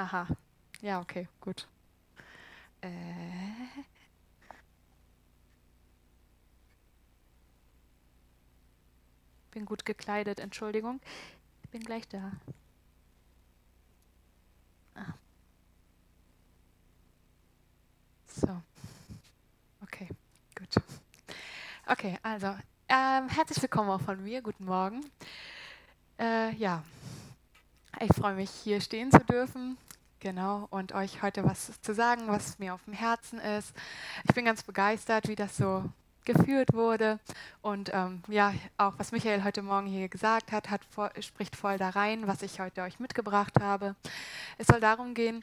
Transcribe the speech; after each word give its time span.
Aha. 0.00 0.26
Ja, 0.80 0.98
okay, 0.98 1.28
gut. 1.42 1.68
Äh. 2.80 2.88
Bin 9.50 9.66
gut 9.66 9.84
gekleidet, 9.84 10.40
Entschuldigung. 10.40 11.02
Bin 11.70 11.82
gleich 11.82 12.08
da. 12.08 12.32
Ah. 14.94 15.12
So. 18.26 18.62
Okay, 19.82 20.08
gut. 20.56 20.82
Okay, 21.84 22.18
also 22.22 22.56
ähm, 22.88 23.28
herzlich 23.28 23.60
willkommen 23.60 23.90
auch 23.90 24.00
von 24.00 24.24
mir. 24.24 24.40
Guten 24.40 24.64
Morgen. 24.64 25.04
Äh, 26.18 26.54
ja, 26.54 26.82
ich 28.00 28.14
freue 28.16 28.34
mich, 28.34 28.50
hier 28.50 28.80
stehen 28.80 29.10
zu 29.10 29.22
dürfen. 29.22 29.76
Genau, 30.22 30.68
und 30.68 30.92
euch 30.92 31.22
heute 31.22 31.44
was 31.44 31.80
zu 31.80 31.94
sagen, 31.94 32.24
was 32.26 32.58
mir 32.58 32.74
auf 32.74 32.84
dem 32.84 32.92
Herzen 32.92 33.38
ist. 33.38 33.74
Ich 34.28 34.34
bin 34.34 34.44
ganz 34.44 34.62
begeistert, 34.62 35.28
wie 35.28 35.34
das 35.34 35.56
so 35.56 35.82
geführt 36.26 36.74
wurde. 36.74 37.18
Und 37.62 37.90
ähm, 37.94 38.22
ja, 38.28 38.52
auch 38.76 38.92
was 38.98 39.12
Michael 39.12 39.44
heute 39.44 39.62
Morgen 39.62 39.86
hier 39.86 40.10
gesagt 40.10 40.52
hat, 40.52 40.68
hat 40.68 40.82
spricht 41.20 41.56
voll 41.56 41.78
da 41.78 41.88
rein, 41.88 42.26
was 42.26 42.42
ich 42.42 42.60
heute 42.60 42.82
euch 42.82 43.00
mitgebracht 43.00 43.58
habe. 43.60 43.96
Es 44.58 44.66
soll 44.66 44.80
darum 44.80 45.14
gehen, 45.14 45.42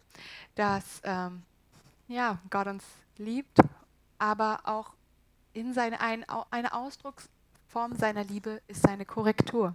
dass 0.53 1.01
ähm, 1.03 1.41
ja, 2.07 2.37
Gott 2.51 2.67
uns 2.67 2.83
liebt, 3.17 3.57
aber 4.19 4.59
auch 4.65 4.93
in 5.53 5.73
seine, 5.73 6.01
ein, 6.01 6.23
eine 6.51 6.75
Ausdrucks 6.75 7.29
Form 7.77 7.95
seiner 7.95 8.23
Liebe 8.23 8.59
ist 8.65 8.81
seine 8.81 9.05
Korrektur. 9.05 9.71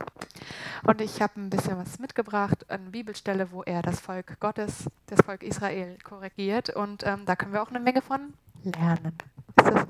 Und 0.83 1.01
ich 1.01 1.23
habe 1.23 1.41
ein 1.41 1.51
bisschen 1.51 1.79
was 1.79 2.01
mitgebracht, 2.01 2.69
eine 2.69 2.91
Bibelstelle, 2.91 3.53
wo 3.53 3.63
er 3.63 3.81
das 3.81 4.01
Volk 4.01 4.41
Gottes, 4.41 4.91
das 5.07 5.21
Volk 5.21 5.45
Israel 5.45 5.97
korrigiert. 6.03 6.71
Und 6.71 7.07
ähm, 7.07 7.25
da 7.27 7.37
können 7.37 7.53
wir 7.53 7.63
auch 7.63 7.69
eine 7.69 7.79
Menge 7.79 8.03
von 8.03 8.35
lernen. 8.65 9.17
Ist 9.57 9.69
das 9.69 9.87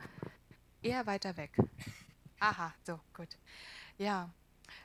eher 0.83 1.06
weiter 1.06 1.38
weg? 1.38 1.56
Aha, 2.38 2.74
so, 2.86 3.00
gut. 3.16 3.28
Ja, 3.96 4.28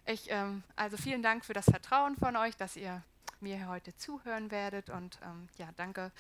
ich, 0.06 0.32
ähm, 0.32 0.64
also 0.78 0.96
vielen 0.96 1.22
Dank 1.22 1.44
für 1.44 1.52
das 1.52 1.66
Vertrauen 1.66 2.16
von 2.16 2.38
euch, 2.38 2.56
dass 2.56 2.78
ihr 2.78 3.04
mir 3.42 3.68
heute 3.68 3.94
zuhören 3.98 4.52
werdet. 4.52 4.90
Und 4.90 5.20
ähm, 5.22 5.50
ja, 5.58 5.68
danke. 5.76 6.14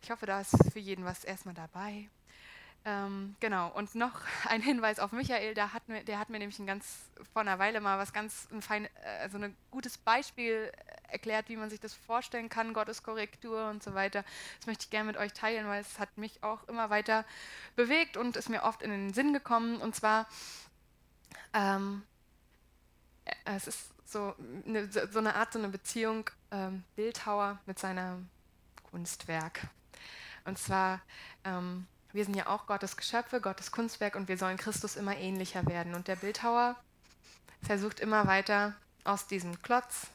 Ich 0.00 0.10
hoffe, 0.10 0.24
da 0.24 0.40
ist 0.40 0.56
für 0.72 0.78
jeden 0.78 1.04
was 1.04 1.22
erstmal 1.22 1.54
dabei. 1.54 2.08
Ähm, 2.88 3.34
genau, 3.40 3.68
und 3.72 3.96
noch 3.96 4.12
ein 4.48 4.62
Hinweis 4.62 5.00
auf 5.00 5.10
Michael, 5.10 5.54
der 5.54 5.72
hat 5.72 5.88
mir, 5.88 6.04
der 6.04 6.20
hat 6.20 6.30
mir 6.30 6.38
nämlich 6.38 6.60
ein 6.60 6.68
ganz, 6.68 7.10
vor 7.32 7.42
einer 7.42 7.58
Weile 7.58 7.80
mal 7.80 7.98
was 7.98 8.12
ganz, 8.12 8.46
ein, 8.52 8.62
fein, 8.62 8.88
also 9.20 9.38
ein 9.38 9.56
gutes 9.72 9.98
Beispiel 9.98 10.70
erklärt, 11.08 11.48
wie 11.48 11.56
man 11.56 11.68
sich 11.68 11.80
das 11.80 11.94
vorstellen 11.94 12.48
kann, 12.48 12.74
Gottes 12.74 13.02
Korrektur 13.02 13.70
und 13.70 13.82
so 13.82 13.94
weiter. 13.94 14.24
Das 14.58 14.68
möchte 14.68 14.84
ich 14.84 14.90
gerne 14.90 15.08
mit 15.08 15.16
euch 15.16 15.32
teilen, 15.32 15.66
weil 15.66 15.80
es 15.80 15.98
hat 15.98 16.16
mich 16.16 16.44
auch 16.44 16.62
immer 16.68 16.88
weiter 16.88 17.24
bewegt 17.74 18.16
und 18.16 18.36
ist 18.36 18.48
mir 18.48 18.62
oft 18.62 18.82
in 18.82 18.90
den 18.90 19.12
Sinn 19.12 19.32
gekommen. 19.32 19.78
Und 19.80 19.96
zwar, 19.96 20.28
ähm, 21.54 22.04
es 23.46 23.66
ist 23.66 23.90
so 24.04 24.36
eine, 24.64 24.88
so 24.92 25.18
eine 25.18 25.34
Art, 25.34 25.52
so 25.52 25.58
eine 25.58 25.70
Beziehung 25.70 26.30
ähm, 26.52 26.84
Bildhauer 26.94 27.58
mit 27.66 27.80
seinem 27.80 28.28
Kunstwerk. 28.92 29.62
Und 30.44 30.56
zwar, 30.56 31.00
ähm, 31.42 31.88
wir 32.16 32.24
sind 32.24 32.34
ja 32.34 32.46
auch 32.46 32.66
Gottes 32.66 32.96
Geschöpfe, 32.96 33.42
Gottes 33.42 33.70
Kunstwerk 33.70 34.16
und 34.16 34.26
wir 34.26 34.38
sollen 34.38 34.56
Christus 34.56 34.96
immer 34.96 35.16
ähnlicher 35.16 35.66
werden. 35.66 35.94
Und 35.94 36.08
der 36.08 36.16
Bildhauer 36.16 36.74
versucht 37.62 38.00
immer 38.00 38.26
weiter 38.26 38.74
aus 39.04 39.26
diesem 39.26 39.60
Klotz, 39.60 40.06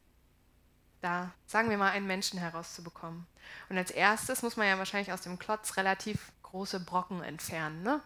da 1.01 1.31
sagen 1.45 1.69
wir 1.69 1.77
mal, 1.77 1.91
einen 1.91 2.07
Menschen 2.07 2.39
herauszubekommen. 2.39 3.27
Und 3.69 3.77
als 3.77 3.91
erstes 3.91 4.41
muss 4.41 4.57
man 4.57 4.67
ja 4.67 4.79
wahrscheinlich 4.79 5.13
aus 5.13 5.21
dem 5.21 5.37
Klotz 5.37 5.77
relativ 5.77 6.31
große 6.41 6.79
Brocken 6.79 7.21
entfernen. 7.21 7.83
Ne? 7.83 8.01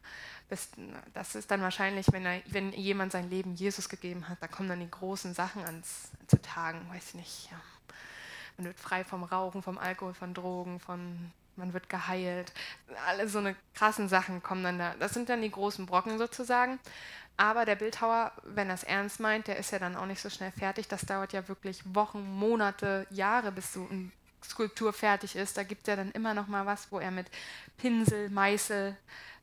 Das 1.14 1.36
ist 1.36 1.50
dann 1.50 1.62
wahrscheinlich, 1.62 2.08
wenn, 2.12 2.25
er, 2.25 2.42
wenn 2.48 2.74
jemand 2.74 3.14
sein 3.14 3.30
Leben 3.30 3.56
Jesus 3.56 3.88
gegeben 3.88 4.28
hat, 4.28 4.42
da 4.42 4.48
kommen 4.48 4.68
dann 4.68 4.81
die 4.81 4.92
großen 4.92 5.34
Sachen 5.34 5.64
ans, 5.64 6.09
zu 6.28 6.42
Tagen, 6.42 6.88
weiß 6.90 7.09
ich 7.09 7.16
nicht. 7.16 7.52
Ja. 7.52 7.62
Man 8.58 8.68
wird 8.68 8.80
frei 8.80 9.06
vom 9.06 9.24
Rauchen, 9.24 9.64
vom 9.64 9.78
Alkohol, 9.78 10.14
von 10.14 10.34
Drogen, 10.34 10.81
von 10.81 11.31
man 11.58 11.74
wird 11.74 11.90
geheilt. 11.90 12.52
Alle 13.08 13.28
so 13.28 13.40
eine 13.40 13.56
krassen 13.74 14.10
Sachen 14.10 14.44
kommen 14.44 14.64
dann 14.64 14.80
da. 14.80 14.94
Das 15.00 15.14
sind 15.14 15.30
dann 15.30 15.42
die 15.42 15.52
großen 15.52 15.86
Brocken 15.86 16.18
sozusagen. 16.18 16.80
Aber 17.38 17.66
der 17.66 17.76
Bildhauer, 17.76 18.32
wenn 18.44 18.70
er 18.70 18.76
es 18.76 18.84
ernst 18.84 19.20
meint, 19.20 19.48
der 19.48 19.58
ist 19.58 19.72
ja 19.72 19.80
dann 19.80 19.96
auch 19.96 20.06
nicht 20.06 20.22
so 20.22 20.30
schnell 20.30 20.52
fertig. 20.52 20.88
Das 20.88 21.02
dauert 21.02 21.34
ja 21.34 21.48
wirklich 21.48 21.82
Wochen, 21.94 22.24
Monate, 22.34 23.06
Jahre, 23.10 23.52
bis 23.52 23.74
so 23.74 23.88
eine 23.90 24.12
Skulptur 24.44 24.94
fertig 24.94 25.36
ist. 25.36 25.58
Da 25.58 25.64
gibt 25.64 25.88
ja 25.88 25.96
dann 25.96 26.12
immer 26.12 26.34
noch 26.34 26.48
mal 26.48 26.66
was, 26.66 26.92
wo 26.92 27.00
er 27.00 27.12
mit 27.12 27.28
Pinsel, 27.78 28.30
Meißel 28.30 28.96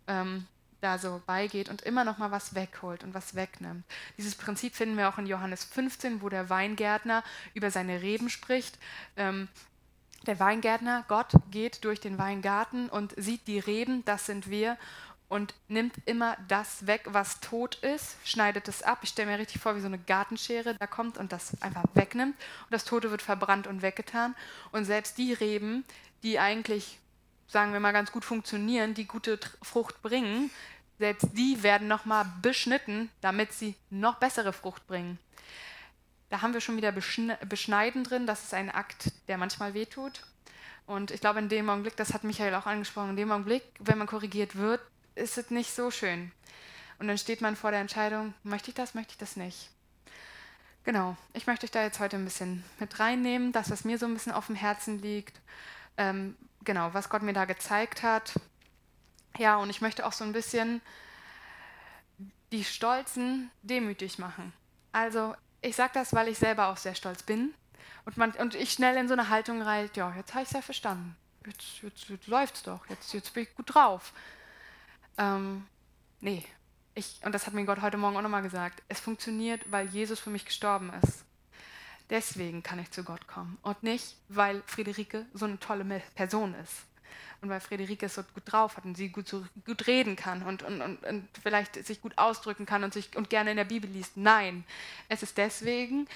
ähm, 0.06 0.46
da 0.80 0.98
so 0.98 1.22
beigeht 1.26 1.68
und 1.68 1.82
immer 1.82 2.04
noch 2.04 2.18
mal 2.18 2.30
was 2.30 2.54
wegholt 2.54 3.04
und 3.04 3.14
was 3.14 3.34
wegnimmt. 3.34 3.84
Dieses 4.18 4.34
Prinzip 4.34 4.74
finden 4.74 4.96
wir 4.96 5.08
auch 5.08 5.18
in 5.18 5.26
Johannes 5.26 5.64
15, 5.64 6.22
wo 6.22 6.28
der 6.28 6.50
Weingärtner 6.50 7.22
über 7.54 7.70
seine 7.70 8.02
Reben 8.02 8.30
spricht. 8.30 8.78
Ähm, 9.16 9.48
der 10.26 10.40
Weingärtner, 10.40 11.04
Gott, 11.08 11.32
geht 11.50 11.84
durch 11.84 12.00
den 12.00 12.18
Weingarten 12.18 12.88
und 12.88 13.14
sieht 13.16 13.46
die 13.46 13.58
Reben, 13.58 14.04
das 14.04 14.26
sind 14.26 14.48
wir, 14.50 14.76
und 15.32 15.54
nimmt 15.68 15.94
immer 16.04 16.36
das 16.46 16.86
weg, 16.86 17.04
was 17.06 17.40
tot 17.40 17.76
ist, 17.76 18.16
schneidet 18.22 18.68
es 18.68 18.82
ab. 18.82 18.98
Ich 19.00 19.08
stelle 19.08 19.30
mir 19.30 19.38
richtig 19.38 19.62
vor, 19.62 19.74
wie 19.74 19.80
so 19.80 19.86
eine 19.86 19.98
Gartenschere 19.98 20.74
da 20.74 20.86
kommt 20.86 21.16
und 21.16 21.32
das 21.32 21.60
einfach 21.62 21.84
wegnimmt. 21.94 22.36
Und 22.36 22.70
das 22.70 22.84
Tote 22.84 23.10
wird 23.10 23.22
verbrannt 23.22 23.66
und 23.66 23.80
weggetan. 23.80 24.34
Und 24.72 24.84
selbst 24.84 25.16
die 25.16 25.32
Reben, 25.32 25.86
die 26.22 26.38
eigentlich, 26.38 26.98
sagen 27.48 27.72
wir 27.72 27.80
mal, 27.80 27.92
ganz 27.92 28.12
gut 28.12 28.26
funktionieren, 28.26 28.92
die 28.92 29.06
gute 29.06 29.40
Frucht 29.62 30.02
bringen, 30.02 30.50
selbst 30.98 31.30
die 31.32 31.62
werden 31.62 31.88
nochmal 31.88 32.26
beschnitten, 32.42 33.10
damit 33.22 33.54
sie 33.54 33.74
noch 33.88 34.16
bessere 34.16 34.52
Frucht 34.52 34.86
bringen. 34.86 35.18
Da 36.32 36.40
haben 36.40 36.54
wir 36.54 36.62
schon 36.62 36.78
wieder 36.78 36.92
Beschneiden 36.92 38.04
drin. 38.04 38.26
Das 38.26 38.42
ist 38.42 38.54
ein 38.54 38.70
Akt, 38.70 39.12
der 39.28 39.36
manchmal 39.36 39.74
wehtut. 39.74 40.24
Und 40.86 41.10
ich 41.10 41.20
glaube, 41.20 41.40
in 41.40 41.50
dem 41.50 41.68
Augenblick, 41.68 41.94
das 41.94 42.14
hat 42.14 42.24
Michael 42.24 42.54
auch 42.54 42.64
angesprochen, 42.64 43.10
in 43.10 43.16
dem 43.16 43.30
Augenblick, 43.30 43.62
wenn 43.80 43.98
man 43.98 44.06
korrigiert 44.06 44.56
wird, 44.56 44.80
ist 45.14 45.36
es 45.36 45.50
nicht 45.50 45.74
so 45.74 45.90
schön. 45.90 46.32
Und 46.98 47.08
dann 47.08 47.18
steht 47.18 47.42
man 47.42 47.54
vor 47.54 47.70
der 47.70 47.80
Entscheidung, 47.80 48.32
möchte 48.44 48.70
ich 48.70 48.74
das, 48.74 48.94
möchte 48.94 49.12
ich 49.12 49.18
das 49.18 49.36
nicht. 49.36 49.68
Genau, 50.84 51.18
ich 51.34 51.46
möchte 51.46 51.66
euch 51.66 51.70
da 51.70 51.82
jetzt 51.82 52.00
heute 52.00 52.16
ein 52.16 52.24
bisschen 52.24 52.64
mit 52.78 52.98
reinnehmen, 52.98 53.52
das, 53.52 53.70
was 53.70 53.84
mir 53.84 53.98
so 53.98 54.06
ein 54.06 54.14
bisschen 54.14 54.32
auf 54.32 54.46
dem 54.46 54.56
Herzen 54.56 55.02
liegt. 55.02 55.38
Ähm, 55.98 56.34
genau, 56.64 56.94
was 56.94 57.10
Gott 57.10 57.20
mir 57.20 57.34
da 57.34 57.44
gezeigt 57.44 58.02
hat. 58.02 58.32
Ja, 59.36 59.56
und 59.56 59.68
ich 59.68 59.82
möchte 59.82 60.06
auch 60.06 60.14
so 60.14 60.24
ein 60.24 60.32
bisschen 60.32 60.80
die 62.52 62.64
Stolzen 62.64 63.50
demütig 63.60 64.18
machen. 64.18 64.54
Also 64.92 65.34
ich 65.62 65.76
sage 65.76 65.92
das, 65.94 66.12
weil 66.12 66.28
ich 66.28 66.38
selber 66.38 66.68
auch 66.68 66.76
sehr 66.76 66.94
stolz 66.94 67.22
bin 67.22 67.54
und, 68.04 68.16
man, 68.16 68.32
und 68.32 68.54
ich 68.54 68.72
schnell 68.72 68.96
in 68.96 69.08
so 69.08 69.14
eine 69.14 69.28
Haltung 69.28 69.62
reite, 69.62 70.00
ja, 70.00 70.14
jetzt 70.14 70.34
habe 70.34 70.42
ich 70.42 70.48
es 70.48 70.54
ja 70.54 70.62
verstanden. 70.62 71.16
Jetzt, 71.46 71.82
jetzt, 71.82 72.08
jetzt 72.08 72.26
läuft 72.26 72.56
es 72.56 72.62
doch, 72.62 72.86
jetzt, 72.88 73.12
jetzt 73.14 73.32
bin 73.32 73.44
ich 73.44 73.54
gut 73.54 73.74
drauf. 73.74 74.12
Ähm, 75.18 75.66
nee, 76.20 76.44
ich, 76.94 77.20
und 77.24 77.32
das 77.32 77.46
hat 77.46 77.54
mir 77.54 77.64
Gott 77.64 77.80
heute 77.80 77.96
Morgen 77.96 78.16
auch 78.16 78.22
nochmal 78.22 78.42
gesagt, 78.42 78.82
es 78.88 79.00
funktioniert, 79.00 79.70
weil 79.70 79.86
Jesus 79.88 80.20
für 80.20 80.30
mich 80.30 80.44
gestorben 80.44 80.92
ist. 81.02 81.24
Deswegen 82.10 82.62
kann 82.62 82.78
ich 82.78 82.90
zu 82.90 83.04
Gott 83.04 83.26
kommen 83.26 83.58
und 83.62 83.82
nicht, 83.82 84.16
weil 84.28 84.62
Friederike 84.66 85.24
so 85.32 85.46
eine 85.46 85.58
tolle 85.58 85.84
Person 86.14 86.54
ist 86.54 86.84
und 87.40 87.48
weil 87.48 87.60
Friederike 87.60 88.06
es 88.06 88.14
so 88.14 88.22
gut 88.22 88.42
drauf 88.46 88.76
hat 88.76 88.84
und 88.84 88.96
sie 88.96 89.08
gut, 89.08 89.28
so 89.28 89.44
gut 89.64 89.86
reden 89.86 90.16
kann 90.16 90.42
und, 90.42 90.62
und, 90.62 90.80
und, 90.80 91.04
und 91.04 91.28
vielleicht 91.42 91.84
sich 91.84 92.00
gut 92.00 92.16
ausdrücken 92.18 92.66
kann 92.66 92.84
und, 92.84 92.94
sich, 92.94 93.16
und 93.16 93.30
gerne 93.30 93.50
in 93.50 93.56
der 93.56 93.64
Bibel 93.64 93.90
liest. 93.90 94.16
Nein, 94.16 94.64
es 95.08 95.22
ist 95.22 95.38
deswegen, 95.38 96.08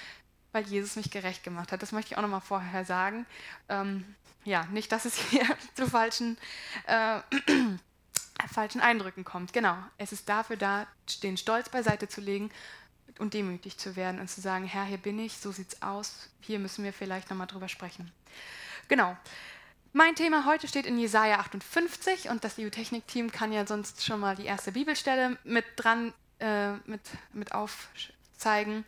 weil 0.52 0.64
Jesus 0.64 0.96
mich 0.96 1.10
gerecht 1.10 1.44
gemacht 1.44 1.72
hat. 1.72 1.82
Das 1.82 1.92
möchte 1.92 2.12
ich 2.12 2.18
auch 2.18 2.22
nochmal 2.22 2.40
vorher 2.40 2.84
sagen. 2.84 3.26
Ähm, 3.68 4.04
ja, 4.44 4.64
nicht, 4.66 4.92
dass 4.92 5.04
es 5.04 5.16
hier 5.16 5.44
zu 5.74 5.88
falschen, 5.88 6.38
äh, 6.86 7.20
falschen 8.52 8.80
Eindrücken 8.80 9.24
kommt. 9.24 9.52
Genau, 9.52 9.76
es 9.98 10.12
ist 10.12 10.28
dafür 10.28 10.56
da, 10.56 10.86
den 11.22 11.36
Stolz 11.36 11.68
beiseite 11.68 12.08
zu 12.08 12.20
legen 12.20 12.50
und 13.18 13.34
demütig 13.34 13.78
zu 13.78 13.96
werden 13.96 14.20
und 14.20 14.28
zu 14.28 14.40
sagen, 14.40 14.64
Herr, 14.64 14.84
hier 14.84 14.98
bin 14.98 15.18
ich, 15.18 15.36
so 15.38 15.50
sieht's 15.50 15.82
aus, 15.82 16.28
hier 16.40 16.58
müssen 16.58 16.84
wir 16.84 16.92
vielleicht 16.92 17.30
nochmal 17.30 17.46
drüber 17.46 17.68
sprechen. 17.68 18.12
Genau. 18.88 19.16
Mein 19.98 20.14
Thema 20.14 20.44
heute 20.44 20.68
steht 20.68 20.84
in 20.84 20.98
Jesaja 20.98 21.38
58 21.38 22.28
und 22.28 22.44
das 22.44 22.58
EU-Technik-Team 22.58 23.32
kann 23.32 23.50
ja 23.50 23.66
sonst 23.66 24.04
schon 24.04 24.20
mal 24.20 24.36
die 24.36 24.44
erste 24.44 24.72
Bibelstelle 24.72 25.38
mit 25.42 25.64
dran 25.76 26.12
äh, 26.38 26.72
mit, 26.84 27.00
mit 27.32 27.52
aufzeigen. 27.52 28.84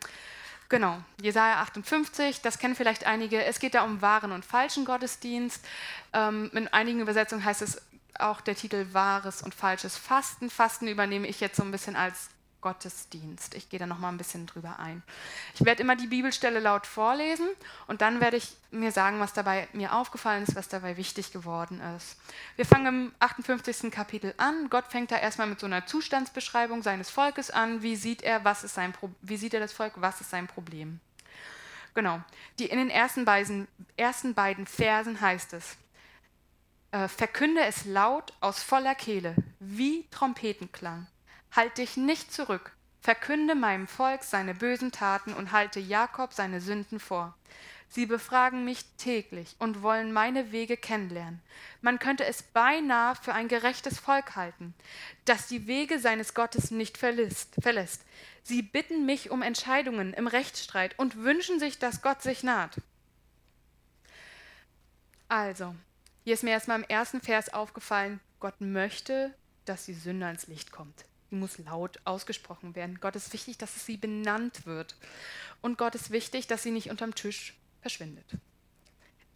Genau, 0.69 0.99
Jesaja 1.19 1.61
58, 1.61 2.41
das 2.41 2.59
kennen 2.59 2.75
vielleicht 2.75 3.07
einige. 3.07 3.43
Es 3.43 3.57
geht 3.57 3.73
da 3.73 3.85
um 3.85 4.03
wahren 4.03 4.31
und 4.31 4.45
falschen 4.45 4.85
Gottesdienst. 4.85 5.65
Ähm, 6.13 6.51
in 6.53 6.67
einigen 6.67 6.99
Übersetzungen 6.99 7.43
heißt 7.43 7.63
es 7.63 7.81
auch 8.19 8.39
der 8.39 8.53
Titel 8.53 8.85
wahres 8.91 9.41
und 9.41 9.55
falsches 9.55 9.97
Fasten. 9.97 10.51
Fasten 10.51 10.87
übernehme 10.87 11.27
ich 11.27 11.39
jetzt 11.39 11.55
so 11.55 11.63
ein 11.63 11.71
bisschen 11.71 11.95
als 11.95 12.29
Gottesdienst. 12.61 13.53
Ich 13.55 13.69
gehe 13.69 13.79
da 13.79 13.85
noch 13.85 13.99
mal 13.99 14.09
ein 14.09 14.17
bisschen 14.17 14.45
drüber 14.45 14.79
ein. 14.79 15.01
Ich 15.55 15.65
werde 15.65 15.81
immer 15.81 15.95
die 15.95 16.07
Bibelstelle 16.07 16.59
laut 16.59 16.85
vorlesen 16.85 17.47
und 17.87 18.01
dann 18.01 18.19
werde 18.21 18.37
ich 18.37 18.55
mir 18.71 18.91
sagen, 18.91 19.19
was 19.19 19.33
dabei 19.33 19.67
mir 19.73 19.93
aufgefallen 19.93 20.43
ist, 20.43 20.55
was 20.55 20.67
dabei 20.67 20.97
wichtig 20.97 21.31
geworden 21.31 21.81
ist. 21.95 22.17
Wir 22.55 22.65
fangen 22.65 22.85
im 22.85 23.11
58. 23.19 23.91
Kapitel 23.91 24.33
an. 24.37 24.69
Gott 24.69 24.85
fängt 24.89 25.11
da 25.11 25.17
erstmal 25.17 25.47
mit 25.47 25.59
so 25.59 25.65
einer 25.65 25.85
Zustandsbeschreibung 25.85 26.83
seines 26.83 27.09
Volkes 27.09 27.51
an. 27.51 27.81
Wie 27.81 27.95
sieht 27.95 28.21
er, 28.21 28.43
was 28.43 28.63
ist 28.63 28.75
sein 28.75 28.93
wie 29.21 29.37
sieht 29.37 29.53
er 29.53 29.59
das 29.59 29.73
Volk, 29.73 29.93
was 29.95 30.21
ist 30.21 30.29
sein 30.29 30.47
Problem? 30.47 30.99
Genau. 31.93 32.21
Die 32.59 32.65
in 32.65 32.77
den 32.77 32.89
ersten 32.89 33.25
beiden, 33.25 33.67
ersten 33.97 34.33
beiden 34.33 34.67
Versen 34.67 35.19
heißt 35.19 35.53
es: 35.53 35.77
äh, 36.91 37.07
Verkünde 37.07 37.61
es 37.65 37.85
laut 37.85 38.33
aus 38.41 38.61
voller 38.61 38.95
Kehle, 38.95 39.35
wie 39.59 40.07
Trompetenklang 40.11 41.07
Halt 41.51 41.77
dich 41.77 41.97
nicht 41.97 42.31
zurück, 42.31 42.71
verkünde 43.01 43.55
meinem 43.55 43.87
Volk 43.87 44.23
seine 44.23 44.53
bösen 44.53 44.91
Taten 44.91 45.33
und 45.33 45.51
halte 45.51 45.79
Jakob 45.79 46.33
seine 46.33 46.61
Sünden 46.61 46.99
vor. 46.99 47.35
Sie 47.91 48.05
befragen 48.05 48.65
mich 48.65 48.85
täglich 48.97 49.55
und 49.57 49.81
wollen 49.81 50.13
meine 50.13 50.51
Wege 50.51 50.77
kennenlernen. 50.77 51.41
Man 51.81 51.97
könnte 51.97 52.23
es 52.23 52.43
beinahe 52.43 53.15
für 53.15 53.33
ein 53.33 53.47
gerechtes 53.47 53.97
Volk 53.97 54.35
halten, 54.35 54.75
das 55.25 55.47
die 55.47 55.65
Wege 55.65 55.97
seines 55.97 56.35
Gottes 56.35 56.69
nicht 56.69 56.99
verlässt. 56.99 58.05
Sie 58.43 58.61
bitten 58.61 59.07
mich 59.07 59.31
um 59.31 59.41
Entscheidungen 59.41 60.13
im 60.13 60.27
Rechtsstreit 60.27 60.97
und 60.99 61.17
wünschen 61.17 61.59
sich, 61.59 61.79
dass 61.79 62.03
Gott 62.03 62.21
sich 62.21 62.43
naht. 62.43 62.75
Also, 65.27 65.75
hier 66.23 66.35
ist 66.35 66.43
mir 66.43 66.51
erstmal 66.51 66.77
im 66.77 66.87
ersten 66.87 67.21
Vers 67.21 67.51
aufgefallen, 67.51 68.19
Gott 68.39 68.61
möchte, 68.61 69.33
dass 69.65 69.85
die 69.85 69.93
Sünde 69.93 70.27
ans 70.27 70.47
Licht 70.47 70.71
kommt. 70.71 71.08
Die 71.31 71.35
muss 71.35 71.57
laut 71.59 71.99
ausgesprochen 72.05 72.75
werden. 72.75 72.99
Gott 72.99 73.15
ist 73.15 73.33
wichtig, 73.33 73.57
dass 73.57 73.85
sie 73.85 73.97
benannt 73.97 74.65
wird. 74.65 74.95
Und 75.61 75.77
Gott 75.77 75.95
ist 75.95 76.11
wichtig, 76.11 76.47
dass 76.47 76.63
sie 76.63 76.71
nicht 76.71 76.89
unterm 76.89 77.15
Tisch 77.15 77.55
verschwindet. 77.81 78.25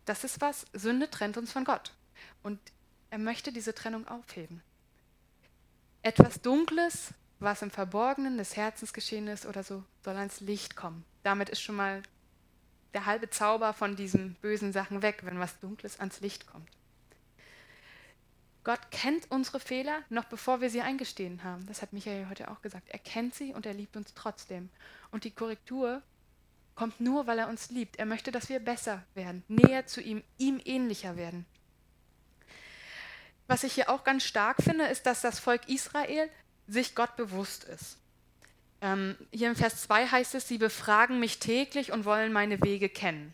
Das 0.06 0.24
ist 0.24 0.42
was, 0.42 0.66
Sünde 0.74 1.10
trennt 1.10 1.38
uns 1.38 1.52
von 1.52 1.64
Gott. 1.64 1.94
Und 2.42 2.60
er 3.10 3.20
möchte 3.20 3.52
diese 3.52 3.76
Trennung 3.76 4.08
aufheben. 4.08 4.62
Etwas 6.02 6.42
Dunkles, 6.42 7.14
was 7.40 7.62
im 7.62 7.72
Verborgenen 7.72 8.38
des 8.38 8.56
Herzens 8.56 8.92
geschehen 8.92 9.28
ist 9.28 9.46
oder 9.46 9.64
so, 9.64 9.84
soll 10.04 10.18
ans 10.18 10.42
Licht 10.42 10.76
kommen. 10.76 11.06
Damit 11.24 11.50
ist 11.50 11.62
schon 11.62 11.76
mal 11.76 12.04
der 12.94 13.06
halbe 13.06 13.30
Zauber 13.30 13.74
von 13.74 13.96
diesen 13.96 14.36
bösen 14.36 14.74
Sachen 14.74 15.02
weg, 15.02 15.22
wenn 15.24 15.40
was 15.40 15.60
Dunkles 15.60 16.00
ans 16.00 16.20
Licht 16.20 16.48
kommt. 16.48 16.70
Gott 18.64 18.92
kennt 18.92 19.30
unsere 19.30 19.60
Fehler 19.60 20.04
noch 20.10 20.26
bevor 20.26 20.62
wir 20.62 20.70
sie 20.70 20.82
eingestehen 20.82 21.44
haben. 21.44 21.66
Das 21.68 21.82
hat 21.82 21.92
Michael 21.92 22.28
heute 22.30 22.50
auch 22.50 22.62
gesagt. 22.62 22.90
Er 22.90 23.00
kennt 23.00 23.36
sie 23.36 23.54
und 23.54 23.66
er 23.66 23.74
liebt 23.74 23.98
uns 23.98 24.14
trotzdem. 24.14 24.70
Und 25.12 25.26
die 25.26 25.32
Korrektur 25.32 26.02
kommt 26.76 27.00
nur, 27.02 27.28
weil 27.28 27.40
er 27.40 27.50
uns 27.50 27.70
liebt. 27.70 27.98
Er 27.98 28.06
möchte, 28.06 28.32
dass 28.32 28.50
wir 28.50 28.60
besser 28.60 29.04
werden, 29.16 29.44
näher 29.48 29.86
zu 29.86 30.02
ihm, 30.02 30.24
ihm 30.38 30.62
ähnlicher 30.64 31.18
werden. 31.18 31.46
Was 33.48 33.64
ich 33.64 33.74
hier 33.74 33.90
auch 33.90 34.04
ganz 34.04 34.24
stark 34.24 34.64
finde, 34.64 34.86
ist, 34.86 35.06
dass 35.06 35.22
das 35.22 35.40
Volk 35.40 35.68
Israel 35.68 36.30
sich 36.68 36.96
Gott 36.96 37.16
bewusst 37.18 37.66
ist. 37.66 37.98
Ähm, 38.82 39.18
hier 39.32 39.50
im 39.50 39.56
Vers 39.56 39.82
2 39.84 40.08
heißt 40.08 40.36
es, 40.36 40.48
sie 40.48 40.58
befragen 40.58 41.20
mich 41.20 41.40
täglich 41.40 41.92
und 41.92 42.06
wollen 42.06 42.32
meine 42.34 42.62
Wege 42.62 42.90
kennen. 42.90 43.34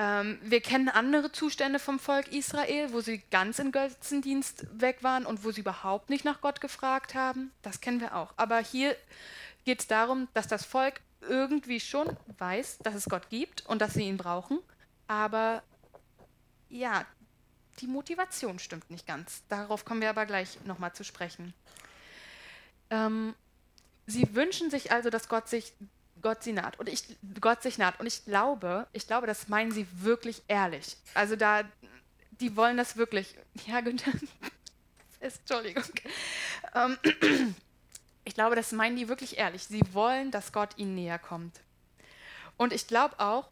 Ähm, 0.00 0.38
wir 0.40 0.62
kennen 0.62 0.88
andere 0.88 1.30
Zustände 1.30 1.78
vom 1.78 1.98
Volk 1.98 2.32
Israel, 2.32 2.90
wo 2.94 3.02
sie 3.02 3.18
ganz 3.30 3.58
in 3.58 3.70
Götzendienst 3.70 4.64
weg 4.72 5.02
waren 5.02 5.26
und 5.26 5.44
wo 5.44 5.50
sie 5.50 5.60
überhaupt 5.60 6.08
nicht 6.08 6.24
nach 6.24 6.40
Gott 6.40 6.62
gefragt 6.62 7.14
haben. 7.14 7.52
Das 7.60 7.82
kennen 7.82 8.00
wir 8.00 8.16
auch. 8.16 8.32
Aber 8.38 8.60
hier 8.60 8.96
geht 9.66 9.80
es 9.80 9.86
darum, 9.88 10.28
dass 10.32 10.48
das 10.48 10.64
Volk 10.64 11.02
irgendwie 11.20 11.80
schon 11.80 12.16
weiß, 12.38 12.78
dass 12.78 12.94
es 12.94 13.10
Gott 13.10 13.28
gibt 13.28 13.66
und 13.66 13.82
dass 13.82 13.92
sie 13.92 14.04
ihn 14.04 14.16
brauchen. 14.16 14.60
Aber 15.06 15.62
ja, 16.70 17.04
die 17.80 17.86
Motivation 17.86 18.58
stimmt 18.58 18.88
nicht 18.88 19.06
ganz. 19.06 19.42
Darauf 19.50 19.84
kommen 19.84 20.00
wir 20.00 20.08
aber 20.08 20.24
gleich 20.24 20.64
nochmal 20.64 20.94
zu 20.94 21.04
sprechen. 21.04 21.52
Ähm, 22.88 23.34
sie 24.06 24.34
wünschen 24.34 24.70
sich 24.70 24.92
also, 24.92 25.10
dass 25.10 25.28
Gott 25.28 25.46
sich 25.46 25.74
Gott 26.22 26.42
sie 26.42 26.52
naht 26.52 26.78
und 26.78 26.88
ich 26.88 27.04
Gott 27.40 27.62
sich 27.62 27.78
naht 27.78 27.98
und 28.00 28.06
ich 28.06 28.24
glaube, 28.24 28.86
ich 28.92 29.06
glaube, 29.06 29.26
das 29.26 29.48
meinen 29.48 29.72
sie 29.72 29.86
wirklich 29.92 30.42
ehrlich. 30.48 30.96
Also 31.14 31.36
da 31.36 31.64
die 32.40 32.56
wollen 32.56 32.76
das 32.76 32.96
wirklich. 32.96 33.36
Ja, 33.66 33.80
Günther. 33.80 34.12
Entschuldigung. 35.20 35.84
Ähm, 36.74 36.98
ich 38.24 38.34
glaube, 38.34 38.56
das 38.56 38.72
meinen 38.72 38.96
die 38.96 39.08
wirklich 39.08 39.38
ehrlich. 39.38 39.64
Sie 39.64 39.82
wollen, 39.92 40.30
dass 40.30 40.52
Gott 40.52 40.70
ihnen 40.76 40.94
näher 40.94 41.18
kommt. 41.18 41.60
Und 42.56 42.72
ich 42.72 42.86
glaube 42.86 43.18
auch, 43.20 43.50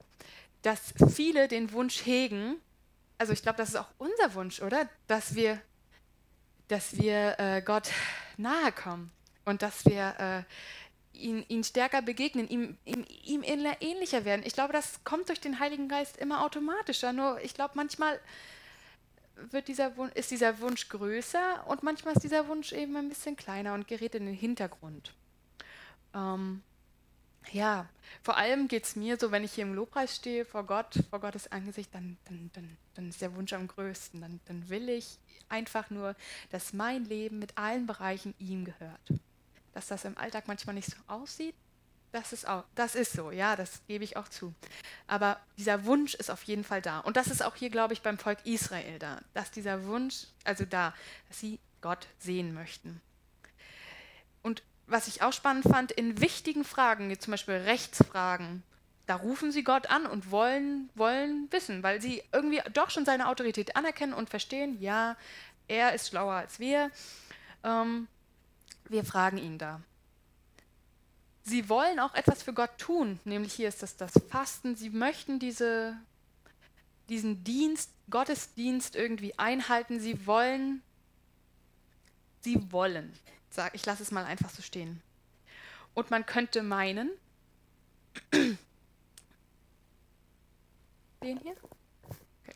dass 0.63 0.93
viele 1.15 1.49
den 1.49 1.73
Wunsch 1.73 2.05
hegen, 2.05 2.57
also 3.19 3.33
ich 3.33 3.43
glaube, 3.43 3.59
das 3.59 3.71
ist 3.71 3.77
auch 3.77 3.91
unser 3.99 4.35
Wunsch, 4.35 4.61
oder? 4.61 4.89
Dass 5.07 5.35
wir, 5.35 5.61
dass 6.69 6.99
wir 6.99 7.39
äh, 7.39 7.63
Gott 7.63 7.91
nahe 8.37 8.73
kommen 8.73 9.11
und 9.45 9.63
dass 9.63 9.85
wir 9.85 10.19
äh, 10.19 10.43
ihn, 11.19 11.45
ihn 11.49 11.65
stärker 11.65 12.03
begegnen, 12.03 12.49
ihm, 12.49 12.77
ihm, 12.85 13.05
ihm 13.25 13.43
ähnlicher 13.43 14.25
werden. 14.25 14.43
Ich 14.45 14.55
glaube, 14.55 14.73
das 14.73 15.05
kommt 15.05 15.29
durch 15.29 15.41
den 15.41 15.59
Heiligen 15.59 15.89
Geist 15.89 16.17
immer 16.17 16.43
automatischer. 16.43 17.13
Nur 17.13 17.41
ich 17.43 17.55
glaube, 17.55 17.73
manchmal 17.75 18.19
wird 19.51 19.69
dieser 19.69 19.93
ist 20.15 20.31
dieser 20.31 20.59
Wunsch 20.61 20.89
größer 20.89 21.67
und 21.69 21.83
manchmal 21.83 22.15
ist 22.15 22.23
dieser 22.23 22.49
Wunsch 22.49 22.73
eben 22.73 22.97
ein 22.97 23.09
bisschen 23.09 23.37
kleiner 23.37 23.75
und 23.75 23.87
gerät 23.87 24.15
in 24.15 24.27
den 24.27 24.35
Hintergrund. 24.35 25.15
Ähm, 26.15 26.63
ja, 27.53 27.89
vor 28.23 28.37
allem 28.37 28.69
geht 28.69 28.85
es 28.85 28.97
mir 28.97 29.17
so, 29.19 29.31
wenn 29.31 29.45
ich 29.45 29.53
hier 29.53 29.65
im 29.65 29.75
Lobpreis 29.75 30.17
stehe 30.17 30.45
vor 30.45 30.65
Gott, 30.65 30.99
vor 31.09 31.21
Gottes 31.21 31.51
Angesicht, 31.51 31.95
dann, 31.95 32.19
dann, 32.25 32.51
dann, 32.53 32.77
dann 32.95 33.09
ist 33.09 33.23
der 33.23 33.35
Wunsch 33.37 33.53
am 33.53 33.69
größten. 33.69 34.21
Dann, 34.21 34.41
dann 34.47 34.69
will 34.69 34.89
ich 34.89 35.19
einfach 35.49 35.89
nur, 35.89 36.15
dass 36.51 36.73
mein 36.73 37.05
Leben 37.05 37.39
mit 37.39 37.57
allen 37.57 37.87
Bereichen 37.87 38.35
ihm 38.39 38.65
gehört 38.65 39.01
dass 39.79 39.87
das 39.87 40.05
im 40.05 40.19
Alltag 40.19 40.49
manchmal 40.49 40.75
nicht 40.75 40.91
so 40.91 40.97
aussieht. 41.07 41.55
Das 42.11 42.33
ist, 42.33 42.49
auch, 42.49 42.65
das 42.75 42.97
ist 42.97 43.13
so, 43.13 43.31
ja, 43.31 43.55
das 43.55 43.81
gebe 43.87 44.03
ich 44.03 44.17
auch 44.17 44.29
zu. 44.29 44.53
Aber 45.07 45.39
dieser 45.57 45.85
Wunsch 45.85 46.15
ist 46.15 46.33
auf 46.33 46.43
jeden 46.45 46.65
Fall 46.65 46.83
da. 46.83 46.99
Und 47.01 47.17
das 47.17 47.29
ist 47.29 47.45
auch 47.45 47.55
hier, 47.55 47.71
glaube 47.71 47.93
ich, 47.93 48.03
beim 48.03 48.19
Volk 48.19 48.39
Israel 48.45 48.99
da, 48.99 49.21
dass 49.35 49.53
dieser 49.53 49.85
Wunsch, 49.85 50.25
also 50.43 50.65
da, 50.65 50.95
dass 51.29 51.39
sie 51.39 51.61
Gott 51.81 52.09
sehen 52.19 52.55
möchten. 52.55 53.01
Und 54.43 54.65
was 54.89 55.07
ich 55.07 55.23
auch 55.23 55.33
spannend 55.33 55.65
fand, 55.65 55.93
in 55.93 56.21
wichtigen 56.21 56.65
Fragen, 56.65 57.09
wie 57.09 57.19
zum 57.19 57.31
Beispiel 57.31 57.55
Rechtsfragen, 57.55 58.65
da 59.07 59.15
rufen 59.15 59.53
sie 59.53 59.63
Gott 59.63 59.91
an 59.91 60.07
und 60.07 60.33
wollen, 60.33 60.91
wollen 60.97 61.47
wissen, 61.51 61.85
weil 61.85 62.03
sie 62.03 62.25
irgendwie 62.33 62.63
doch 62.73 62.91
schon 62.91 63.05
seine 63.05 63.29
Autorität 63.29 63.77
anerkennen 63.77 64.13
und 64.13 64.29
verstehen, 64.29 64.81
ja, 64.81 65.17
er 65.69 65.95
ist 65.95 66.09
schlauer 66.09 66.35
als 66.35 66.59
wir. 66.59 66.91
Ähm, 67.63 68.09
wir 68.91 69.05
fragen 69.05 69.39
ihn 69.39 69.59
da. 69.59 69.81
Sie 71.43 71.69
wollen 71.69 71.99
auch 71.99 72.15
etwas 72.15 72.43
für 72.43 72.53
Gott 72.53 72.77
tun, 72.79 73.19
nämlich 73.25 73.55
hier 73.55 73.69
ist 73.69 73.83
das 73.83 73.97
das 73.97 74.13
Fasten. 74.29 74.77
Sie 74.77 74.91
möchten 74.91 75.39
diese, 75.39 75.97
diesen 77.09 77.43
Dienst, 77.43 77.91
Gottesdienst 78.11 78.97
irgendwie 78.97 79.39
einhalten. 79.39 79.99
Sie 79.99 80.27
wollen, 80.27 80.83
sie 82.41 82.71
wollen. 82.71 83.13
Ich 83.73 83.87
lasse 83.87 84.03
es 84.03 84.11
mal 84.11 84.27
einfach 84.27 84.51
so 84.51 84.63
stehen. 84.63 85.03
Und 85.95 86.11
man 86.11 86.27
könnte 86.27 86.63
meinen, 86.63 87.11
den 88.33 88.59
hier? 91.23 91.57
Okay. 92.03 92.55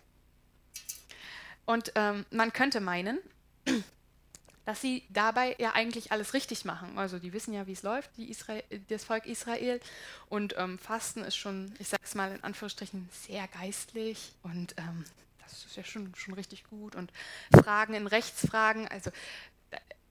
Und 1.65 1.93
ähm, 1.95 2.27
man 2.31 2.53
könnte 2.53 2.81
meinen, 2.81 3.19
dass 4.65 4.81
sie 4.81 5.03
dabei 5.09 5.57
ja 5.59 5.73
eigentlich 5.73 6.13
alles 6.13 6.35
richtig 6.35 6.65
machen. 6.65 6.97
Also 6.99 7.19
die 7.19 7.33
wissen 7.33 7.53
ja, 7.53 7.67
wie 7.67 7.73
es 7.73 7.83
läuft, 7.83 8.11
das 8.89 9.05
Volk 9.05 9.27
Israel. 9.27 9.81
Und 10.29 10.55
ähm, 10.57 10.79
Fasten 10.79 11.25
ist 11.25 11.37
schon, 11.37 11.75
ich 11.79 11.89
sage 11.89 12.03
es 12.05 12.15
mal 12.15 12.33
in 12.33 12.45
Anführungsstrichen, 12.45 13.09
sehr 13.13 13.49
geistlich. 13.49 14.33
Und 14.43 14.75
ähm, 14.79 15.05
das 15.41 15.65
ist 15.65 15.77
ja 15.77 15.85
schon, 15.85 16.15
schon 16.15 16.35
richtig 16.35 16.65
gut. 16.65 16.95
Und 16.95 17.13
Fragen 17.53 17.95
in 17.95 18.07
Rechtsfragen, 18.07 18.87
also, 18.89 19.11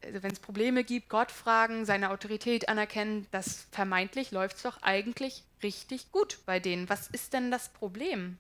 also 0.04 0.24
wenn 0.24 0.32
es 0.32 0.40
Probleme 0.40 0.84
gibt, 0.84 1.08
Gott 1.08 1.32
fragen, 1.32 1.86
seine 1.86 2.10
Autorität 2.12 2.68
anerkennen, 2.68 3.28
das 3.32 3.68
vermeintlich 3.72 4.32
läuft 4.32 4.58
es 4.58 4.64
doch 4.64 4.82
eigentlich 4.82 5.44
richtig 5.64 6.12
gut 6.12 6.40
bei 6.46 6.60
denen. 6.60 6.90
Was 6.90 7.08
ist 7.08 7.32
denn 7.34 7.52
das 7.52 7.70
Problem? 7.70 8.38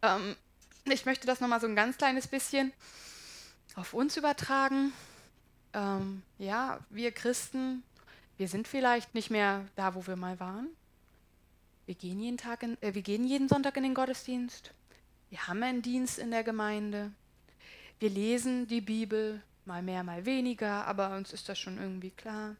Ähm, 0.00 0.36
ich 0.86 1.04
möchte 1.04 1.26
das 1.26 1.40
nochmal 1.40 1.60
so 1.60 1.66
ein 1.66 1.76
ganz 1.76 1.98
kleines 1.98 2.26
bisschen 2.26 2.72
auf 3.74 3.94
uns 3.94 4.16
übertragen. 4.16 4.92
Ähm, 5.72 6.22
ja, 6.38 6.80
wir 6.90 7.12
Christen, 7.12 7.82
wir 8.36 8.48
sind 8.48 8.68
vielleicht 8.68 9.14
nicht 9.14 9.30
mehr 9.30 9.64
da, 9.76 9.94
wo 9.94 10.06
wir 10.06 10.16
mal 10.16 10.38
waren. 10.40 10.68
Wir 11.86 11.94
gehen 11.94 12.20
jeden, 12.20 12.38
Tag 12.38 12.62
in, 12.62 12.80
äh, 12.82 12.94
wir 12.94 13.02
gehen 13.02 13.24
jeden 13.24 13.48
Sonntag 13.48 13.76
in 13.76 13.82
den 13.82 13.94
Gottesdienst. 13.94 14.72
Wir 15.30 15.46
haben 15.46 15.62
einen 15.62 15.82
Dienst 15.82 16.18
in 16.18 16.30
der 16.30 16.44
Gemeinde. 16.44 17.12
Wir 17.98 18.10
lesen 18.10 18.66
die 18.66 18.80
Bibel. 18.80 19.42
mal 19.66 19.82
mehr, 19.82 20.04
mal 20.04 20.26
weniger, 20.26 20.86
aber 20.86 21.16
uns 21.16 21.32
ist 21.32 21.48
das 21.48 21.58
schon 21.58 21.78
irgendwie 21.78 22.10
klar. 22.10 22.54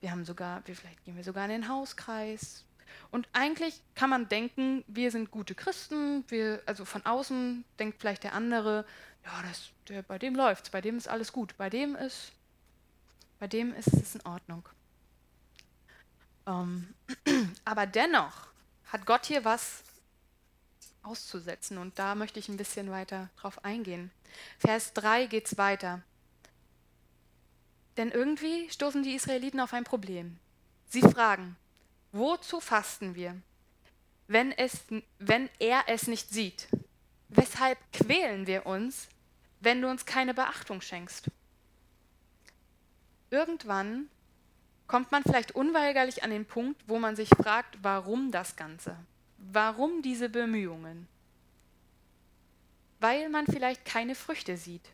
Wir 0.00 0.12
haben 0.12 0.24
sogar, 0.24 0.62
wir, 0.66 0.76
vielleicht 0.76 1.04
gehen 1.04 1.16
wir 1.16 1.24
sogar 1.24 1.44
in 1.44 1.50
den 1.50 1.68
Hauskreis. 1.68 2.64
Und 3.10 3.28
eigentlich 3.32 3.82
kann 3.94 4.10
man 4.10 4.28
denken, 4.28 4.84
wir 4.86 5.10
sind 5.10 5.30
gute 5.30 5.54
Christen, 5.54 6.24
wir, 6.28 6.62
also 6.66 6.84
von 6.84 7.04
außen 7.04 7.64
denkt 7.78 8.00
vielleicht 8.00 8.24
der 8.24 8.34
andere, 8.34 8.84
ja, 9.24 9.42
das, 9.48 9.70
der, 9.88 10.02
bei 10.02 10.18
dem 10.18 10.34
läuft's, 10.34 10.70
bei 10.70 10.80
dem 10.80 10.96
ist 10.96 11.08
alles 11.08 11.32
gut, 11.32 11.56
bei 11.56 11.70
dem 11.70 11.96
ist, 11.96 12.32
bei 13.38 13.46
dem 13.46 13.74
ist 13.74 13.92
es 13.92 14.14
in 14.14 14.24
Ordnung. 14.26 14.68
Ähm, 16.46 16.94
aber 17.64 17.86
dennoch 17.86 18.48
hat 18.86 19.06
Gott 19.06 19.26
hier 19.26 19.44
was 19.44 19.82
auszusetzen 21.02 21.78
und 21.78 21.98
da 21.98 22.14
möchte 22.14 22.38
ich 22.38 22.48
ein 22.48 22.56
bisschen 22.56 22.90
weiter 22.90 23.30
drauf 23.36 23.64
eingehen. 23.64 24.10
Vers 24.58 24.92
3 24.94 25.26
geht 25.26 25.46
es 25.46 25.58
weiter. 25.58 26.02
Denn 27.96 28.10
irgendwie 28.10 28.68
stoßen 28.70 29.02
die 29.02 29.14
Israeliten 29.14 29.60
auf 29.60 29.72
ein 29.72 29.84
Problem. 29.84 30.38
Sie 30.88 31.02
fragen, 31.02 31.56
wozu 32.12 32.60
fasten 32.60 33.14
wir, 33.14 33.40
wenn, 34.28 34.52
es, 34.52 34.84
wenn 35.18 35.48
er 35.58 35.84
es 35.86 36.06
nicht 36.06 36.28
sieht? 36.30 36.68
Weshalb 37.28 37.78
quälen 37.92 38.46
wir 38.46 38.66
uns, 38.66 39.08
wenn 39.60 39.80
du 39.82 39.88
uns 39.88 40.06
keine 40.06 40.34
Beachtung 40.34 40.80
schenkst? 40.80 41.30
Irgendwann 43.30 44.08
kommt 44.86 45.10
man 45.10 45.22
vielleicht 45.22 45.52
unweigerlich 45.52 46.22
an 46.22 46.30
den 46.30 46.46
Punkt, 46.46 46.82
wo 46.86 46.98
man 46.98 47.16
sich 47.16 47.28
fragt, 47.28 47.78
warum 47.82 48.30
das 48.30 48.56
Ganze? 48.56 48.96
Warum 49.38 50.02
diese 50.02 50.28
Bemühungen? 50.28 51.08
Weil 53.00 53.28
man 53.28 53.46
vielleicht 53.46 53.84
keine 53.84 54.14
Früchte 54.14 54.56
sieht. 54.56 54.88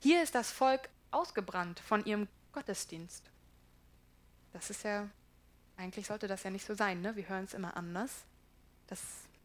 Hier 0.00 0.22
ist 0.22 0.34
das 0.34 0.50
Volk 0.50 0.88
ausgebrannt 1.10 1.80
von 1.80 2.04
ihrem 2.04 2.28
Gottesdienst. 2.52 3.24
Das 4.52 4.70
ist 4.70 4.84
ja, 4.84 5.08
eigentlich 5.76 6.06
sollte 6.06 6.28
das 6.28 6.42
ja 6.42 6.50
nicht 6.50 6.66
so 6.66 6.74
sein, 6.74 7.00
ne? 7.00 7.14
Wir 7.14 7.28
hören 7.28 7.44
es 7.44 7.54
immer 7.54 7.76
anders. 7.76 8.24
Dass, 8.86 9.00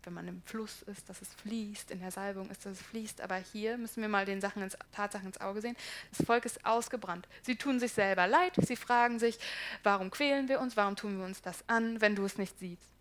wenn 0.06 0.14
man 0.14 0.28
im 0.28 0.42
Fluss 0.44 0.82
ist, 0.84 1.10
dass 1.10 1.22
es 1.22 1.34
fließt, 1.36 1.92
in 1.92 2.00
der 2.00 2.12
Salbung 2.12 2.50
ist, 2.50 2.66
dass 2.66 2.74
es 2.74 2.82
fließt. 2.82 3.22
Aber 3.22 3.36
hier 3.36 3.78
müssen 3.78 4.02
wir 4.02 4.10
mal 4.10 4.26
den 4.26 4.42
Sachen 4.42 4.62
ins, 4.62 4.78
Tatsachen 4.92 5.28
ins 5.28 5.42
Auge 5.42 5.62
sehen. 5.62 5.76
Das 6.16 6.26
Volk 6.26 6.46
ist 6.46 6.66
ausgebrannt. 6.66 7.28
Sie 7.42 7.56
tun 7.56 7.80
sich 7.80 7.94
selber 7.94 8.28
leid. 8.28 8.54
Sie 8.58 8.76
fragen 8.76 9.20
sich, 9.20 9.40
warum 9.84 10.12
quälen 10.12 10.48
wir 10.48 10.60
uns? 10.60 10.78
Warum 10.78 10.96
tun 10.96 11.18
wir 11.18 11.26
uns 11.26 11.42
das 11.42 11.68
an, 11.68 12.02
wenn 12.02 12.16
du 12.16 12.26
es 12.26 12.38
nicht 12.38 12.58
siehst? 12.60 12.94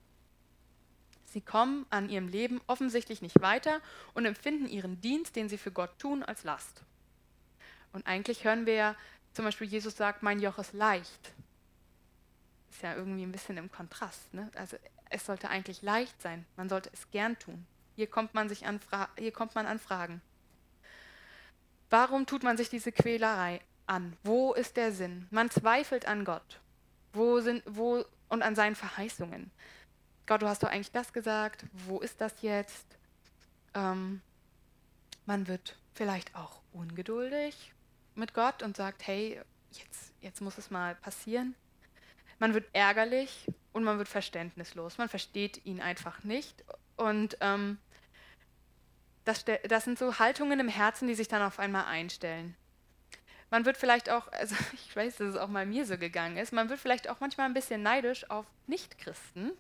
Sie 1.26 1.40
kommen 1.40 1.86
an 1.88 2.10
ihrem 2.10 2.28
Leben 2.28 2.60
offensichtlich 2.66 3.22
nicht 3.22 3.40
weiter 3.40 3.80
und 4.12 4.26
empfinden 4.26 4.68
ihren 4.68 5.00
Dienst, 5.00 5.34
den 5.34 5.48
sie 5.48 5.56
für 5.56 5.72
Gott 5.72 5.98
tun, 5.98 6.22
als 6.22 6.44
Last. 6.44 6.82
Und 7.94 8.06
eigentlich 8.06 8.44
hören 8.44 8.66
wir 8.66 8.74
ja 8.74 8.96
zum 9.32 9.46
Beispiel, 9.46 9.66
Jesus 9.66 9.96
sagt, 9.96 10.22
mein 10.22 10.40
Joch 10.40 10.58
ist 10.58 10.74
leicht. 10.74 11.32
Ist 12.70 12.82
ja 12.82 12.94
irgendwie 12.94 13.22
ein 13.22 13.32
bisschen 13.32 13.56
im 13.56 13.70
Kontrast. 13.70 14.32
Ne? 14.34 14.50
Also 14.54 14.76
es 15.12 15.26
sollte 15.26 15.48
eigentlich 15.48 15.82
leicht 15.82 16.20
sein. 16.22 16.46
Man 16.56 16.68
sollte 16.68 16.90
es 16.92 17.10
gern 17.10 17.38
tun. 17.38 17.66
Hier 17.94 18.06
kommt 18.06 18.34
man, 18.34 18.48
sich 18.48 18.66
an, 18.66 18.80
hier 19.18 19.32
kommt 19.32 19.54
man 19.54 19.66
an 19.66 19.78
Fragen. 19.78 20.22
Warum 21.90 22.26
tut 22.26 22.42
man 22.42 22.56
sich 22.56 22.70
diese 22.70 22.90
Quälerei 22.90 23.60
an? 23.86 24.16
Wo 24.22 24.54
ist 24.54 24.76
der 24.76 24.92
Sinn? 24.92 25.26
Man 25.30 25.50
zweifelt 25.50 26.06
an 26.06 26.24
Gott. 26.24 26.60
Wo 27.12 27.40
sind, 27.40 27.62
wo, 27.66 28.04
und 28.28 28.42
an 28.42 28.54
seinen 28.54 28.76
Verheißungen. 28.76 29.50
Gott, 30.26 30.40
du 30.40 30.48
hast 30.48 30.62
doch 30.62 30.70
eigentlich 30.70 30.92
das 30.92 31.12
gesagt. 31.12 31.66
Wo 31.72 32.00
ist 32.00 32.20
das 32.20 32.40
jetzt? 32.40 32.86
Ähm, 33.74 34.22
man 35.26 35.48
wird 35.48 35.76
vielleicht 35.92 36.34
auch 36.34 36.62
ungeduldig 36.72 37.74
mit 38.14 38.32
Gott 38.32 38.62
und 38.62 38.76
sagt, 38.76 39.06
hey, 39.06 39.40
jetzt, 39.72 40.12
jetzt 40.20 40.40
muss 40.40 40.58
es 40.58 40.70
mal 40.70 40.94
passieren. 40.94 41.54
Man 42.42 42.54
wird 42.54 42.68
ärgerlich 42.72 43.46
und 43.72 43.84
man 43.84 43.98
wird 43.98 44.08
verständnislos. 44.08 44.98
Man 44.98 45.08
versteht 45.08 45.64
ihn 45.64 45.80
einfach 45.80 46.24
nicht. 46.24 46.64
Und 46.96 47.36
ähm, 47.40 47.78
das, 49.24 49.44
das 49.44 49.84
sind 49.84 49.96
so 49.96 50.18
Haltungen 50.18 50.58
im 50.58 50.66
Herzen, 50.66 51.06
die 51.06 51.14
sich 51.14 51.28
dann 51.28 51.40
auf 51.40 51.60
einmal 51.60 51.84
einstellen. 51.84 52.56
Man 53.50 53.64
wird 53.64 53.76
vielleicht 53.76 54.10
auch, 54.10 54.26
also 54.32 54.56
ich 54.72 54.96
weiß, 54.96 55.18
dass 55.18 55.28
es 55.28 55.36
auch 55.36 55.46
mal 55.46 55.66
mir 55.66 55.86
so 55.86 55.96
gegangen 55.96 56.36
ist, 56.36 56.52
man 56.52 56.68
wird 56.68 56.80
vielleicht 56.80 57.08
auch 57.08 57.20
manchmal 57.20 57.46
ein 57.46 57.54
bisschen 57.54 57.80
neidisch 57.80 58.28
auf 58.28 58.44
Nichtchristen, 58.66 59.52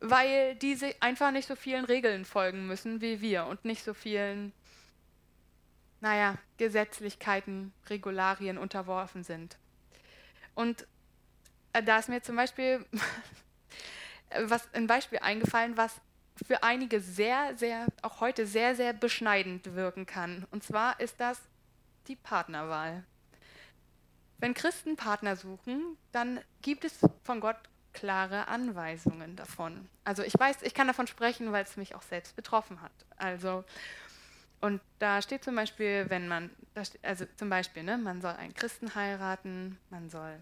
weil 0.00 0.56
diese 0.56 1.00
einfach 1.00 1.30
nicht 1.30 1.46
so 1.46 1.54
vielen 1.54 1.84
Regeln 1.84 2.24
folgen 2.24 2.66
müssen 2.66 3.00
wie 3.00 3.20
wir 3.20 3.46
und 3.46 3.64
nicht 3.64 3.84
so 3.84 3.94
vielen 3.94 4.52
naja, 6.00 6.38
Gesetzlichkeiten, 6.56 7.72
Regularien 7.88 8.58
unterworfen 8.58 9.22
sind. 9.22 9.58
Und 10.56 10.88
da 11.72 11.98
ist 11.98 12.08
mir 12.08 12.22
zum 12.22 12.36
Beispiel 12.36 12.84
was, 14.46 14.72
ein 14.74 14.86
Beispiel 14.86 15.18
eingefallen, 15.18 15.76
was 15.76 16.00
für 16.46 16.62
einige 16.62 17.00
sehr, 17.00 17.56
sehr, 17.56 17.86
auch 18.02 18.20
heute 18.20 18.46
sehr, 18.46 18.74
sehr 18.74 18.92
beschneidend 18.92 19.74
wirken 19.74 20.06
kann. 20.06 20.46
Und 20.50 20.64
zwar 20.64 20.98
ist 21.00 21.20
das 21.20 21.40
die 22.08 22.16
Partnerwahl. 22.16 23.04
Wenn 24.38 24.54
Christen 24.54 24.96
Partner 24.96 25.36
suchen, 25.36 25.96
dann 26.10 26.40
gibt 26.62 26.84
es 26.84 26.98
von 27.22 27.40
Gott 27.40 27.58
klare 27.92 28.48
Anweisungen 28.48 29.36
davon. 29.36 29.88
Also 30.04 30.22
ich 30.22 30.34
weiß, 30.36 30.62
ich 30.62 30.74
kann 30.74 30.88
davon 30.88 31.06
sprechen, 31.06 31.52
weil 31.52 31.62
es 31.62 31.76
mich 31.76 31.94
auch 31.94 32.02
selbst 32.02 32.34
betroffen 32.34 32.80
hat. 32.80 32.92
Also 33.16 33.64
und 34.62 34.80
da 35.00 35.20
steht 35.20 35.42
zum 35.42 35.56
Beispiel, 35.56 36.06
wenn 36.08 36.28
man, 36.28 36.48
also 37.02 37.24
zum 37.36 37.50
Beispiel, 37.50 37.82
ne, 37.82 37.98
man 37.98 38.22
soll 38.22 38.32
einen 38.32 38.54
Christen 38.54 38.94
heiraten, 38.94 39.76
man 39.90 40.08
soll 40.08 40.38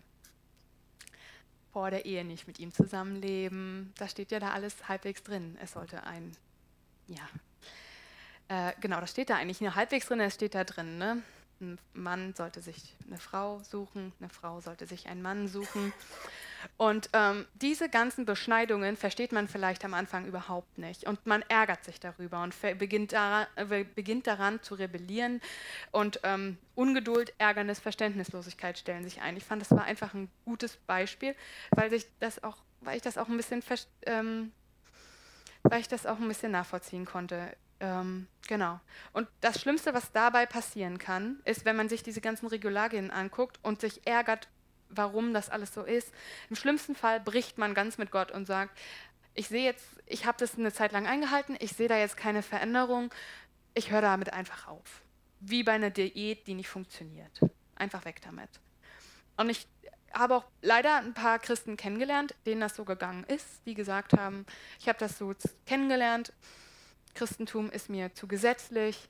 vor 1.73 1.91
der 1.91 2.05
Ehe 2.05 2.25
nicht 2.25 2.47
mit 2.47 2.59
ihm 2.59 2.73
zusammenleben. 2.73 3.93
Da 3.99 4.09
steht 4.09 4.31
ja 4.31 4.41
da 4.41 4.51
alles 4.51 4.89
halbwegs 4.89 5.23
drin. 5.23 5.57
Es 5.63 5.73
sollte 5.73 6.03
ein, 6.05 6.33
ja, 7.07 7.29
äh, 8.49 8.73
genau, 8.81 9.01
das 9.01 9.13
steht 9.13 9.31
da 9.31 9.37
eigentlich 9.37 9.61
nur 9.61 9.77
halbwegs 9.77 10.07
drin, 10.07 10.21
es 10.21 10.35
steht 10.35 10.55
da 10.55 10.65
drin, 10.65 10.99
ne? 10.99 11.23
Ein 11.61 11.79
Mann 11.93 12.35
sollte 12.35 12.63
sich 12.63 12.97
eine 13.07 13.19
Frau 13.19 13.63
suchen, 13.63 14.13
eine 14.19 14.29
Frau 14.29 14.61
sollte 14.61 14.87
sich 14.87 15.07
einen 15.09 15.23
Mann 15.23 15.47
suchen. 15.47 15.93
Und 16.77 17.11
ähm, 17.13 17.47
diese 17.55 17.89
ganzen 17.89 18.25
Beschneidungen 18.25 18.97
versteht 18.97 19.33
man 19.33 19.49
vielleicht 19.49 19.85
am 19.85 19.95
Anfang 19.95 20.27
überhaupt 20.27 20.79
nicht. 20.79 21.05
Und 21.05 21.27
man 21.27 21.43
ärgert 21.49 21.85
sich 21.85 22.01
darüber 22.01 22.43
und 22.43 22.55
beginnt 22.79 23.13
daran, 23.13 23.47
beginnt 23.95 24.27
daran 24.27 24.63
zu 24.63 24.75
rebellieren. 24.75 25.41
Und 25.91 26.21
ähm, 26.23 26.59
Ungeduld, 26.75 27.33
Ärgernis, 27.39 27.81
Verständnislosigkeit 27.81 28.79
stellen 28.79 29.05
sich 29.05 29.21
ein. 29.21 29.37
Ich 29.37 29.45
fand, 29.45 29.63
das 29.63 29.71
war 29.71 29.85
einfach 29.85 30.15
ein 30.15 30.31
gutes 30.45 30.77
Beispiel, 30.77 31.35
weil, 31.71 31.91
sich 31.91 32.07
das 32.21 32.43
auch, 32.43 32.59
weil 32.81 32.97
ich 32.97 33.03
das 33.03 33.19
auch 33.19 33.29
ein 33.29 33.37
bisschen 33.37 33.63
ähm, 34.07 34.53
weil 35.63 35.81
ich 35.81 35.89
das 35.89 36.07
auch 36.07 36.19
ein 36.19 36.29
bisschen 36.29 36.53
nachvollziehen 36.53 37.05
konnte. 37.05 37.55
Ähm, 37.81 38.27
genau. 38.47 38.79
Und 39.13 39.29
das 39.41 39.61
Schlimmste, 39.61 39.95
was 39.95 40.13
dabei 40.13 40.47
passieren 40.47 40.99
kann, 40.99 41.41
ist, 41.45 41.65
wenn 41.65 41.77
man 41.77 41.89
sich 41.89 42.03
diese 42.03 42.21
ganzen 42.21 42.47
Regularien 42.47 43.11
anguckt 43.11 43.59
und 43.63 43.81
sich 43.81 44.07
ärgert, 44.07 44.49
warum 44.91 45.33
das 45.33 45.49
alles 45.49 45.73
so 45.73 45.83
ist. 45.83 46.13
Im 46.49 46.57
schlimmsten 46.57 46.95
Fall 46.95 47.21
bricht 47.21 47.59
man 47.59 47.75
ganz 47.75 47.99
mit 47.99 48.11
Gott 48.11 48.31
und 48.31 48.47
sagt, 48.47 48.79
ich 49.35 49.49
sehe 49.49 49.65
jetzt, 49.65 49.87
ich 50.07 50.27
habe 50.27 50.39
das 50.39 50.59
eine 50.59 50.73
Zeit 50.73 50.93
lang 50.93 51.07
eingehalten, 51.07 51.57
ich 51.61 51.73
sehe 51.73 51.89
da 51.89 51.97
jetzt 51.97 52.17
keine 52.17 52.43
Veränderung, 52.43 53.13
ich 53.75 53.91
höre 53.91 54.03
damit 54.03 54.33
einfach 54.33 54.67
auf. 54.67 55.03
Wie 55.41 55.63
bei 55.63 55.73
einer 55.73 55.91
Diät, 55.91 56.47
die 56.47 56.55
nicht 56.55 56.69
funktioniert. 56.69 57.41
Einfach 57.77 58.05
weg 58.05 58.21
damit. 58.23 58.51
Und 59.37 59.49
ich 59.49 59.67
habe 60.13 60.35
auch 60.35 60.45
leider 60.61 60.97
ein 60.97 61.15
paar 61.15 61.39
Christen 61.39 61.77
kennengelernt, 61.77 62.35
denen 62.45 62.61
das 62.61 62.75
so 62.75 62.85
gegangen 62.85 63.25
ist, 63.25 63.65
die 63.65 63.75
gesagt 63.75 64.13
haben, 64.15 64.45
ich 64.79 64.89
habe 64.89 64.99
das 64.99 65.17
so 65.17 65.33
kennengelernt, 65.67 66.33
Christentum 67.15 67.71
ist 67.71 67.89
mir 67.89 68.13
zu 68.15 68.27
gesetzlich, 68.27 69.09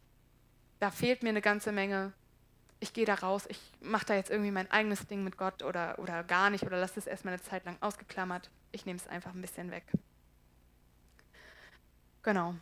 da 0.79 0.91
fehlt 0.91 1.23
mir 1.23 1.31
eine 1.31 1.43
ganze 1.43 1.73
Menge. 1.73 2.13
Ich 2.81 2.93
gehe 2.93 3.05
da 3.05 3.15
raus, 3.15 3.45
ich 3.49 3.61
mache 3.81 4.07
da 4.07 4.15
jetzt 4.15 4.31
irgendwie 4.31 4.51
mein 4.51 4.71
eigenes 4.71 5.07
Ding 5.07 5.23
mit 5.23 5.37
Gott 5.37 5.63
oder, 5.63 5.99
oder 5.99 6.25
gar 6.25 6.51
nicht 6.51 6.65
oder 6.65 6.79
lasse 6.79 6.99
es 6.99 7.07
erstmal 7.07 7.35
eine 7.35 7.43
Zeit 7.43 7.65
lang 7.65 7.77
ausgeklammert. 7.81 8.51
Ich 8.73 8.87
nehme 8.87 8.99
es 8.99 9.07
einfach 9.07 9.35
ein 9.35 9.41
bisschen 9.41 9.71
weg. 9.71 9.85
Genau, 12.23 12.55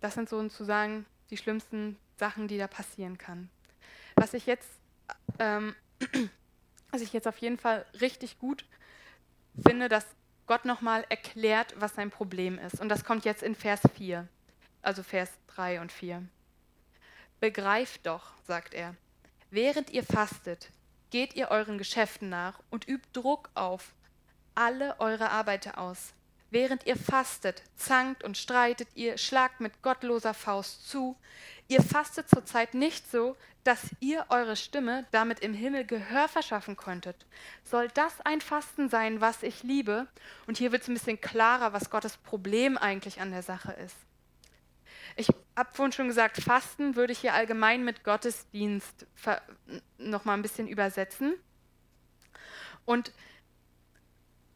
das 0.00 0.14
sind 0.14 0.28
sozusagen 0.28 1.04
die 1.30 1.36
schlimmsten 1.36 1.98
Sachen, 2.16 2.48
die 2.48 2.58
da 2.58 2.66
passieren 2.66 3.18
kann. 3.18 3.50
Was 4.14 4.32
ich 4.34 4.46
jetzt, 4.46 4.70
ähm, 5.38 5.74
was 6.90 7.02
ich 7.02 7.12
jetzt 7.12 7.28
auf 7.28 7.38
jeden 7.38 7.58
Fall 7.58 7.84
richtig 8.00 8.38
gut 8.38 8.64
finde, 9.66 9.88
dass 9.88 10.06
Gott 10.46 10.64
nochmal 10.64 11.04
erklärt, 11.08 11.74
was 11.78 11.94
sein 11.94 12.10
Problem 12.10 12.58
ist. 12.58 12.80
Und 12.80 12.88
das 12.88 13.04
kommt 13.04 13.24
jetzt 13.24 13.42
in 13.42 13.54
Vers 13.54 13.80
4 13.94 14.26
also 14.86 15.02
Vers 15.02 15.30
3 15.48 15.80
und 15.80 15.90
4. 15.90 16.22
Begreift 17.40 18.06
doch, 18.06 18.32
sagt 18.46 18.72
er, 18.72 18.94
während 19.50 19.90
ihr 19.90 20.04
fastet, 20.04 20.70
geht 21.10 21.34
ihr 21.34 21.50
euren 21.50 21.78
Geschäften 21.78 22.28
nach 22.28 22.60
und 22.70 22.88
übt 22.88 23.08
Druck 23.12 23.50
auf 23.54 23.92
alle 24.54 24.98
eure 25.00 25.30
Arbeiter 25.30 25.78
aus. 25.78 26.12
Während 26.50 26.86
ihr 26.86 26.96
fastet, 26.96 27.62
zankt 27.74 28.22
und 28.22 28.38
streitet, 28.38 28.88
ihr 28.94 29.18
schlagt 29.18 29.60
mit 29.60 29.82
gottloser 29.82 30.32
Faust 30.32 30.88
zu. 30.88 31.16
Ihr 31.68 31.82
fastet 31.82 32.28
zurzeit 32.28 32.74
nicht 32.74 33.10
so, 33.10 33.36
dass 33.64 33.80
ihr 33.98 34.26
eure 34.28 34.54
Stimme 34.54 35.06
damit 35.10 35.40
im 35.40 35.52
Himmel 35.52 35.84
Gehör 35.84 36.28
verschaffen 36.28 36.76
könntet. 36.76 37.26
Soll 37.64 37.88
das 37.88 38.20
ein 38.20 38.40
Fasten 38.40 38.88
sein, 38.88 39.20
was 39.20 39.42
ich 39.42 39.64
liebe? 39.64 40.06
Und 40.46 40.56
hier 40.56 40.70
wird 40.70 40.82
es 40.82 40.88
ein 40.88 40.94
bisschen 40.94 41.20
klarer, 41.20 41.72
was 41.72 41.90
Gottes 41.90 42.16
Problem 42.16 42.78
eigentlich 42.78 43.20
an 43.20 43.32
der 43.32 43.42
Sache 43.42 43.72
ist. 43.72 43.96
Ich 45.16 45.28
habe 45.56 45.72
vorhin 45.72 45.92
schon 45.92 46.08
gesagt, 46.08 46.42
Fasten 46.42 46.94
würde 46.94 47.12
ich 47.12 47.20
hier 47.20 47.32
allgemein 47.32 47.84
mit 47.84 48.04
Gottesdienst 48.04 49.06
noch 49.98 50.24
mal 50.26 50.34
ein 50.34 50.42
bisschen 50.42 50.68
übersetzen. 50.68 51.34
Und 52.84 53.12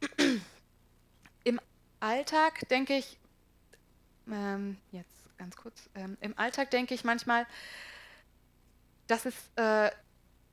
im 1.45 1.61
Alltag 1.99 2.69
denke 2.69 2.95
ich, 2.95 3.19
ähm, 4.31 4.77
jetzt 4.93 5.37
ganz 5.39 5.57
kurz, 5.57 5.89
ähm, 5.95 6.19
im 6.21 6.39
Alltag 6.39 6.71
denke 6.71 6.95
ich 6.95 7.05
manchmal, 7.05 7.47
dass 9.07 9.25
es 9.25 9.35
äh, 9.57 9.91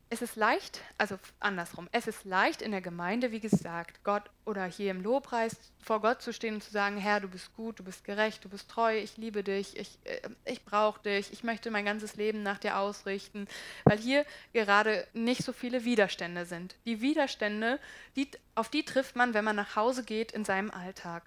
es 0.10 0.22
ist 0.22 0.38
leicht, 0.38 0.80
also 0.98 1.20
andersrum, 1.40 1.90
es 1.92 2.08
ist 2.08 2.24
leicht 2.24 2.62
in 2.62 2.72
der 2.72 2.82
Gemeinde, 2.82 3.32
wie 3.32 3.42
gesagt, 3.42 4.04
Gott 4.06 4.24
oder 4.46 4.64
hier 4.66 4.92
im 4.92 5.02
Lobpreis 5.02 5.58
vor 5.82 6.00
Gott 6.00 6.22
zu 6.22 6.32
stehen 6.32 6.56
und 6.56 6.64
zu 6.64 6.72
sagen, 6.72 6.98
Herr, 6.98 7.20
du 7.20 7.28
bist 7.28 7.54
gut, 7.56 7.80
du 7.80 7.84
bist 7.84 8.06
gerecht, 8.06 8.46
du 8.46 8.50
bist 8.50 8.70
treu, 8.70 8.98
ich 8.98 9.18
liebe 9.18 9.44
dich, 9.44 9.78
ich, 9.78 10.00
äh, 10.06 10.22
ich 10.46 10.64
brauche 10.64 11.02
dich, 11.02 11.34
ich 11.34 11.44
möchte 11.44 11.72
mein 11.72 11.84
ganzes 11.84 12.16
Leben 12.16 12.42
nach 12.42 12.58
dir 12.58 12.78
ausrichten, 12.78 13.48
weil 13.84 13.98
hier 13.98 14.26
gerade 14.54 15.06
nicht 15.14 15.44
so 15.44 15.52
viele 15.52 15.84
Widerstände 15.84 16.46
sind. 16.46 16.76
Die 16.86 17.02
Widerstände, 17.02 17.80
die, 18.16 18.32
auf 18.56 18.70
die 18.70 18.86
trifft 18.86 19.18
man, 19.18 19.34
wenn 19.34 19.44
man 19.44 19.58
nach 19.58 19.76
Hause 19.76 20.06
geht 20.06 20.32
in 20.32 20.46
seinem 20.46 20.72
Alltag. 20.72 21.24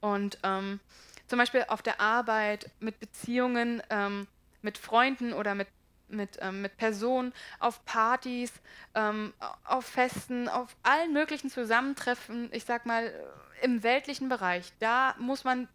Und 0.00 0.38
ähm, 0.44 0.78
zum 1.26 1.38
Beispiel 1.38 1.64
auf 1.66 1.82
der 1.82 2.00
Arbeit, 2.00 2.70
mit 2.78 3.00
Beziehungen, 3.00 3.82
ähm, 3.90 4.28
mit 4.62 4.78
Freunden 4.78 5.32
oder 5.32 5.56
mit 5.56 5.68
mit, 6.08 6.38
ähm, 6.40 6.62
mit 6.62 6.76
Personen, 6.76 7.32
auf 7.58 7.84
Partys, 7.84 8.52
ähm, 8.94 9.32
auf 9.64 9.86
Festen, 9.86 10.48
auf 10.48 10.76
allen 10.82 11.12
möglichen 11.12 11.50
Zusammentreffen, 11.50 12.48
ich 12.52 12.64
sag 12.64 12.86
mal 12.86 13.12
im 13.62 13.82
weltlichen 13.82 14.28
Bereich. 14.28 14.72
Da 14.78 15.14
muss 15.18 15.44
man 15.44 15.68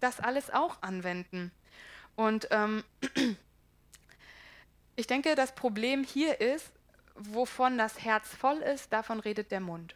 das 0.00 0.20
alles 0.20 0.50
auch 0.50 0.82
anwenden. 0.82 1.52
Und 2.16 2.48
ähm, 2.50 2.84
ich 4.96 5.06
denke, 5.06 5.34
das 5.34 5.54
Problem 5.54 6.04
hier 6.04 6.40
ist, 6.40 6.72
wovon 7.14 7.78
das 7.78 8.02
Herz 8.04 8.28
voll 8.28 8.58
ist, 8.58 8.92
davon 8.92 9.20
redet 9.20 9.50
der 9.50 9.60
Mund. 9.60 9.94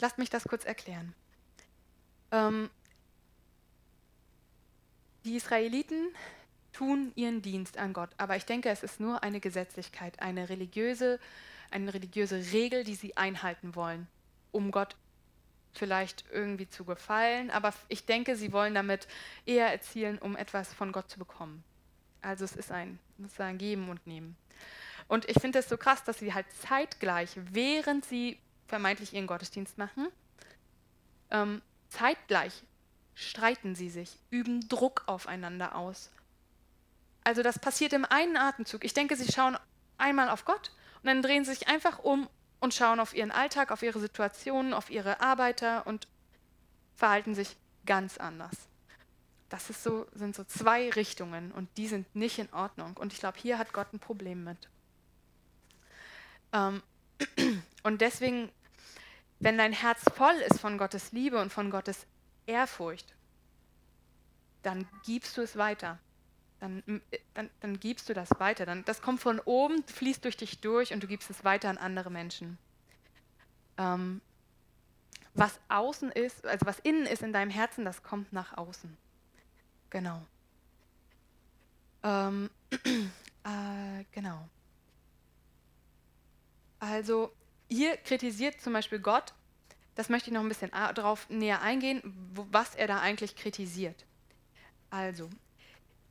Lasst 0.00 0.18
mich 0.18 0.30
das 0.30 0.44
kurz 0.44 0.64
erklären. 0.64 1.14
Ähm, 2.30 2.70
die 5.24 5.36
Israeliten 5.36 6.14
tun 6.76 7.12
ihren 7.14 7.42
Dienst 7.42 7.78
an 7.78 7.92
Gott. 7.92 8.10
Aber 8.18 8.36
ich 8.36 8.44
denke, 8.44 8.68
es 8.68 8.82
ist 8.82 9.00
nur 9.00 9.22
eine 9.22 9.40
Gesetzlichkeit, 9.40 10.20
eine 10.20 10.48
religiöse, 10.48 11.18
eine 11.70 11.92
religiöse 11.94 12.52
Regel, 12.52 12.84
die 12.84 12.94
sie 12.94 13.16
einhalten 13.16 13.74
wollen, 13.74 14.06
um 14.52 14.70
Gott 14.70 14.96
vielleicht 15.72 16.24
irgendwie 16.32 16.68
zu 16.68 16.84
gefallen. 16.84 17.50
Aber 17.50 17.72
ich 17.88 18.04
denke, 18.04 18.36
sie 18.36 18.52
wollen 18.52 18.74
damit 18.74 19.08
eher 19.46 19.70
erzielen, 19.70 20.18
um 20.18 20.36
etwas 20.36 20.72
von 20.72 20.92
Gott 20.92 21.10
zu 21.10 21.18
bekommen. 21.18 21.64
Also 22.20 22.44
es 22.44 22.56
ist 22.56 22.72
ein, 22.72 22.98
sozusagen 23.18 23.58
Geben 23.58 23.88
und 23.88 24.06
Nehmen. 24.06 24.36
Und 25.08 25.28
ich 25.28 25.40
finde 25.40 25.60
es 25.60 25.68
so 25.68 25.76
krass, 25.76 26.04
dass 26.04 26.18
sie 26.18 26.34
halt 26.34 26.46
zeitgleich, 26.52 27.30
während 27.52 28.04
sie 28.04 28.38
vermeintlich 28.66 29.14
ihren 29.14 29.26
Gottesdienst 29.26 29.78
machen, 29.78 30.08
ähm, 31.30 31.62
zeitgleich 31.88 32.52
streiten 33.14 33.74
sie 33.74 33.88
sich, 33.88 34.18
üben 34.30 34.68
Druck 34.68 35.04
aufeinander 35.06 35.76
aus 35.76 36.10
also 37.26 37.42
das 37.42 37.58
passiert 37.58 37.92
im 37.92 38.04
einen 38.04 38.36
Atemzug. 38.36 38.84
Ich 38.84 38.94
denke, 38.94 39.16
sie 39.16 39.32
schauen 39.32 39.58
einmal 39.98 40.30
auf 40.30 40.44
Gott 40.44 40.70
und 41.02 41.06
dann 41.06 41.22
drehen 41.22 41.44
sie 41.44 41.54
sich 41.54 41.66
einfach 41.66 41.98
um 41.98 42.28
und 42.60 42.72
schauen 42.72 43.00
auf 43.00 43.14
ihren 43.16 43.32
Alltag, 43.32 43.72
auf 43.72 43.82
ihre 43.82 43.98
Situationen, 43.98 44.72
auf 44.72 44.90
ihre 44.90 45.20
Arbeiter 45.20 45.88
und 45.88 46.06
verhalten 46.94 47.34
sich 47.34 47.56
ganz 47.84 48.16
anders. 48.16 48.68
Das 49.48 49.70
ist 49.70 49.82
so, 49.82 50.06
sind 50.14 50.36
so 50.36 50.44
zwei 50.44 50.88
Richtungen 50.90 51.50
und 51.50 51.68
die 51.76 51.88
sind 51.88 52.14
nicht 52.14 52.38
in 52.38 52.52
Ordnung. 52.52 52.96
Und 52.96 53.12
ich 53.12 53.18
glaube, 53.18 53.40
hier 53.40 53.58
hat 53.58 53.72
Gott 53.72 53.92
ein 53.92 53.98
Problem 53.98 54.44
mit. 54.44 54.68
Ähm, 56.52 56.80
und 57.82 58.02
deswegen, 58.02 58.52
wenn 59.40 59.58
dein 59.58 59.72
Herz 59.72 60.00
voll 60.14 60.36
ist 60.48 60.60
von 60.60 60.78
Gottes 60.78 61.10
Liebe 61.10 61.40
und 61.40 61.52
von 61.52 61.72
Gottes 61.72 62.06
Ehrfurcht, 62.46 63.16
dann 64.62 64.86
gibst 65.04 65.36
du 65.36 65.40
es 65.40 65.56
weiter 65.56 65.98
dann, 66.60 66.82
äh, 67.10 67.18
dann, 67.34 67.50
dann 67.60 67.80
gibst 67.80 68.08
du 68.08 68.14
das 68.14 68.30
weiter. 68.38 68.66
Dann, 68.66 68.84
das 68.84 69.02
kommt 69.02 69.20
von 69.20 69.40
oben, 69.40 69.82
fließt 69.84 70.24
durch 70.24 70.36
dich 70.36 70.60
durch 70.60 70.92
und 70.92 71.02
du 71.02 71.06
gibst 71.06 71.30
es 71.30 71.44
weiter 71.44 71.68
an 71.68 71.78
andere 71.78 72.10
Menschen. 72.10 72.58
Ähm, 73.78 74.20
was 75.34 75.60
außen 75.68 76.10
ist, 76.12 76.46
also 76.46 76.64
was 76.66 76.78
innen 76.78 77.06
ist 77.06 77.22
in 77.22 77.32
deinem 77.32 77.50
Herzen, 77.50 77.84
das 77.84 78.02
kommt 78.02 78.32
nach 78.32 78.56
außen. 78.56 78.96
Genau. 79.90 80.22
Ähm, 82.02 82.50
äh, 82.72 84.04
genau. 84.12 84.48
Also 86.78 87.32
hier 87.68 87.96
kritisiert 87.96 88.60
zum 88.60 88.72
Beispiel 88.72 88.98
Gott, 88.98 89.34
das 89.94 90.08
möchte 90.08 90.30
ich 90.30 90.34
noch 90.34 90.42
ein 90.42 90.48
bisschen 90.48 90.70
darauf 90.70 91.28
näher 91.30 91.62
eingehen, 91.62 92.02
was 92.50 92.74
er 92.74 92.86
da 92.86 93.00
eigentlich 93.00 93.34
kritisiert. 93.34 94.04
Also, 94.90 95.28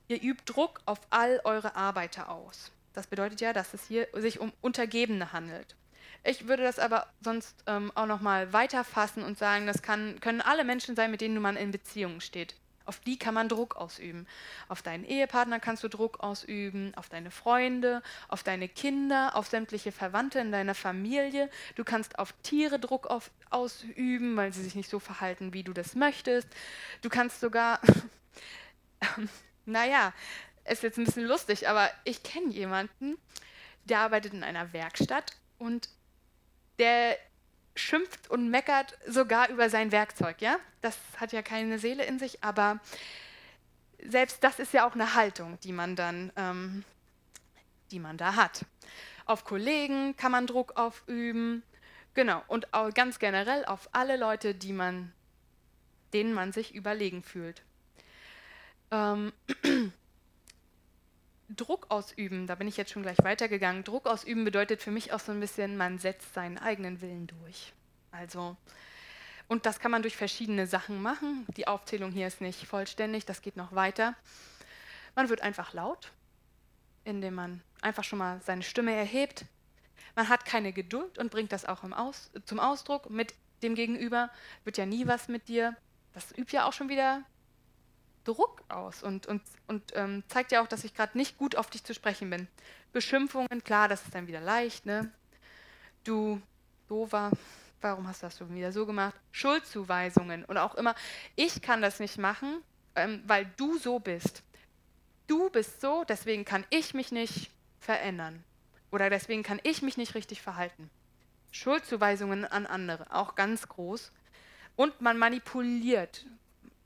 Ihr 0.07 0.21
übt 0.21 0.43
Druck 0.45 0.81
auf 0.85 0.99
all 1.09 1.41
eure 1.43 1.75
Arbeiter 1.75 2.29
aus. 2.29 2.71
Das 2.93 3.07
bedeutet 3.07 3.41
ja, 3.41 3.53
dass 3.53 3.73
es 3.73 3.85
hier 3.87 4.07
sich 4.13 4.39
um 4.39 4.53
Untergebene 4.61 5.33
handelt. 5.33 5.75
Ich 6.23 6.47
würde 6.47 6.63
das 6.63 6.79
aber 6.79 7.07
sonst 7.21 7.55
ähm, 7.67 7.91
auch 7.93 8.05
nochmal 8.07 8.51
weiterfassen 8.53 9.23
und 9.23 9.37
sagen, 9.37 9.67
das 9.67 9.81
kann, 9.81 10.19
können 10.21 10.41
alle 10.41 10.63
Menschen 10.63 10.95
sein, 10.95 11.11
mit 11.11 11.21
denen 11.21 11.41
man 11.41 11.57
in 11.57 11.71
Beziehungen 11.71 12.21
steht. 12.21 12.55
Auf 12.85 12.99
die 12.99 13.17
kann 13.17 13.33
man 13.33 13.49
Druck 13.49 13.75
ausüben. 13.75 14.27
Auf 14.67 14.81
deinen 14.83 15.05
Ehepartner 15.05 15.59
kannst 15.59 15.83
du 15.83 15.87
Druck 15.87 16.19
ausüben, 16.19 16.93
auf 16.95 17.09
deine 17.09 17.31
Freunde, 17.31 18.03
auf 18.27 18.43
deine 18.43 18.69
Kinder, 18.69 19.35
auf 19.35 19.47
sämtliche 19.47 19.91
Verwandte 19.91 20.39
in 20.39 20.51
deiner 20.51 20.75
Familie. 20.75 21.49
Du 21.75 21.83
kannst 21.83 22.19
auf 22.19 22.33
Tiere 22.43 22.79
Druck 22.79 23.07
auf, 23.07 23.31
ausüben, 23.49 24.37
weil 24.37 24.53
sie 24.53 24.63
sich 24.63 24.75
nicht 24.75 24.89
so 24.89 24.99
verhalten, 24.99 25.53
wie 25.53 25.63
du 25.63 25.73
das 25.73 25.95
möchtest. 25.95 26.47
Du 27.01 27.09
kannst 27.09 27.39
sogar 27.39 27.79
naja, 29.65 30.13
ist 30.65 30.83
jetzt 30.83 30.97
ein 30.97 31.05
bisschen 31.05 31.25
lustig, 31.25 31.69
aber 31.69 31.89
ich 32.03 32.23
kenne 32.23 32.51
jemanden, 32.51 33.17
der 33.85 33.99
arbeitet 33.99 34.33
in 34.33 34.43
einer 34.43 34.73
Werkstatt 34.73 35.33
und 35.57 35.89
der 36.79 37.17
schimpft 37.75 38.29
und 38.29 38.49
meckert 38.49 38.97
sogar 39.07 39.49
über 39.49 39.69
sein 39.69 39.91
Werkzeug, 39.91 40.41
ja? 40.41 40.57
Das 40.81 40.97
hat 41.17 41.33
ja 41.33 41.41
keine 41.41 41.77
Seele 41.77 42.05
in 42.05 42.19
sich, 42.19 42.43
aber 42.43 42.79
selbst 44.03 44.43
das 44.43 44.59
ist 44.59 44.73
ja 44.73 44.87
auch 44.87 44.93
eine 44.93 45.13
Haltung, 45.15 45.59
die 45.61 45.73
man 45.73 45.95
dann, 45.95 46.31
ähm, 46.35 46.83
die 47.91 47.99
man 47.99 48.17
da 48.17 48.35
hat. 48.35 48.65
Auf 49.25 49.43
Kollegen 49.43 50.15
kann 50.15 50.31
man 50.31 50.47
Druck 50.47 50.77
aufüben, 50.77 51.63
genau, 52.13 52.43
und 52.47 52.73
auch 52.73 52.93
ganz 52.93 53.19
generell 53.19 53.65
auf 53.65 53.89
alle 53.91 54.17
Leute, 54.17 54.55
die 54.55 54.73
man, 54.73 55.11
denen 56.13 56.33
man 56.33 56.53
sich 56.53 56.73
überlegen 56.73 57.23
fühlt. 57.23 57.63
Ähm, 58.91 59.33
Druck 61.49 61.85
ausüben, 61.89 62.47
da 62.47 62.55
bin 62.55 62.67
ich 62.67 62.77
jetzt 62.77 62.91
schon 62.91 63.03
gleich 63.03 63.17
weitergegangen. 63.23 63.83
Druck 63.83 64.07
ausüben 64.07 64.45
bedeutet 64.45 64.81
für 64.81 64.91
mich 64.91 65.13
auch 65.13 65.19
so 65.19 65.31
ein 65.31 65.39
bisschen, 65.39 65.77
man 65.77 65.99
setzt 65.99 66.33
seinen 66.33 66.57
eigenen 66.57 67.01
Willen 67.01 67.27
durch. 67.27 67.73
Also, 68.11 68.57
und 69.47 69.65
das 69.65 69.79
kann 69.79 69.91
man 69.91 70.01
durch 70.01 70.17
verschiedene 70.17 70.65
Sachen 70.65 71.01
machen. 71.01 71.45
Die 71.55 71.67
Aufzählung 71.67 72.11
hier 72.11 72.27
ist 72.27 72.41
nicht 72.41 72.65
vollständig, 72.65 73.25
das 73.25 73.41
geht 73.41 73.57
noch 73.57 73.73
weiter. 73.73 74.15
Man 75.13 75.29
wird 75.29 75.41
einfach 75.41 75.73
laut, 75.73 76.11
indem 77.03 77.35
man 77.35 77.61
einfach 77.81 78.03
schon 78.03 78.19
mal 78.19 78.41
seine 78.41 78.63
Stimme 78.63 78.93
erhebt. 78.93 79.45
Man 80.15 80.29
hat 80.29 80.45
keine 80.45 80.73
Geduld 80.73 81.17
und 81.17 81.31
bringt 81.31 81.51
das 81.51 81.65
auch 81.65 81.83
Aus, 81.83 82.31
zum 82.45 82.59
Ausdruck. 82.59 83.09
Mit 83.09 83.33
dem 83.61 83.75
Gegenüber 83.75 84.31
wird 84.63 84.77
ja 84.77 84.85
nie 84.85 85.05
was 85.05 85.27
mit 85.27 85.47
dir. 85.47 85.75
Das 86.13 86.31
übt 86.37 86.55
ja 86.55 86.65
auch 86.65 86.73
schon 86.73 86.89
wieder 86.89 87.23
Druck 88.25 88.63
aus 88.67 89.03
und, 89.03 89.27
und, 89.27 89.41
und 89.67 89.83
ähm, 89.95 90.23
zeigt 90.27 90.51
ja 90.51 90.61
auch, 90.61 90.67
dass 90.67 90.83
ich 90.83 90.93
gerade 90.93 91.17
nicht 91.17 91.37
gut 91.37 91.55
auf 91.55 91.69
dich 91.69 91.83
zu 91.83 91.93
sprechen 91.93 92.29
bin. 92.29 92.47
Beschimpfungen, 92.91 93.63
klar, 93.63 93.87
das 93.87 94.03
ist 94.03 94.13
dann 94.13 94.27
wieder 94.27 94.41
leicht, 94.41 94.85
ne? 94.85 95.11
Du, 96.03 96.41
dover, 96.87 97.31
warum 97.81 98.07
hast 98.07 98.21
du 98.21 98.27
das 98.27 98.37
schon 98.37 98.53
wieder 98.53 98.71
so 98.71 98.85
gemacht? 98.85 99.15
Schuldzuweisungen 99.31 100.43
und 100.45 100.57
auch 100.57 100.75
immer, 100.75 100.95
ich 101.35 101.61
kann 101.61 101.81
das 101.81 101.99
nicht 101.99 102.17
machen, 102.17 102.61
ähm, 102.95 103.23
weil 103.25 103.45
du 103.57 103.77
so 103.77 103.99
bist. 103.99 104.43
Du 105.27 105.49
bist 105.49 105.81
so, 105.81 106.03
deswegen 106.03 106.45
kann 106.45 106.65
ich 106.69 106.93
mich 106.93 107.11
nicht 107.11 107.51
verändern. 107.79 108.43
Oder 108.91 109.09
deswegen 109.09 109.43
kann 109.43 109.59
ich 109.63 109.81
mich 109.81 109.97
nicht 109.97 110.15
richtig 110.15 110.41
verhalten. 110.41 110.89
Schuldzuweisungen 111.51 112.45
an 112.45 112.65
andere, 112.65 113.13
auch 113.13 113.35
ganz 113.35 113.67
groß. 113.67 114.11
Und 114.75 115.01
man 115.01 115.17
manipuliert. 115.17 116.25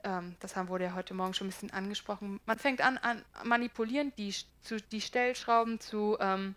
Ähm, 0.04 0.36
das 0.40 0.56
haben 0.56 0.70
wurde 0.70 0.86
ja 0.86 0.94
heute 0.94 1.14
Morgen 1.14 1.34
schon 1.34 1.48
ein 1.48 1.52
bisschen 1.52 1.72
angesprochen. 1.72 2.40
Man 2.46 2.60
fängt 2.60 2.82
an, 2.82 2.98
an 2.98 3.24
manipulieren, 3.44 4.14
die, 4.18 4.34
zu, 4.62 4.78
die 4.92 5.02
Stellschrauben 5.02 5.80
zu 5.80 6.18
ähm, 6.20 6.56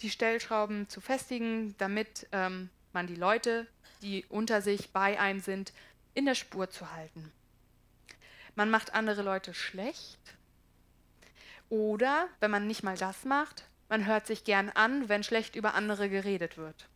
die 0.00 0.10
Stellschrauben 0.10 0.88
zu 0.88 1.00
festigen, 1.00 1.74
damit 1.78 2.26
ähm, 2.32 2.70
man 2.92 3.06
die 3.06 3.14
Leute, 3.14 3.66
die 4.02 4.24
unter 4.28 4.60
sich 4.60 4.92
bei 4.92 5.18
einem 5.18 5.40
sind, 5.40 5.72
in 6.14 6.26
der 6.26 6.34
Spur 6.34 6.70
zu 6.70 6.92
halten. 6.92 7.32
Man 8.54 8.70
macht 8.70 8.94
andere 8.94 9.22
Leute 9.22 9.54
schlecht. 9.54 10.20
Oder, 11.68 12.28
wenn 12.40 12.50
man 12.50 12.66
nicht 12.66 12.82
mal 12.82 12.96
das 12.96 13.24
macht, 13.24 13.64
man 13.88 14.06
hört 14.06 14.26
sich 14.26 14.44
gern 14.44 14.70
an, 14.70 15.08
wenn 15.08 15.24
schlecht 15.24 15.56
über 15.56 15.74
andere 15.74 16.08
geredet 16.08 16.56
wird. 16.56 16.88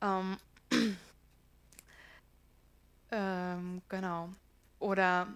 Ähm, 0.00 0.38
ähm, 3.10 3.82
genau. 3.88 4.30
Oder 4.78 5.28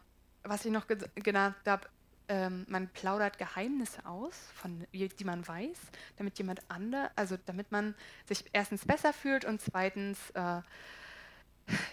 was 0.42 0.64
ich 0.64 0.72
noch 0.72 0.87
genannt 1.14 1.56
habe, 1.66 1.88
ähm, 2.28 2.64
man 2.68 2.88
plaudert 2.88 3.38
Geheimnisse 3.38 4.06
aus, 4.06 4.35
von, 4.54 4.87
die 4.92 5.24
man 5.24 5.46
weiß, 5.46 5.78
damit 6.16 6.38
jemand 6.38 6.61
andere, 6.68 7.11
also 7.16 7.37
damit 7.46 7.72
man 7.72 7.94
sich 8.26 8.44
erstens 8.52 8.87
besser 8.87 9.12
fühlt 9.12 9.44
und 9.44 9.61
zweitens, 9.61 10.30
äh, 10.30 10.61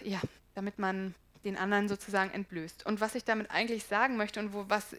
ja, 0.02 0.20
damit 0.54 0.78
man 0.78 1.14
den 1.44 1.56
anderen 1.56 1.88
sozusagen 1.88 2.30
entblößt. 2.30 2.86
Und 2.86 3.00
was 3.00 3.14
ich 3.14 3.24
damit 3.24 3.50
eigentlich 3.50 3.84
sagen 3.84 4.16
möchte 4.16 4.40
und 4.40 4.52
wo, 4.52 4.64
was, 4.68 4.96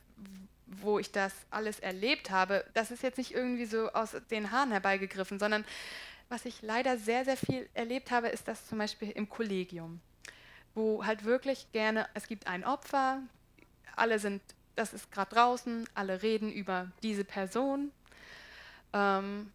wo 0.66 1.00
ich 1.00 1.12
das 1.12 1.34
alles 1.50 1.80
erlebt 1.80 2.32
habe, 2.32 2.66
das 2.74 2.92
ist 2.92 3.04
jetzt 3.04 3.18
nicht 3.18 3.32
irgendwie 3.34 3.66
so 3.66 3.92
aus 3.92 4.16
den 4.32 4.52
Haaren 4.52 4.72
herbeigegriffen, 4.72 5.40
sondern 5.40 5.66
was 6.30 6.46
ich 6.46 6.62
leider 6.62 6.98
sehr, 6.98 7.26
sehr 7.26 7.38
viel 7.38 7.70
erlebt 7.74 8.12
habe, 8.12 8.30
ist 8.30 8.48
das 8.48 8.68
zum 8.68 8.78
Beispiel 8.78 9.12
im 9.12 9.28
Kollegium, 9.28 10.00
wo 10.76 11.06
halt 11.06 11.26
wirklich 11.26 11.72
gerne, 11.72 12.08
es 12.14 12.28
gibt 12.28 12.48
ein 12.48 12.64
Opfer, 12.64 13.22
alle 13.96 14.20
sind, 14.20 14.42
das 14.76 14.94
ist 14.94 15.12
gerade 15.12 15.36
draußen, 15.36 15.88
alle 15.94 16.22
reden 16.22 16.52
über 16.52 16.92
diese 17.04 17.24
Person. 17.24 17.92
Ähm, 18.94 19.52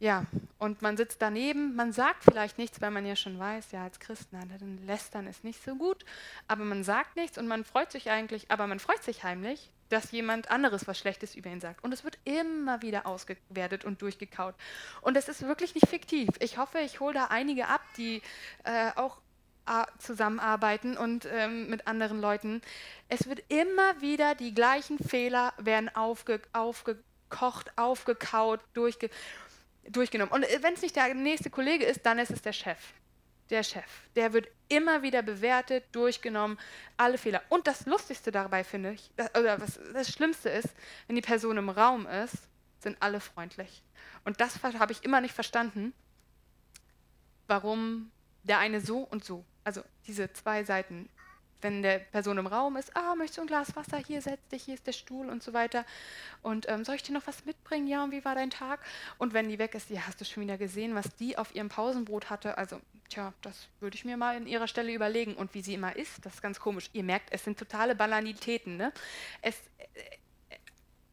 ja, 0.00 0.24
und 0.58 0.80
man 0.80 0.96
sitzt 0.96 1.20
daneben, 1.20 1.76
man 1.76 1.92
sagt 1.92 2.24
vielleicht 2.24 2.56
nichts, 2.56 2.80
weil 2.80 2.90
man 2.90 3.04
ja 3.04 3.16
schon 3.16 3.38
weiß, 3.38 3.72
ja, 3.72 3.84
als 3.84 4.00
Christen, 4.00 4.38
dann 4.40 4.86
lästern 4.86 5.26
ist 5.26 5.44
nicht 5.44 5.62
so 5.62 5.74
gut, 5.74 6.06
aber 6.48 6.64
man 6.64 6.84
sagt 6.84 7.16
nichts 7.16 7.36
und 7.36 7.46
man 7.46 7.64
freut 7.64 7.92
sich 7.92 8.10
eigentlich, 8.10 8.50
aber 8.50 8.66
man 8.66 8.78
freut 8.78 9.02
sich 9.02 9.24
heimlich, 9.24 9.70
dass 9.90 10.10
jemand 10.10 10.50
anderes 10.50 10.86
was 10.88 10.98
Schlechtes 10.98 11.34
über 11.34 11.50
ihn 11.50 11.60
sagt. 11.60 11.84
Und 11.84 11.92
es 11.92 12.02
wird 12.02 12.18
immer 12.24 12.80
wieder 12.80 13.06
ausgewertet 13.06 13.84
und 13.84 14.00
durchgekaut. 14.00 14.54
Und 15.02 15.18
es 15.18 15.28
ist 15.28 15.42
wirklich 15.42 15.74
nicht 15.74 15.88
fiktiv. 15.88 16.30
Ich 16.38 16.56
hoffe, 16.56 16.78
ich 16.78 17.00
hole 17.00 17.12
da 17.12 17.26
einige 17.26 17.66
ab, 17.66 17.82
die 17.98 18.22
äh, 18.64 18.92
auch 18.96 19.18
zusammenarbeiten 19.98 20.96
und 20.96 21.26
ähm, 21.30 21.68
mit 21.68 21.86
anderen 21.86 22.20
Leuten. 22.20 22.62
Es 23.08 23.28
wird 23.28 23.42
immer 23.48 24.00
wieder 24.00 24.34
die 24.34 24.54
gleichen 24.54 24.98
Fehler 24.98 25.52
werden 25.58 25.88
aufge 25.94 26.40
aufgekocht, 26.52 27.76
aufgekaut, 27.76 28.60
durchge 28.74 29.10
durchgenommen. 29.88 30.32
Und 30.32 30.44
äh, 30.44 30.62
wenn 30.62 30.74
es 30.74 30.82
nicht 30.82 30.96
der 30.96 31.14
nächste 31.14 31.50
Kollege 31.50 31.84
ist, 31.84 32.04
dann 32.04 32.18
ist 32.18 32.30
es 32.30 32.42
der 32.42 32.52
Chef. 32.52 32.78
Der 33.48 33.62
Chef. 33.62 34.08
Der 34.14 34.32
wird 34.32 34.48
immer 34.68 35.02
wieder 35.02 35.22
bewertet, 35.22 35.84
durchgenommen, 35.92 36.58
alle 36.96 37.18
Fehler. 37.18 37.42
Und 37.48 37.66
das 37.66 37.86
Lustigste 37.86 38.30
dabei 38.30 38.62
finde 38.62 38.92
ich, 38.92 39.10
oder 39.36 39.60
was 39.60 39.80
das 39.92 40.10
Schlimmste 40.10 40.48
ist, 40.48 40.68
wenn 41.06 41.16
die 41.16 41.22
Person 41.22 41.56
im 41.56 41.68
Raum 41.68 42.06
ist, 42.06 42.36
sind 42.78 42.96
alle 43.00 43.20
freundlich. 43.20 43.82
Und 44.24 44.40
das 44.40 44.62
habe 44.62 44.92
ich 44.92 45.02
immer 45.02 45.20
nicht 45.20 45.34
verstanden, 45.34 45.92
warum 47.48 48.12
der 48.44 48.58
eine 48.58 48.80
so 48.80 49.00
und 49.00 49.24
so, 49.24 49.44
also 49.64 49.82
diese 50.06 50.32
zwei 50.32 50.64
Seiten 50.64 51.08
wenn 51.62 51.82
der 51.82 51.98
Person 51.98 52.38
im 52.38 52.46
Raum 52.46 52.76
ist, 52.76 52.96
ah, 52.96 53.14
möchtest 53.14 53.38
du 53.38 53.42
ein 53.42 53.46
Glas 53.46 53.74
Wasser, 53.76 53.98
hier 53.98 54.22
setz 54.22 54.46
dich, 54.48 54.64
hier 54.64 54.74
ist 54.74 54.86
der 54.86 54.92
Stuhl 54.92 55.28
und 55.28 55.42
so 55.42 55.52
weiter. 55.52 55.84
Und 56.42 56.68
ähm, 56.68 56.84
soll 56.84 56.94
ich 56.96 57.02
dir 57.02 57.12
noch 57.12 57.26
was 57.26 57.44
mitbringen? 57.44 57.86
Ja, 57.86 58.04
und 58.04 58.12
wie 58.12 58.24
war 58.24 58.34
dein 58.34 58.50
Tag? 58.50 58.80
Und 59.18 59.34
wenn 59.34 59.48
die 59.48 59.58
weg 59.58 59.74
ist, 59.74 59.90
ja, 59.90 60.06
hast 60.06 60.20
du 60.20 60.24
schon 60.24 60.42
wieder 60.42 60.58
gesehen, 60.58 60.94
was 60.94 61.14
die 61.16 61.38
auf 61.38 61.54
ihrem 61.54 61.68
Pausenbrot 61.68 62.30
hatte? 62.30 62.56
Also, 62.58 62.80
tja, 63.08 63.32
das 63.42 63.68
würde 63.80 63.96
ich 63.96 64.04
mir 64.04 64.16
mal 64.16 64.36
in 64.36 64.46
ihrer 64.46 64.68
Stelle 64.68 64.92
überlegen. 64.92 65.34
Und 65.34 65.54
wie 65.54 65.62
sie 65.62 65.74
immer 65.74 65.94
ist, 65.96 66.24
das 66.24 66.34
ist 66.34 66.42
ganz 66.42 66.60
komisch. 66.60 66.90
Ihr 66.92 67.04
merkt, 67.04 67.28
es 67.32 67.44
sind 67.44 67.58
totale 67.58 67.94
Banalitäten. 67.94 68.76
Ne? 68.76 68.92
Es, 69.42 69.56
äh, 69.94 70.56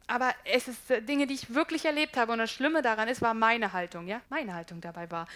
aber 0.07 0.33
es 0.45 0.69
ist 0.69 0.89
äh, 0.89 1.01
Dinge, 1.01 1.27
die 1.27 1.33
ich 1.33 1.53
wirklich 1.53 1.85
erlebt 1.85 2.15
habe. 2.15 2.31
Und 2.31 2.39
das 2.39 2.51
Schlimme 2.51 2.81
daran 2.81 3.09
ist, 3.09 3.21
war 3.21 3.33
meine 3.33 3.73
Haltung. 3.73 4.07
Ja, 4.07 4.21
meine 4.29 4.53
Haltung 4.53 4.79
dabei 4.79 5.11
war 5.11 5.27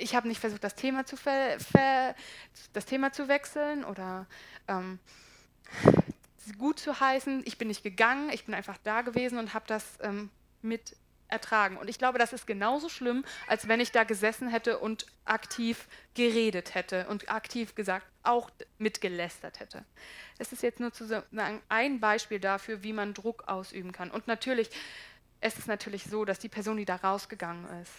ich 0.00 0.14
habe 0.14 0.28
nicht 0.28 0.40
versucht, 0.40 0.64
das 0.64 0.74
Thema 0.74 1.06
zu, 1.06 1.16
ver, 1.16 1.58
ver, 1.58 2.14
das 2.72 2.84
Thema 2.84 3.12
zu 3.12 3.28
wechseln 3.28 3.84
oder 3.84 4.26
ähm, 4.68 4.98
gut 6.58 6.78
zu 6.78 6.98
heißen. 6.98 7.42
Ich 7.46 7.58
bin 7.58 7.68
nicht 7.68 7.82
gegangen, 7.82 8.30
ich 8.30 8.44
bin 8.44 8.54
einfach 8.54 8.78
da 8.84 9.02
gewesen 9.02 9.38
und 9.38 9.54
habe 9.54 9.64
das 9.66 9.98
ähm, 10.02 10.30
mit 10.60 10.96
ertragen. 11.28 11.78
Und 11.78 11.88
ich 11.88 11.98
glaube, 11.98 12.18
das 12.18 12.32
ist 12.32 12.46
genauso 12.46 12.88
schlimm, 12.88 13.24
als 13.46 13.66
wenn 13.66 13.80
ich 13.80 13.90
da 13.90 14.04
gesessen 14.04 14.48
hätte 14.48 14.78
und 14.78 15.06
aktiv 15.24 15.88
geredet 16.14 16.74
hätte 16.74 17.06
und 17.08 17.30
aktiv 17.30 17.74
gesagt, 17.74 18.06
auch 18.22 18.50
mitgelästert 18.78 19.58
hätte. 19.58 19.84
Es 20.38 20.52
ist 20.52 20.62
jetzt 20.62 20.78
nur 20.78 20.92
ein 21.68 22.00
Beispiel 22.00 22.38
dafür, 22.38 22.82
wie 22.82 22.92
man 22.92 23.14
Druck 23.14 23.48
ausüben 23.48 23.92
kann. 23.92 24.10
Und 24.10 24.26
natürlich, 24.26 24.68
es 25.40 25.58
ist 25.58 25.68
natürlich 25.68 26.04
so, 26.04 26.24
dass 26.26 26.38
die 26.38 26.50
Person, 26.50 26.76
die 26.76 26.84
da 26.84 26.96
rausgegangen 26.96 27.64
ist, 27.80 27.92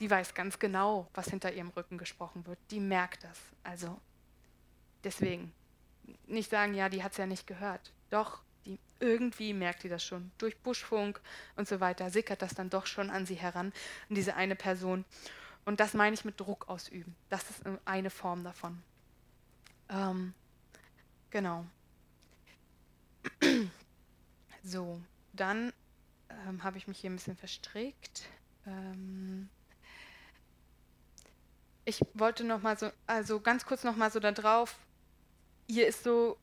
die 0.00 0.10
weiß 0.10 0.34
ganz 0.34 0.58
genau, 0.58 1.08
was 1.14 1.28
hinter 1.28 1.52
ihrem 1.52 1.68
Rücken 1.68 1.98
gesprochen 1.98 2.46
wird. 2.46 2.58
Die 2.70 2.80
merkt 2.80 3.22
das. 3.22 3.38
Also 3.62 4.00
deswegen 5.04 5.52
nicht 6.26 6.50
sagen, 6.50 6.74
ja, 6.74 6.88
die 6.88 7.04
hat 7.04 7.12
es 7.12 7.18
ja 7.18 7.26
nicht 7.26 7.46
gehört. 7.46 7.92
Doch, 8.08 8.42
die, 8.64 8.78
irgendwie 8.98 9.52
merkt 9.52 9.82
die 9.82 9.88
das 9.88 10.02
schon. 10.02 10.32
Durch 10.38 10.56
Buschfunk 10.58 11.20
und 11.56 11.68
so 11.68 11.80
weiter 11.80 12.10
sickert 12.10 12.40
das 12.42 12.54
dann 12.54 12.70
doch 12.70 12.86
schon 12.86 13.10
an 13.10 13.26
sie 13.26 13.34
heran, 13.34 13.72
an 14.08 14.14
diese 14.14 14.34
eine 14.34 14.56
Person. 14.56 15.04
Und 15.66 15.80
das 15.80 15.92
meine 15.92 16.14
ich 16.14 16.24
mit 16.24 16.40
Druck 16.40 16.68
ausüben. 16.68 17.14
Das 17.28 17.48
ist 17.50 17.62
eine 17.84 18.10
Form 18.10 18.42
davon. 18.42 18.82
Ähm, 19.90 20.32
genau. 21.30 21.66
so, 24.64 25.00
dann 25.34 25.74
ähm, 26.48 26.64
habe 26.64 26.78
ich 26.78 26.88
mich 26.88 26.98
hier 26.98 27.10
ein 27.10 27.16
bisschen 27.16 27.36
verstrickt. 27.36 28.22
Ähm, 28.66 29.50
ich 31.84 32.00
wollte 32.14 32.44
noch 32.44 32.62
mal 32.62 32.78
so, 32.78 32.90
also 33.06 33.40
ganz 33.40 33.64
kurz 33.64 33.84
noch 33.84 33.96
mal 33.96 34.10
so 34.10 34.20
da 34.20 34.32
drauf, 34.32 34.76
hier 35.68 35.86
ist 35.86 36.04
so, 36.04 36.36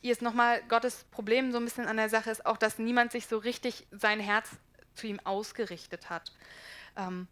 hier 0.00 0.12
ist 0.12 0.22
noch 0.22 0.34
mal 0.34 0.62
Gottes 0.68 1.04
Problem 1.10 1.52
so 1.52 1.58
ein 1.58 1.64
bisschen 1.64 1.86
an 1.86 1.96
der 1.96 2.08
Sache 2.08 2.30
ist 2.30 2.46
auch, 2.46 2.56
dass 2.56 2.78
niemand 2.78 3.12
sich 3.12 3.26
so 3.26 3.38
richtig 3.38 3.86
sein 3.90 4.20
Herz 4.20 4.48
zu 4.94 5.06
ihm 5.06 5.20
ausgerichtet 5.24 6.10
hat. 6.10 6.32
Ähm, 6.96 7.28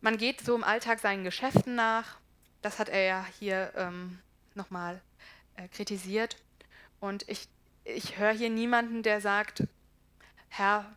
man 0.00 0.16
geht 0.16 0.40
so 0.40 0.54
im 0.54 0.64
Alltag 0.64 0.98
seinen 0.98 1.24
Geschäften 1.24 1.74
nach, 1.74 2.18
das 2.60 2.78
hat 2.78 2.88
er 2.88 3.02
ja 3.02 3.26
hier 3.38 3.72
ähm, 3.76 4.18
nochmal 4.54 5.00
äh, 5.56 5.68
kritisiert. 5.68 6.36
Und 7.00 7.28
ich, 7.28 7.48
ich 7.84 8.18
höre 8.18 8.32
hier 8.32 8.50
niemanden, 8.50 9.02
der 9.02 9.20
sagt, 9.20 9.64
Herr, 10.48 10.92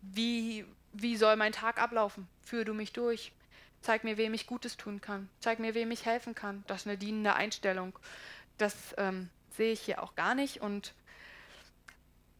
wie, 0.00 0.64
wie 0.92 1.16
soll 1.16 1.36
mein 1.36 1.52
Tag 1.52 1.80
ablaufen? 1.80 2.28
Führe 2.42 2.64
du 2.64 2.74
mich 2.74 2.92
durch. 2.92 3.32
Zeig 3.80 4.04
mir, 4.04 4.16
wem 4.16 4.34
ich 4.34 4.46
Gutes 4.46 4.76
tun 4.76 5.00
kann. 5.00 5.28
Zeig 5.40 5.58
mir, 5.58 5.74
wem 5.74 5.90
ich 5.90 6.04
helfen 6.04 6.34
kann. 6.34 6.64
Das 6.66 6.82
ist 6.82 6.86
eine 6.86 6.98
dienende 6.98 7.34
Einstellung. 7.34 7.98
Das 8.58 8.94
ähm, 8.98 9.30
sehe 9.50 9.72
ich 9.72 9.80
hier 9.80 10.02
auch 10.02 10.14
gar 10.14 10.34
nicht 10.34 10.60
und 10.60 10.94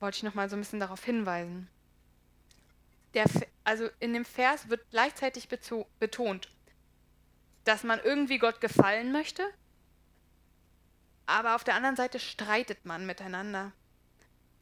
wollte 0.00 0.16
ich 0.16 0.22
noch 0.22 0.34
mal 0.34 0.48
so 0.48 0.56
ein 0.56 0.60
bisschen 0.60 0.80
darauf 0.80 1.04
hinweisen. 1.04 1.68
Der, 3.14 3.24
also 3.64 3.88
in 4.00 4.12
dem 4.12 4.24
Vers 4.24 4.68
wird 4.68 4.88
gleichzeitig 4.90 5.48
betont, 5.48 6.50
dass 7.64 7.82
man 7.82 8.00
irgendwie 8.00 8.38
Gott 8.38 8.60
gefallen 8.60 9.12
möchte, 9.12 9.42
aber 11.26 11.54
auf 11.54 11.64
der 11.64 11.74
anderen 11.74 11.96
Seite 11.96 12.20
streitet 12.20 12.84
man 12.84 13.06
miteinander. 13.06 13.72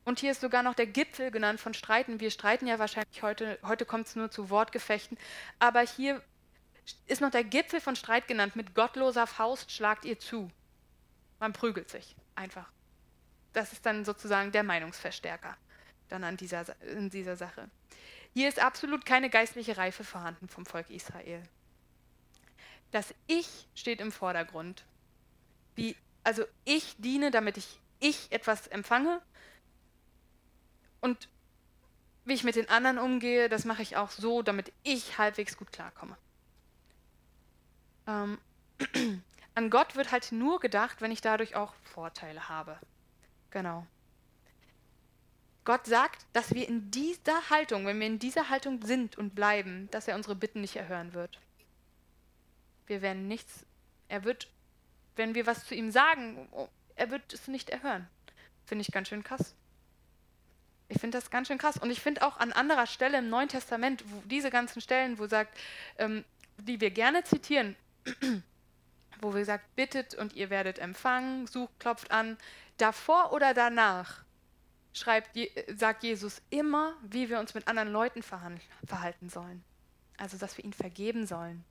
Und 0.05 0.21
hier 0.21 0.31
ist 0.31 0.41
sogar 0.41 0.63
noch 0.63 0.75
der 0.75 0.87
Gipfel 0.87 1.33
genannt 1.33 1.61
von 1.61 1.75
Streiten. 1.75 2.21
Wir 2.21 2.31
streiten 2.31 2.69
ja 2.69 2.79
wahrscheinlich 2.79 3.23
heute, 3.23 3.59
heute 3.65 3.85
kommt 3.85 4.07
es 4.07 4.15
nur 4.15 4.31
zu 4.31 4.51
Wortgefechten, 4.51 5.19
aber 5.59 5.81
hier 5.81 6.23
ist 7.07 7.21
noch 7.21 7.31
der 7.31 7.45
Gipfel 7.45 7.81
von 7.81 7.97
Streit 7.97 8.29
genannt. 8.29 8.57
Mit 8.57 8.75
gottloser 8.75 9.27
Faust 9.27 9.71
schlagt 9.71 10.05
ihr 10.05 10.19
zu. 10.19 10.51
Man 11.41 11.53
prügelt 11.53 11.91
sich 11.91 12.17
einfach. 12.35 12.69
Das 13.53 13.73
ist 13.73 13.87
dann 13.87 14.05
sozusagen 14.05 14.53
der 14.53 14.63
Meinungsverstärker 14.63 15.57
dann 16.09 16.25
an 16.25 16.37
dieser, 16.37 16.81
in 16.83 17.11
dieser 17.11 17.37
Sache. 17.37 17.69
Hier 18.33 18.49
ist 18.49 18.59
absolut 18.59 19.07
keine 19.07 19.31
geistliche 19.31 19.77
Reife 19.77 20.05
vorhanden 20.05 20.49
vom 20.49 20.67
Volk 20.67 20.91
Israel. 20.91 21.43
Das 22.93 23.15
Ich 23.27 23.67
steht 23.75 24.01
im 24.01 24.13
Vordergrund. 24.13 24.85
Wie, 25.75 25.97
also 26.23 26.45
ich 26.65 26.95
diene, 26.99 27.31
damit 27.31 27.57
ich, 27.57 27.81
ich 27.99 28.31
etwas 28.31 28.67
empfange 28.69 29.21
und 31.01 31.29
wie 32.25 32.35
ich 32.35 32.45
mit 32.45 32.57
den 32.57 32.69
anderen 32.69 32.99
umgehe, 32.99 33.49
das 33.49 33.65
mache 33.65 33.83
ich 33.83 33.97
auch 33.97 34.11
so, 34.11 34.43
damit 34.43 34.73
ich 34.83 35.19
halbwegs 35.19 35.57
gut 35.57 35.73
klarkomme. 35.73 36.17
Ähm, 38.07 38.39
an 39.55 39.71
Gott 39.71 39.97
wird 39.97 40.13
halt 40.13 40.33
nur 40.33 40.61
gedacht, 40.61 41.01
wenn 41.01 41.11
ich 41.11 41.21
dadurch 41.21 41.57
auch 41.57 41.75
Vorteile 41.83 42.49
habe. 42.49 42.79
Genau. 43.51 43.87
Gott 45.65 45.87
sagt, 45.87 46.27
dass 46.33 46.55
wir 46.55 46.69
in 46.69 46.91
dieser 46.91 47.51
Haltung, 47.51 47.87
wenn 47.87 47.99
wir 47.99 48.07
in 48.07 48.21
dieser 48.21 48.51
Haltung 48.51 48.85
sind 48.85 49.19
und 49.19 49.35
bleiben, 49.35 49.89
dass 49.91 50.07
er 50.07 50.15
unsere 50.15 50.37
Bitten 50.37 50.61
nicht 50.61 50.77
erhören 50.77 51.13
wird. 51.13 51.41
Wir 52.87 53.03
werden 53.03 53.27
nichts, 53.27 53.67
er 54.09 54.23
wird, 54.23 54.49
wenn 55.17 55.35
wir 55.35 55.47
was 55.47 55.67
zu 55.67 55.75
ihm 55.75 55.91
sagen, 55.91 56.49
er 56.95 57.11
wird 57.11 57.33
es 57.33 57.49
nicht 57.49 57.71
erhören. 57.71 58.09
Finde 58.65 58.83
ich 58.83 58.93
ganz 58.93 59.09
schön 59.09 59.25
krass. 59.25 59.55
Ich 60.89 61.01
finde 61.01 61.19
das 61.19 61.31
ganz 61.31 61.49
schön 61.49 61.59
krass. 61.59 61.79
Und 61.79 61.91
ich 61.91 62.01
finde 62.01 62.23
auch 62.23 62.37
an 62.37 62.53
anderer 62.53 62.87
Stelle 62.87 63.19
im 63.19 63.29
Neuen 63.29 63.49
Testament, 63.49 64.05
diese 64.27 64.51
ganzen 64.51 64.81
Stellen, 64.81 65.19
wo 65.19 65.27
sagt, 65.27 65.59
ähm, 65.99 66.25
die 66.59 66.81
wir 66.81 66.91
gerne 66.91 67.25
zitieren, 67.25 67.75
wo 69.21 69.35
wir 69.35 69.45
sagt, 69.45 69.75
bittet 69.77 70.15
und 70.15 70.35
ihr 70.35 70.51
werdet 70.51 70.79
empfangen, 70.79 71.47
sucht, 71.47 71.79
klopft 71.81 72.11
an, 72.11 72.37
davor 72.77 73.33
oder 73.33 73.55
danach 73.55 74.25
schreibt, 74.93 75.39
sagt 75.75 76.03
Jesus 76.03 76.41
immer, 76.51 76.95
wie 77.03 77.29
wir 77.29 77.39
uns 77.39 77.55
mit 77.55 77.69
anderen 77.69 77.91
Leuten 77.91 78.23
verhalten 78.23 79.29
sollen. 79.29 79.63
Also, 80.19 80.39
dass 80.39 80.57
wir 80.57 80.65
ihnen 80.65 80.73
vergeben 80.73 81.27
sollen. 81.27 81.65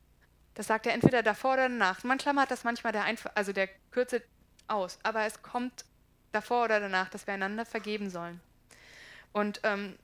Das 0.53 0.67
sagt 0.67 0.85
er 0.85 0.93
entweder 0.93 1.23
davor 1.23 1.53
oder 1.53 1.69
danach. 1.69 2.03
Man 2.03 2.17
klammert 2.17 2.51
das 2.51 2.63
manchmal 2.63 2.93
der, 2.93 3.03
Einf 3.03 3.27
also 3.33 3.51
der 3.51 3.67
Kürze 3.91 4.21
aus, 4.67 4.99
aber 5.03 5.25
es 5.25 5.41
kommt 5.41 5.85
davor 6.31 6.65
oder 6.65 6.79
danach, 6.79 7.09
dass 7.09 7.27
wir 7.27 7.33
einander 7.33 7.65
vergeben 7.65 8.09
sollen. 8.09 8.39
Und, 9.33 9.59
ähm, 9.63 9.97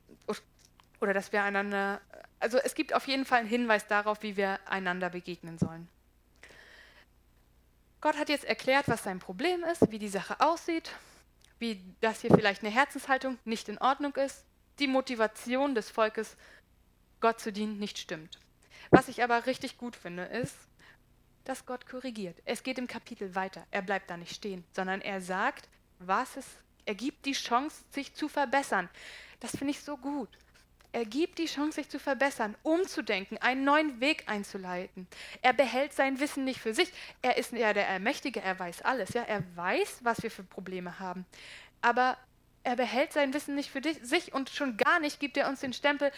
oder 0.99 1.13
dass 1.13 1.31
wir 1.31 1.43
einander, 1.43 2.01
also 2.39 2.57
es 2.57 2.75
gibt 2.75 2.93
auf 2.93 3.07
jeden 3.07 3.25
Fall 3.25 3.39
einen 3.39 3.47
Hinweis 3.47 3.87
darauf, 3.87 4.23
wie 4.23 4.37
wir 4.37 4.59
einander 4.67 5.09
begegnen 5.09 5.57
sollen. 5.57 5.87
Gott 8.01 8.17
hat 8.17 8.29
jetzt 8.29 8.45
erklärt, 8.45 8.87
was 8.87 9.03
sein 9.03 9.19
Problem 9.19 9.63
ist, 9.63 9.91
wie 9.91 9.99
die 9.99 10.09
Sache 10.09 10.39
aussieht, 10.39 10.91
wie 11.59 11.81
das 12.01 12.21
hier 12.21 12.31
vielleicht 12.31 12.63
eine 12.63 12.73
Herzenshaltung 12.73 13.37
nicht 13.45 13.69
in 13.69 13.77
Ordnung 13.77 14.15
ist, 14.15 14.43
die 14.79 14.87
Motivation 14.87 15.75
des 15.75 15.89
Volkes, 15.89 16.35
Gott 17.19 17.39
zu 17.39 17.53
dienen, 17.53 17.77
nicht 17.77 17.99
stimmt. 17.99 18.39
Was 18.89 19.07
ich 19.07 19.23
aber 19.23 19.45
richtig 19.45 19.77
gut 19.77 19.95
finde, 19.95 20.23
ist, 20.23 20.55
dass 21.43 21.65
Gott 21.65 21.87
korrigiert. 21.87 22.37
Es 22.45 22.63
geht 22.63 22.79
im 22.79 22.87
Kapitel 22.87 23.35
weiter. 23.35 23.65
Er 23.69 23.83
bleibt 23.83 24.09
da 24.09 24.17
nicht 24.17 24.35
stehen, 24.35 24.63
sondern 24.73 25.01
er 25.01 25.21
sagt, 25.21 25.69
was 25.99 26.35
es 26.35 26.45
er 26.85 26.95
gibt 26.95 27.25
die 27.25 27.33
Chance, 27.33 27.83
sich 27.91 28.13
zu 28.13 28.27
verbessern. 28.27 28.89
Das 29.39 29.51
finde 29.51 29.71
ich 29.71 29.81
so 29.81 29.97
gut. 29.97 30.29
Er 30.93 31.05
gibt 31.05 31.39
die 31.39 31.45
Chance, 31.45 31.75
sich 31.75 31.89
zu 31.89 31.99
verbessern, 31.99 32.55
umzudenken, 32.63 33.37
einen 33.37 33.63
neuen 33.63 34.01
Weg 34.01 34.23
einzuleiten. 34.27 35.07
Er 35.41 35.53
behält 35.53 35.93
sein 35.93 36.19
Wissen 36.19 36.43
nicht 36.43 36.59
für 36.59 36.73
sich. 36.73 36.91
Er 37.21 37.37
ist 37.37 37.53
ja 37.53 37.73
der 37.73 37.87
Allmächtige, 37.87 38.41
er 38.41 38.59
weiß 38.59 38.81
alles. 38.81 39.13
Ja? 39.13 39.23
Er 39.23 39.43
weiß, 39.55 39.99
was 40.03 40.21
wir 40.21 40.31
für 40.31 40.43
Probleme 40.43 40.99
haben. 40.99 41.25
Aber 41.81 42.17
er 42.63 42.75
behält 42.75 43.13
sein 43.13 43.33
Wissen 43.33 43.55
nicht 43.55 43.71
für 43.71 43.81
sich 44.01 44.33
und 44.33 44.49
schon 44.49 44.75
gar 44.75 44.99
nicht 44.99 45.19
gibt 45.19 45.37
er 45.37 45.47
uns 45.47 45.61
den 45.61 45.73
Stempel, 45.73 46.11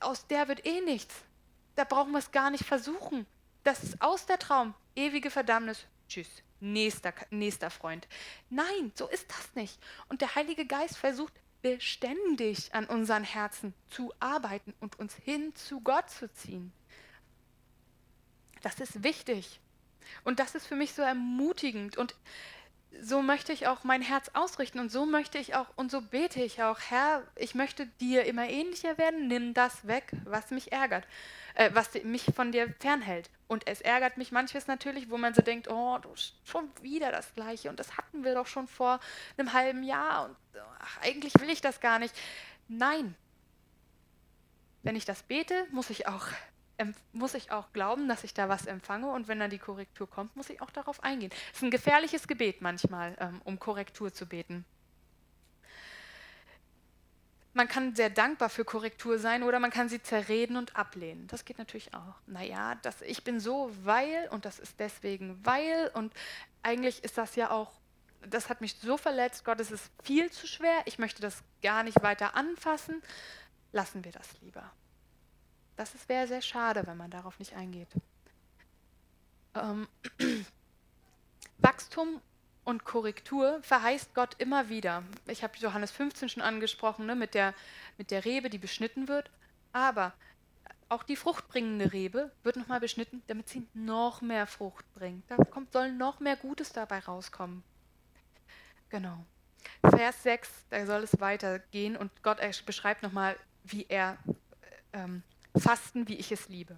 aus 0.00 0.26
der 0.28 0.46
wird 0.46 0.64
eh 0.64 0.80
nichts. 0.80 1.14
Da 1.74 1.84
brauchen 1.84 2.12
wir 2.12 2.18
es 2.18 2.30
gar 2.30 2.50
nicht 2.50 2.64
versuchen. 2.64 3.26
Das 3.64 3.82
ist 3.82 4.00
aus 4.00 4.26
der 4.26 4.38
Traum. 4.38 4.74
Ewige 4.94 5.30
Verdammnis. 5.30 5.86
Tschüss 6.08 6.42
nächster, 6.60 7.12
nächster 7.30 7.70
Freund. 7.70 8.06
Nein, 8.48 8.92
so 8.94 9.08
ist 9.08 9.30
das 9.30 9.54
nicht. 9.54 9.78
Und 10.08 10.20
der 10.20 10.34
Heilige 10.34 10.66
Geist 10.66 10.96
versucht 10.96 11.32
beständig 11.62 12.72
an 12.74 12.86
unseren 12.86 13.24
Herzen 13.24 13.74
zu 13.88 14.12
arbeiten 14.18 14.74
und 14.80 14.98
uns 14.98 15.14
hin 15.14 15.54
zu 15.54 15.80
Gott 15.80 16.10
zu 16.10 16.32
ziehen. 16.32 16.72
Das 18.62 18.80
ist 18.80 19.02
wichtig. 19.02 19.60
Und 20.24 20.38
das 20.38 20.54
ist 20.54 20.66
für 20.66 20.76
mich 20.76 20.92
so 20.92 21.02
ermutigend. 21.02 21.96
Und 21.96 22.14
so 23.00 23.22
möchte 23.22 23.52
ich 23.52 23.66
auch 23.66 23.84
mein 23.84 24.02
Herz 24.02 24.30
ausrichten 24.34 24.80
und 24.80 24.90
so 24.90 25.06
möchte 25.06 25.38
ich 25.38 25.54
auch 25.54 25.66
und 25.76 25.90
so 25.90 26.00
bete 26.02 26.42
ich 26.42 26.62
auch, 26.62 26.78
Herr, 26.88 27.22
ich 27.36 27.54
möchte 27.54 27.86
dir 28.00 28.24
immer 28.24 28.48
ähnlicher 28.48 28.98
werden, 28.98 29.28
nimm 29.28 29.54
das 29.54 29.86
weg, 29.86 30.12
was 30.24 30.50
mich 30.50 30.72
ärgert, 30.72 31.06
äh, 31.54 31.70
was 31.72 31.94
mich 32.02 32.24
von 32.34 32.52
dir 32.52 32.74
fernhält. 32.80 33.30
Und 33.50 33.66
es 33.66 33.80
ärgert 33.80 34.16
mich 34.16 34.30
manches 34.30 34.68
natürlich, 34.68 35.10
wo 35.10 35.18
man 35.18 35.34
so 35.34 35.42
denkt, 35.42 35.66
oh, 35.68 35.98
du 35.98 36.14
schon 36.44 36.70
wieder 36.82 37.10
das 37.10 37.34
Gleiche 37.34 37.68
und 37.68 37.80
das 37.80 37.96
hatten 37.96 38.22
wir 38.22 38.32
doch 38.32 38.46
schon 38.46 38.68
vor 38.68 39.00
einem 39.36 39.52
halben 39.52 39.82
Jahr 39.82 40.26
und 40.26 40.36
ach, 40.78 41.00
eigentlich 41.02 41.34
will 41.40 41.50
ich 41.50 41.60
das 41.60 41.80
gar 41.80 41.98
nicht. 41.98 42.14
Nein. 42.68 43.16
Wenn 44.84 44.94
ich 44.94 45.04
das 45.04 45.24
bete, 45.24 45.66
muss 45.72 45.90
ich 45.90 46.06
auch 46.06 46.28
muss 47.12 47.34
ich 47.34 47.50
auch 47.50 47.72
glauben, 47.72 48.08
dass 48.08 48.22
ich 48.22 48.34
da 48.34 48.48
was 48.48 48.66
empfange 48.66 49.10
und 49.10 49.26
wenn 49.26 49.40
dann 49.40 49.50
die 49.50 49.58
Korrektur 49.58 50.08
kommt, 50.08 50.36
muss 50.36 50.48
ich 50.48 50.62
auch 50.62 50.70
darauf 50.70 51.02
eingehen. 51.02 51.32
Es 51.50 51.58
ist 51.58 51.64
ein 51.64 51.72
gefährliches 51.72 52.28
Gebet 52.28 52.62
manchmal, 52.62 53.16
ähm, 53.18 53.42
um 53.44 53.58
Korrektur 53.58 54.14
zu 54.14 54.26
beten. 54.26 54.64
Man 57.52 57.66
kann 57.66 57.96
sehr 57.96 58.10
dankbar 58.10 58.48
für 58.48 58.64
Korrektur 58.64 59.18
sein 59.18 59.42
oder 59.42 59.58
man 59.58 59.70
kann 59.70 59.88
sie 59.88 60.00
zerreden 60.00 60.56
und 60.56 60.76
ablehnen. 60.76 61.26
Das 61.26 61.44
geht 61.44 61.58
natürlich 61.58 61.92
auch. 61.94 62.14
Naja, 62.26 62.76
das, 62.76 63.02
ich 63.02 63.24
bin 63.24 63.40
so, 63.40 63.70
weil 63.82 64.28
und 64.30 64.44
das 64.44 64.60
ist 64.60 64.78
deswegen, 64.78 65.44
weil 65.44 65.90
und 65.94 66.12
eigentlich 66.62 67.02
ist 67.02 67.18
das 67.18 67.34
ja 67.34 67.50
auch, 67.50 67.72
das 68.22 68.48
hat 68.48 68.60
mich 68.60 68.76
so 68.76 68.96
verletzt, 68.96 69.44
Gott, 69.44 69.58
es 69.60 69.72
ist 69.72 69.90
viel 70.04 70.30
zu 70.30 70.46
schwer, 70.46 70.82
ich 70.84 70.98
möchte 70.98 71.22
das 71.22 71.42
gar 71.62 71.82
nicht 71.82 72.00
weiter 72.02 72.36
anfassen. 72.36 73.02
Lassen 73.72 74.04
wir 74.04 74.12
das 74.12 74.28
lieber. 74.40 74.70
Das 75.76 75.92
wäre 76.08 76.26
sehr 76.26 76.42
schade, 76.42 76.86
wenn 76.86 76.96
man 76.96 77.10
darauf 77.10 77.38
nicht 77.38 77.54
eingeht. 77.54 77.88
Ähm, 79.54 79.88
Wachstum 81.58 82.20
und 82.64 82.84
Korrektur 82.84 83.60
verheißt 83.62 84.14
Gott 84.14 84.34
immer 84.38 84.68
wieder. 84.68 85.02
Ich 85.26 85.42
habe 85.42 85.56
Johannes 85.58 85.90
15 85.90 86.28
schon 86.28 86.42
angesprochen, 86.42 87.06
ne, 87.06 87.14
mit, 87.14 87.34
der, 87.34 87.54
mit 87.98 88.10
der 88.10 88.24
Rebe, 88.24 88.50
die 88.50 88.58
beschnitten 88.58 89.08
wird. 89.08 89.30
Aber 89.72 90.12
auch 90.88 91.02
die 91.04 91.16
fruchtbringende 91.16 91.92
Rebe 91.92 92.32
wird 92.42 92.56
nochmal 92.56 92.80
beschnitten, 92.80 93.22
damit 93.28 93.48
sie 93.48 93.66
noch 93.74 94.20
mehr 94.20 94.46
Frucht 94.46 94.84
bringt. 94.94 95.24
Da 95.30 95.36
kommt, 95.36 95.72
soll 95.72 95.92
noch 95.92 96.20
mehr 96.20 96.36
Gutes 96.36 96.72
dabei 96.72 96.98
rauskommen. 96.98 97.62
Genau. 98.88 99.24
Vers 99.88 100.22
6, 100.24 100.50
da 100.70 100.84
soll 100.86 101.04
es 101.04 101.20
weitergehen 101.20 101.96
und 101.96 102.10
Gott 102.22 102.38
beschreibt 102.66 103.02
nochmal, 103.02 103.36
wie 103.64 103.86
er 103.88 104.18
ähm, 104.92 105.22
Fasten, 105.56 106.08
wie 106.08 106.16
ich 106.16 106.32
es 106.32 106.48
liebe. 106.48 106.76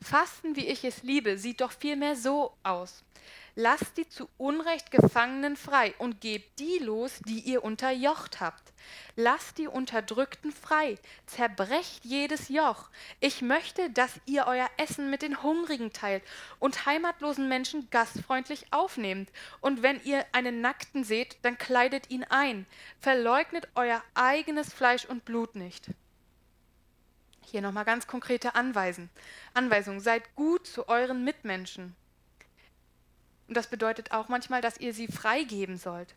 Fasten, 0.00 0.56
wie 0.56 0.66
ich 0.66 0.84
es 0.84 1.02
liebe, 1.02 1.38
sieht 1.38 1.60
doch 1.60 1.72
vielmehr 1.72 2.16
so 2.16 2.56
aus. 2.62 3.04
Lasst 3.54 3.98
die 3.98 4.08
zu 4.08 4.30
Unrecht 4.38 4.90
Gefangenen 4.90 5.56
frei 5.56 5.94
und 5.98 6.22
gebt 6.22 6.58
die 6.58 6.78
los, 6.78 7.20
die 7.26 7.40
ihr 7.40 7.62
unterjocht 7.62 8.40
habt. 8.40 8.72
Lasst 9.14 9.58
die 9.58 9.68
Unterdrückten 9.68 10.50
frei, 10.52 10.96
zerbrecht 11.26 12.04
jedes 12.06 12.48
Joch. 12.48 12.88
Ich 13.20 13.42
möchte, 13.42 13.90
dass 13.90 14.20
ihr 14.24 14.46
euer 14.46 14.70
Essen 14.78 15.10
mit 15.10 15.20
den 15.20 15.42
Hungrigen 15.42 15.92
teilt 15.92 16.22
und 16.60 16.86
heimatlosen 16.86 17.46
Menschen 17.46 17.90
gastfreundlich 17.90 18.72
aufnehmt. 18.72 19.30
Und 19.60 19.82
wenn 19.82 20.02
ihr 20.02 20.24
einen 20.32 20.62
Nackten 20.62 21.04
seht, 21.04 21.36
dann 21.42 21.58
kleidet 21.58 22.10
ihn 22.10 22.24
ein. 22.24 22.66
Verleugnet 23.00 23.68
euer 23.74 24.02
eigenes 24.14 24.72
Fleisch 24.72 25.04
und 25.04 25.26
Blut 25.26 25.56
nicht. 25.56 25.88
Hier 27.44 27.60
nochmal 27.60 27.84
ganz 27.84 28.06
konkrete 28.06 28.54
Anweisen. 28.54 29.10
Anweisungen. 29.52 30.00
Seid 30.00 30.34
gut 30.36 30.66
zu 30.66 30.88
euren 30.88 31.22
Mitmenschen. 31.22 31.94
Und 33.48 33.56
das 33.56 33.66
bedeutet 33.66 34.12
auch 34.12 34.28
manchmal, 34.28 34.60
dass 34.60 34.78
ihr 34.78 34.94
sie 34.94 35.08
freigeben 35.08 35.76
sollt. 35.76 36.14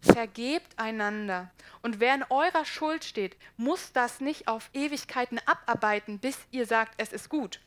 Vergebt 0.00 0.78
einander. 0.78 1.50
Und 1.82 2.00
wer 2.00 2.14
in 2.14 2.24
eurer 2.30 2.64
Schuld 2.64 3.04
steht, 3.04 3.36
muss 3.56 3.92
das 3.92 4.20
nicht 4.20 4.48
auf 4.48 4.70
Ewigkeiten 4.72 5.40
abarbeiten, 5.44 6.18
bis 6.18 6.38
ihr 6.50 6.66
sagt, 6.66 6.94
es 6.98 7.12
ist 7.12 7.28
gut. 7.28 7.60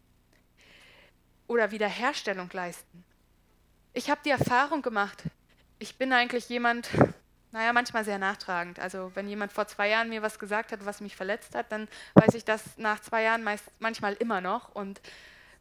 Oder 1.48 1.72
Wiederherstellung 1.72 2.50
leisten. 2.54 3.04
Ich 3.94 4.10
habe 4.10 4.22
die 4.24 4.30
Erfahrung 4.30 4.82
gemacht, 4.82 5.24
ich 5.80 5.98
bin 5.98 6.14
eigentlich 6.14 6.48
jemand, 6.48 6.90
naja, 7.52 7.74
manchmal 7.74 8.06
sehr 8.06 8.20
nachtragend. 8.20 8.80
Also 8.80 9.12
wenn 9.16 9.28
jemand 9.28 9.52
vor 9.52 9.68
zwei 9.68 9.90
Jahren 9.90 10.10
mir 10.10 10.22
was 10.22 10.40
gesagt 10.40 10.72
hat, 10.72 10.86
was 10.86 11.02
mich 11.02 11.16
verletzt 11.18 11.56
hat, 11.56 11.72
dann 11.72 11.90
weiß 12.14 12.36
ich 12.36 12.46
das 12.46 12.78
nach 12.78 13.02
zwei 13.02 13.24
Jahren 13.24 13.44
meist, 13.44 13.66
manchmal 13.80 14.14
immer 14.14 14.40
noch 14.40 14.74
und 14.74 15.02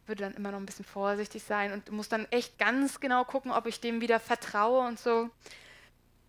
würde 0.07 0.25
dann 0.25 0.35
immer 0.35 0.51
noch 0.51 0.59
ein 0.59 0.67
bisschen 0.67 0.85
vorsichtig 0.85 1.43
sein 1.43 1.73
und 1.73 1.91
muss 1.91 2.09
dann 2.09 2.27
echt 2.31 2.59
ganz 2.59 3.01
genau 3.01 3.25
gucken, 3.25 3.53
ob 3.53 3.67
ich 3.67 3.81
dem 3.81 4.01
wieder 4.01 4.21
vertraue 4.21 4.87
und 4.87 4.99
so. 4.99 5.31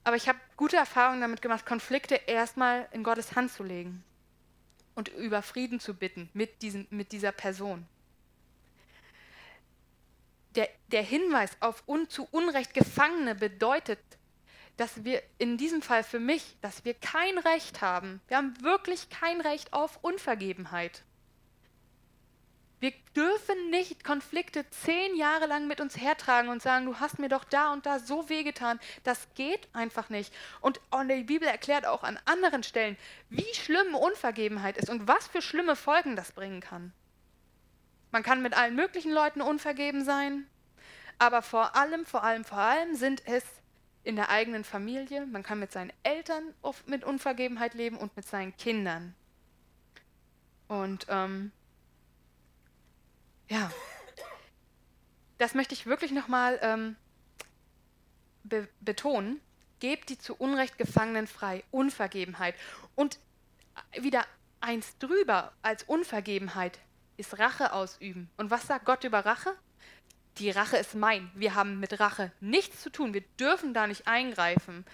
Aber 0.03 0.15
ich 0.15 0.27
habe 0.27 0.39
gute 0.57 0.77
Erfahrungen 0.77 1.21
damit 1.21 1.41
gemacht, 1.41 1.65
Konflikte 1.65 2.15
erstmal 2.15 2.87
in 2.91 3.03
Gottes 3.03 3.35
Hand 3.35 3.51
zu 3.51 3.63
legen 3.63 4.03
und 4.95 5.09
über 5.09 5.41
Frieden 5.41 5.79
zu 5.79 5.93
bitten 5.93 6.29
mit, 6.33 6.61
diesem, 6.61 6.87
mit 6.89 7.11
dieser 7.11 7.31
Person. 7.31 7.85
Der, 10.55 10.69
der 10.91 11.03
Hinweis 11.03 11.51
auf 11.59 11.83
un, 11.87 12.09
zu 12.09 12.27
Unrecht 12.31 12.73
Gefangene 12.73 13.35
bedeutet, 13.35 13.99
dass 14.77 15.03
wir 15.03 15.21
in 15.37 15.57
diesem 15.57 15.81
Fall 15.81 16.03
für 16.03 16.19
mich, 16.19 16.57
dass 16.61 16.83
wir 16.83 16.93
kein 16.93 17.37
Recht 17.37 17.81
haben. 17.81 18.21
Wir 18.27 18.37
haben 18.37 18.59
wirklich 18.61 19.09
kein 19.09 19.39
Recht 19.39 19.73
auf 19.73 19.99
Unvergebenheit. 20.03 21.03
Wir 22.81 22.93
dürfen 23.15 23.69
nicht 23.69 24.03
Konflikte 24.03 24.67
zehn 24.71 25.15
Jahre 25.15 25.45
lang 25.45 25.67
mit 25.67 25.79
uns 25.79 25.95
hertragen 25.97 26.49
und 26.49 26.63
sagen, 26.63 26.87
du 26.87 26.99
hast 26.99 27.19
mir 27.19 27.29
doch 27.29 27.43
da 27.43 27.71
und 27.71 27.85
da 27.85 27.99
so 27.99 28.27
wehgetan. 28.27 28.79
Das 29.03 29.27
geht 29.35 29.69
einfach 29.71 30.09
nicht. 30.09 30.33
Und 30.61 30.81
die 31.07 31.23
Bibel 31.23 31.47
erklärt 31.47 31.85
auch 31.85 32.01
an 32.01 32.19
anderen 32.25 32.63
Stellen, 32.63 32.97
wie 33.29 33.45
schlimm 33.53 33.93
Unvergebenheit 33.93 34.77
ist 34.77 34.89
und 34.89 35.07
was 35.07 35.27
für 35.27 35.43
schlimme 35.43 35.75
Folgen 35.75 36.15
das 36.15 36.31
bringen 36.31 36.59
kann. 36.59 36.91
Man 38.09 38.23
kann 38.23 38.41
mit 38.41 38.57
allen 38.57 38.75
möglichen 38.75 39.11
Leuten 39.11 39.41
unvergeben 39.41 40.03
sein, 40.03 40.47
aber 41.19 41.43
vor 41.43 41.75
allem, 41.75 42.07
vor 42.07 42.23
allem, 42.23 42.43
vor 42.43 42.57
allem 42.57 42.95
sind 42.95 43.27
es 43.27 43.43
in 44.03 44.15
der 44.15 44.29
eigenen 44.29 44.63
Familie. 44.63 45.27
Man 45.27 45.43
kann 45.43 45.59
mit 45.59 45.71
seinen 45.71 45.93
Eltern 46.01 46.55
mit 46.87 47.03
Unvergebenheit 47.03 47.75
leben 47.75 47.97
und 47.97 48.15
mit 48.15 48.25
seinen 48.25 48.57
Kindern. 48.57 49.13
Und 50.67 51.05
ähm, 51.09 51.51
ja, 53.51 53.69
das 55.37 55.55
möchte 55.55 55.73
ich 55.73 55.85
wirklich 55.85 56.11
nochmal 56.11 56.57
ähm, 56.61 56.95
be 58.43 58.67
betonen. 58.79 59.41
Gebt 59.81 60.09
die 60.09 60.17
zu 60.17 60.35
Unrecht 60.35 60.77
Gefangenen 60.77 61.27
frei. 61.27 61.63
Unvergebenheit. 61.69 62.55
Und 62.95 63.19
wieder 63.99 64.25
eins 64.61 64.97
drüber 64.99 65.51
als 65.63 65.83
Unvergebenheit 65.83 66.79
ist 67.17 67.39
Rache 67.39 67.73
ausüben. 67.73 68.29
Und 68.37 68.51
was 68.51 68.67
sagt 68.67 68.85
Gott 68.85 69.03
über 69.03 69.25
Rache? 69.25 69.53
Die 70.37 70.49
Rache 70.49 70.77
ist 70.77 70.95
mein. 70.95 71.29
Wir 71.33 71.53
haben 71.53 71.79
mit 71.81 71.99
Rache 71.99 72.31
nichts 72.39 72.81
zu 72.81 72.89
tun. 72.89 73.13
Wir 73.13 73.23
dürfen 73.37 73.73
da 73.73 73.85
nicht 73.85 74.07
eingreifen. 74.07 74.85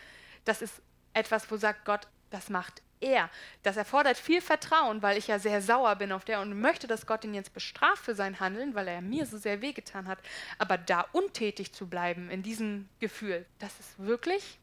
Das 0.45 0.63
ist 0.63 0.81
etwas, 1.13 1.51
wo 1.51 1.57
sagt 1.57 1.85
Gott, 1.85 2.07
das 2.31 2.49
macht 2.49 2.81
er. 2.99 3.29
Das 3.63 3.77
erfordert 3.77 4.17
viel 4.17 4.41
Vertrauen, 4.41 5.01
weil 5.01 5.17
ich 5.17 5.27
ja 5.27 5.39
sehr 5.39 5.61
sauer 5.61 5.95
bin 5.95 6.11
auf 6.11 6.25
der 6.25 6.41
und 6.41 6.59
möchte, 6.59 6.87
dass 6.87 7.05
Gott 7.05 7.23
ihn 7.23 7.33
jetzt 7.33 7.53
bestraft 7.53 8.05
für 8.05 8.15
sein 8.15 8.39
Handeln, 8.39 8.75
weil 8.75 8.87
er 8.87 9.01
mir 9.01 9.25
so 9.25 9.37
sehr 9.37 9.61
wehgetan 9.61 10.07
hat. 10.07 10.19
Aber 10.57 10.77
da 10.77 11.05
untätig 11.11 11.73
zu 11.73 11.87
bleiben 11.87 12.29
in 12.29 12.43
diesem 12.43 12.89
Gefühl, 12.99 13.45
das 13.59 13.79
ist 13.79 13.99
wirklich 13.99 14.59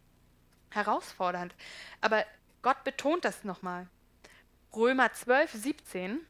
herausfordernd. 0.71 1.55
Aber 2.01 2.25
Gott 2.63 2.83
betont 2.85 3.25
das 3.25 3.45
nochmal. 3.45 3.87
Römer 4.75 5.13
12, 5.13 5.53
17 5.53 6.27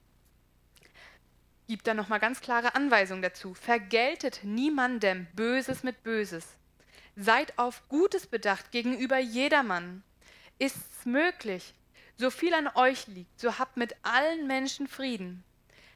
gibt 1.67 1.87
da 1.87 1.95
nochmal 1.95 2.21
ganz 2.21 2.41
klare 2.41 2.75
Anweisungen 2.75 3.23
dazu. 3.23 3.55
Vergeltet 3.55 4.41
niemandem 4.43 5.27
Böses 5.35 5.83
mit 5.83 6.03
Böses. 6.03 6.47
Seid 7.17 7.59
auf 7.59 7.89
Gutes 7.89 8.27
bedacht 8.27 8.71
gegenüber 8.71 9.19
jedermann. 9.19 10.03
Ist's 10.59 11.07
möglich, 11.07 11.75
so 12.17 12.31
viel 12.31 12.55
an 12.55 12.69
euch 12.75 13.07
liegt, 13.07 13.41
so 13.41 13.59
habt 13.59 13.77
mit 13.77 13.95
allen 14.03 14.47
Menschen 14.47 14.87
Frieden. 14.87 15.45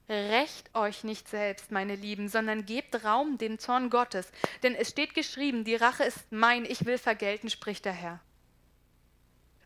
Recht 0.09 0.75
euch 0.75 1.05
nicht 1.05 1.29
selbst, 1.29 1.71
meine 1.71 1.95
Lieben, 1.95 2.29
sondern 2.29 2.65
gebt 2.65 3.05
Raum 3.05 3.37
dem 3.37 3.59
Zorn 3.59 3.91
Gottes. 3.91 4.33
Denn 4.63 4.75
es 4.75 4.89
steht 4.89 5.15
geschrieben, 5.15 5.65
die 5.65 5.75
Rache 5.75 6.05
ist 6.05 6.33
mein, 6.33 6.65
ich 6.65 6.87
will 6.87 6.97
vergelten, 6.97 7.51
spricht 7.51 7.85
der 7.85 7.93
Herr. 7.93 8.21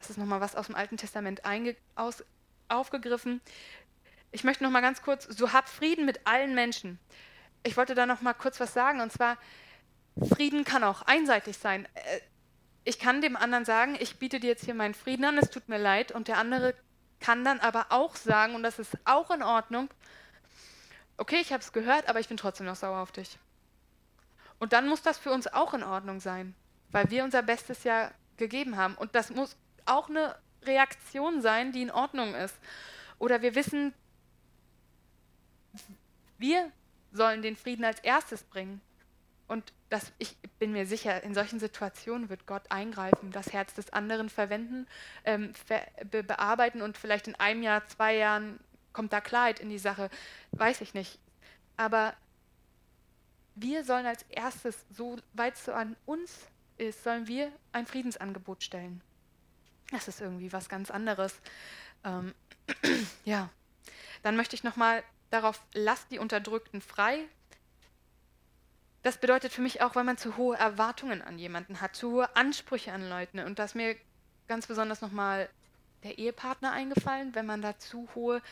Das 0.01 0.11
ist 0.11 0.19
nochmal 0.19 0.41
was 0.41 0.57
aus 0.57 0.67
dem 0.67 0.75
Alten 0.75 0.97
Testament 0.97 1.43
aus, 1.95 2.25
aufgegriffen. 2.69 3.41
Ich 4.33 4.43
möchte 4.43 4.65
nochmal 4.65 4.83
ganz 4.83 5.03
kurz, 5.03 5.25
so 5.25 5.53
habt 5.53 5.69
Frieden 5.69 6.07
mit 6.07 6.27
allen 6.27 6.57
Menschen. 6.57 6.99
Ich 7.63 7.77
wollte 7.77 7.95
da 7.95 8.05
nochmal 8.05 8.35
kurz 8.35 8.59
was 8.59 8.75
sagen, 8.75 9.01
und 9.01 9.13
zwar, 9.13 9.39
Frieden 10.35 10.65
kann 10.65 10.83
auch 10.83 11.03
einseitig 11.03 11.57
sein. 11.57 11.87
Ich 12.85 12.99
kann 12.99 13.21
dem 13.21 13.37
anderen 13.37 13.65
sagen, 13.65 13.97
ich 14.01 14.19
biete 14.19 14.41
dir 14.41 14.49
jetzt 14.49 14.65
hier 14.65 14.75
meinen 14.75 14.95
Frieden 14.95 15.25
an, 15.25 15.39
es 15.39 15.51
tut 15.51 15.69
mir 15.69 15.79
leid. 15.79 16.13
Und 16.13 16.29
der 16.29 16.39
andere 16.39 16.75
kann 17.21 17.45
dann 17.45 17.61
aber 17.61 17.87
auch 17.91 18.17
sagen, 18.17 18.55
und 18.55 18.63
das 18.63 18.79
ist 18.79 18.99
auch 19.05 19.31
in 19.31 19.43
Ordnung, 19.43 19.89
okay, 21.17 21.39
ich 21.41 21.53
habe 21.53 21.63
es 21.63 21.73
gehört, 21.73 22.09
aber 22.09 22.21
ich 22.21 22.29
bin 22.29 22.37
trotzdem 22.37 22.67
noch 22.67 22.77
sauer 22.77 23.01
auf 23.01 23.13
dich. 23.13 23.39
Und 24.59 24.73
dann 24.73 24.89
muss 24.89 25.03
das 25.03 25.19
für 25.19 25.31
uns 25.31 25.47
auch 25.47 25.75
in 25.75 25.83
Ordnung 25.83 26.21
sein, 26.21 26.55
weil 26.91 27.11
wir 27.11 27.25
unser 27.25 27.43
Bestes 27.43 27.85
ja 27.85 28.11
gegeben 28.37 28.77
haben. 28.77 28.95
Und 28.95 29.15
das 29.15 29.31
muss 29.31 29.57
auch 29.87 30.09
eine 30.09 30.37
Reaktion 30.63 31.43
sein, 31.43 31.73
die 31.73 31.83
in 31.83 31.91
Ordnung 31.91 32.35
ist. 32.35 32.57
Oder 33.19 33.43
wir 33.43 33.55
wissen, 33.55 33.95
wir 36.39 36.71
sollen 37.13 37.43
den 37.43 37.57
Frieden 37.57 37.85
als 37.85 38.01
erstes 38.01 38.43
bringen. 38.43 38.81
Und 39.53 39.75
das, 39.91 40.15
ich 40.17 40.39
bin 40.59 40.73
mir 40.73 40.87
sicher, 40.87 41.23
in 41.23 41.35
solchen 41.35 41.61
Situationen 41.61 42.31
wird 42.31 42.47
Gott 42.47 42.63
eingreifen, 42.71 43.33
das 43.33 43.53
Herz 43.53 43.75
des 43.75 43.93
anderen 43.93 44.31
verwenden, 44.31 44.87
ähm, 45.27 45.53
ver 45.53 45.83
be 46.11 46.23
bearbeiten 46.23 46.81
und 46.81 46.97
vielleicht 46.97 47.29
in 47.29 47.35
einem 47.35 47.63
Jahr, 47.63 47.87
zwei 47.87 48.17
Jahren 48.17 48.59
kommt 48.95 49.13
da 49.13 49.21
Klarheit 49.21 49.61
in 49.61 49.69
die 49.69 49.77
Sache, 49.77 50.09
weiß 50.53 50.81
ich 50.81 50.95
nicht. 50.95 51.19
Aber 51.77 52.15
wir 53.55 53.85
sollen 53.85 54.07
als 54.07 54.23
erstes, 54.31 54.87
so 54.89 55.19
weit 55.35 55.57
es 55.57 55.67
so 55.67 55.75
an 55.75 55.97
uns 56.07 56.47
ist, 56.79 57.05
sollen 57.05 57.27
wir 57.27 57.53
ein 57.73 57.87
Friedensangebot 57.87 58.63
stellen. 58.63 59.03
Das 59.91 60.09
ist 60.09 60.23
irgendwie 60.23 60.51
was 60.55 60.71
ganz 60.71 60.91
anderes. 60.91 61.43
Ähm, 62.05 62.35
ja, 63.27 63.51
dann 64.23 64.35
möchte 64.35 64.57
ich 64.57 64.65
nochmal 64.65 65.05
darauf, 65.29 65.61
lasst 65.75 66.11
die 66.11 66.19
Unterdrückten 66.19 66.81
frei, 66.81 67.29
das 69.03 69.19
bedeutet 69.19 69.53
für 69.53 69.63
mich 69.63 69.83
auch, 69.83 69.95
weil 69.95 70.05
man 70.05 70.17
zu 70.17 70.37
hohe 70.37 70.57
Erwartungen 70.57 71.23
an 71.23 71.39
jemanden 71.39 71.81
hat, 71.81 71.97
zu 71.97 72.13
hohe 72.13 72.37
Ansprüche 72.37 72.93
an 72.93 73.09
Leute. 73.09 73.45
Und 73.45 73.59
da 73.59 73.65
ist 73.65 73.75
mir 73.75 73.97
ganz 74.49 74.67
besonders 74.67 75.01
nochmal 75.01 75.49
der 76.05 76.19
Ehepartner 76.19 76.73
eingefallen, 76.73 77.35
wenn 77.35 77.47
man 77.47 77.63
da 77.63 77.79
zu 77.79 78.09
hohe 78.15 78.43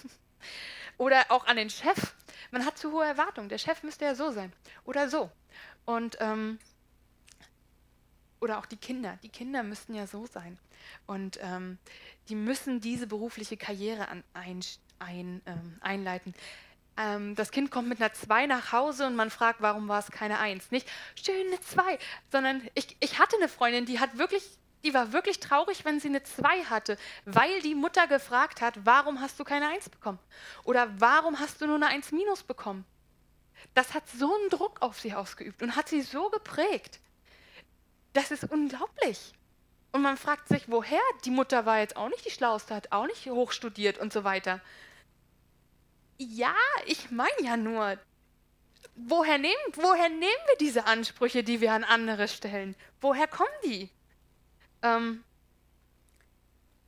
oder 0.98 1.26
auch 1.30 1.46
an 1.46 1.56
den 1.56 1.70
Chef. 1.70 2.14
Man 2.50 2.64
hat 2.64 2.78
zu 2.78 2.92
hohe 2.92 3.04
Erwartungen. 3.04 3.48
Der 3.48 3.58
Chef 3.58 3.82
müsste 3.82 4.04
ja 4.04 4.14
so 4.14 4.30
sein 4.30 4.52
oder 4.84 5.08
so. 5.08 5.30
Und 5.84 6.16
ähm, 6.20 6.58
oder 8.40 8.58
auch 8.58 8.66
die 8.66 8.76
Kinder. 8.76 9.18
Die 9.22 9.28
Kinder 9.28 9.62
müssten 9.62 9.94
ja 9.94 10.06
so 10.06 10.26
sein. 10.26 10.58
Und 11.06 11.38
ähm, 11.42 11.78
die 12.28 12.34
müssen 12.34 12.80
diese 12.80 13.06
berufliche 13.06 13.56
Karriere 13.56 14.08
an, 14.08 14.22
ein, 14.34 14.60
ein, 14.98 15.42
ähm, 15.46 15.78
einleiten 15.80 16.34
ähm, 16.96 17.34
das 17.34 17.50
Kind 17.50 17.70
kommt 17.70 17.88
mit 17.88 18.00
einer 18.00 18.12
2 18.12 18.46
nach 18.46 18.72
Hause 18.72 19.06
und 19.06 19.16
man 19.16 19.30
fragt, 19.30 19.60
warum 19.60 19.88
war 19.88 19.98
es 19.98 20.10
keine 20.10 20.38
1? 20.38 20.70
Nicht, 20.70 20.88
schön 21.22 21.46
eine 21.46 21.60
2, 21.60 21.98
sondern 22.30 22.62
ich, 22.74 22.96
ich 23.00 23.18
hatte 23.18 23.36
eine 23.36 23.48
Freundin, 23.48 23.86
die 23.86 24.00
hat 24.00 24.18
wirklich, 24.18 24.44
die 24.84 24.94
war 24.94 25.12
wirklich 25.12 25.40
traurig, 25.40 25.84
wenn 25.84 26.00
sie 26.00 26.08
eine 26.08 26.22
2 26.22 26.64
hatte, 26.64 26.96
weil 27.24 27.60
die 27.60 27.74
Mutter 27.74 28.06
gefragt 28.06 28.60
hat, 28.60 28.74
warum 28.84 29.20
hast 29.20 29.38
du 29.38 29.44
keine 29.44 29.68
1 29.68 29.90
bekommen? 29.90 30.18
Oder 30.64 30.88
warum 30.98 31.38
hast 31.38 31.60
du 31.60 31.66
nur 31.66 31.76
eine 31.76 31.88
1 31.88 32.12
minus 32.12 32.42
bekommen? 32.42 32.84
Das 33.74 33.94
hat 33.94 34.08
so 34.08 34.34
einen 34.34 34.50
Druck 34.50 34.80
auf 34.82 35.00
sie 35.00 35.14
ausgeübt 35.14 35.62
und 35.62 35.76
hat 35.76 35.88
sie 35.88 36.02
so 36.02 36.30
geprägt. 36.30 37.00
Das 38.12 38.30
ist 38.30 38.44
unglaublich. 38.44 39.34
Und 39.92 40.02
man 40.02 40.16
fragt 40.16 40.48
sich, 40.48 40.70
woher? 40.70 41.00
Die 41.24 41.30
Mutter 41.30 41.64
war 41.66 41.78
jetzt 41.78 41.96
auch 41.96 42.08
nicht 42.08 42.24
die 42.24 42.30
Schlauste, 42.30 42.74
hat 42.74 42.92
auch 42.92 43.06
nicht 43.06 43.26
hochstudiert 43.26 43.98
und 43.98 44.12
so 44.12 44.24
weiter. 44.24 44.60
Ja, 46.18 46.54
ich 46.86 47.10
meine 47.10 47.42
ja 47.42 47.56
nur, 47.56 47.98
woher 48.94 49.38
nehmen, 49.38 49.54
woher 49.74 50.08
nehmen 50.08 50.22
wir 50.22 50.56
diese 50.58 50.86
Ansprüche, 50.86 51.44
die 51.44 51.60
wir 51.60 51.72
an 51.72 51.84
andere 51.84 52.28
stellen? 52.28 52.74
Woher 53.00 53.26
kommen 53.26 53.48
die? 53.64 53.90
Ähm, 54.82 55.22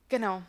genau. 0.07 0.41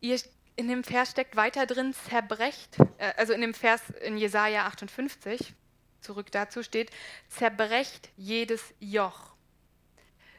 Ihr, 0.00 0.20
in 0.56 0.68
dem 0.68 0.84
Vers 0.84 1.10
steckt 1.10 1.36
weiter 1.36 1.66
drin, 1.66 1.94
zerbrecht, 1.94 2.78
äh, 2.98 3.12
also 3.16 3.32
in 3.32 3.40
dem 3.40 3.54
Vers 3.54 3.82
in 4.02 4.18
Jesaja 4.18 4.66
58, 4.66 5.54
zurück 6.00 6.30
dazu 6.30 6.62
steht, 6.62 6.90
zerbrecht 7.28 8.10
jedes 8.16 8.74
Joch. 8.78 9.34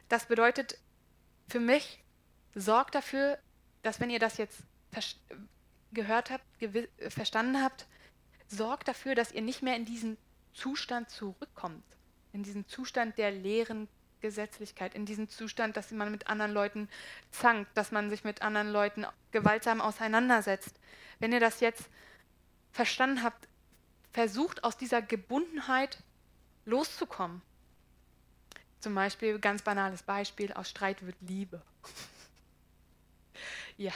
Das 0.08 0.28
bedeutet 0.28 0.78
für 1.50 1.60
mich, 1.60 2.04
sorgt 2.56 2.96
dafür, 2.96 3.38
dass 3.84 4.00
wenn 4.00 4.10
ihr 4.10 4.20
das 4.20 4.38
jetzt 4.38 4.62
gehört 5.92 6.32
habt, 6.32 6.44
verstanden 7.10 7.62
habt, 7.62 7.88
sorgt 8.48 8.88
dafür, 8.88 9.16
dass 9.16 9.32
ihr 9.32 9.42
nicht 9.42 9.62
mehr 9.62 9.76
in 9.76 9.86
diesen 9.86 10.18
Zustand 10.54 11.10
zurückkommt, 11.10 11.84
in 12.34 12.44
diesen 12.44 12.68
Zustand 12.68 13.18
der 13.18 13.32
leeren 13.32 13.88
Gesetzlichkeit, 14.20 14.96
in 14.96 15.06
diesen 15.06 15.30
Zustand, 15.30 15.78
dass 15.78 15.92
man 15.92 16.12
mit 16.12 16.28
anderen 16.28 16.52
Leuten 16.52 16.90
zankt, 17.32 17.76
dass 17.78 17.92
man 17.92 18.10
sich 18.10 18.24
mit 18.24 18.42
anderen 18.42 18.72
Leuten 18.72 19.06
gewaltsam 19.32 19.82
auseinandersetzt. 19.82 20.80
Wenn 21.20 21.32
ihr 21.32 21.40
das 21.40 21.60
jetzt 21.60 21.90
verstanden 22.72 23.24
habt, 23.24 23.48
versucht 24.12 24.64
aus 24.64 24.78
dieser 24.78 25.02
Gebundenheit 25.02 26.00
loszukommen. 26.66 27.42
Zum 28.80 28.96
Beispiel, 28.96 29.40
ganz 29.40 29.62
banales 29.62 30.04
Beispiel, 30.04 30.54
aus 30.54 30.70
Streit 30.70 31.06
wird 31.06 31.18
Liebe. 31.22 31.62
ja, 33.78 33.94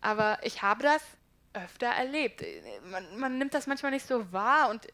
aber 0.00 0.38
ich 0.42 0.62
habe 0.62 0.82
das 0.82 1.02
öfter 1.52 1.86
erlebt. 1.86 2.44
Man, 2.90 3.18
man, 3.18 3.38
nimmt 3.38 3.54
das 3.54 3.66
manchmal 3.66 3.92
nicht 3.92 4.06
so 4.06 4.32
wahr 4.32 4.70
und 4.70 4.86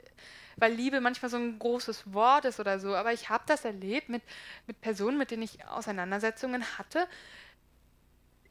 weil 0.56 0.72
Liebe 0.72 1.00
manchmal 1.00 1.30
so 1.30 1.36
ein 1.36 1.58
großes 1.58 2.12
Wort 2.12 2.44
ist 2.44 2.60
oder 2.60 2.78
so, 2.78 2.94
aber 2.94 3.12
ich 3.12 3.28
habe 3.28 3.44
das 3.46 3.64
erlebt 3.64 4.08
mit, 4.08 4.22
mit 4.66 4.80
Personen, 4.80 5.18
mit 5.18 5.30
denen 5.30 5.42
ich 5.42 5.64
Auseinandersetzungen 5.66 6.62
hatte. 6.78 7.08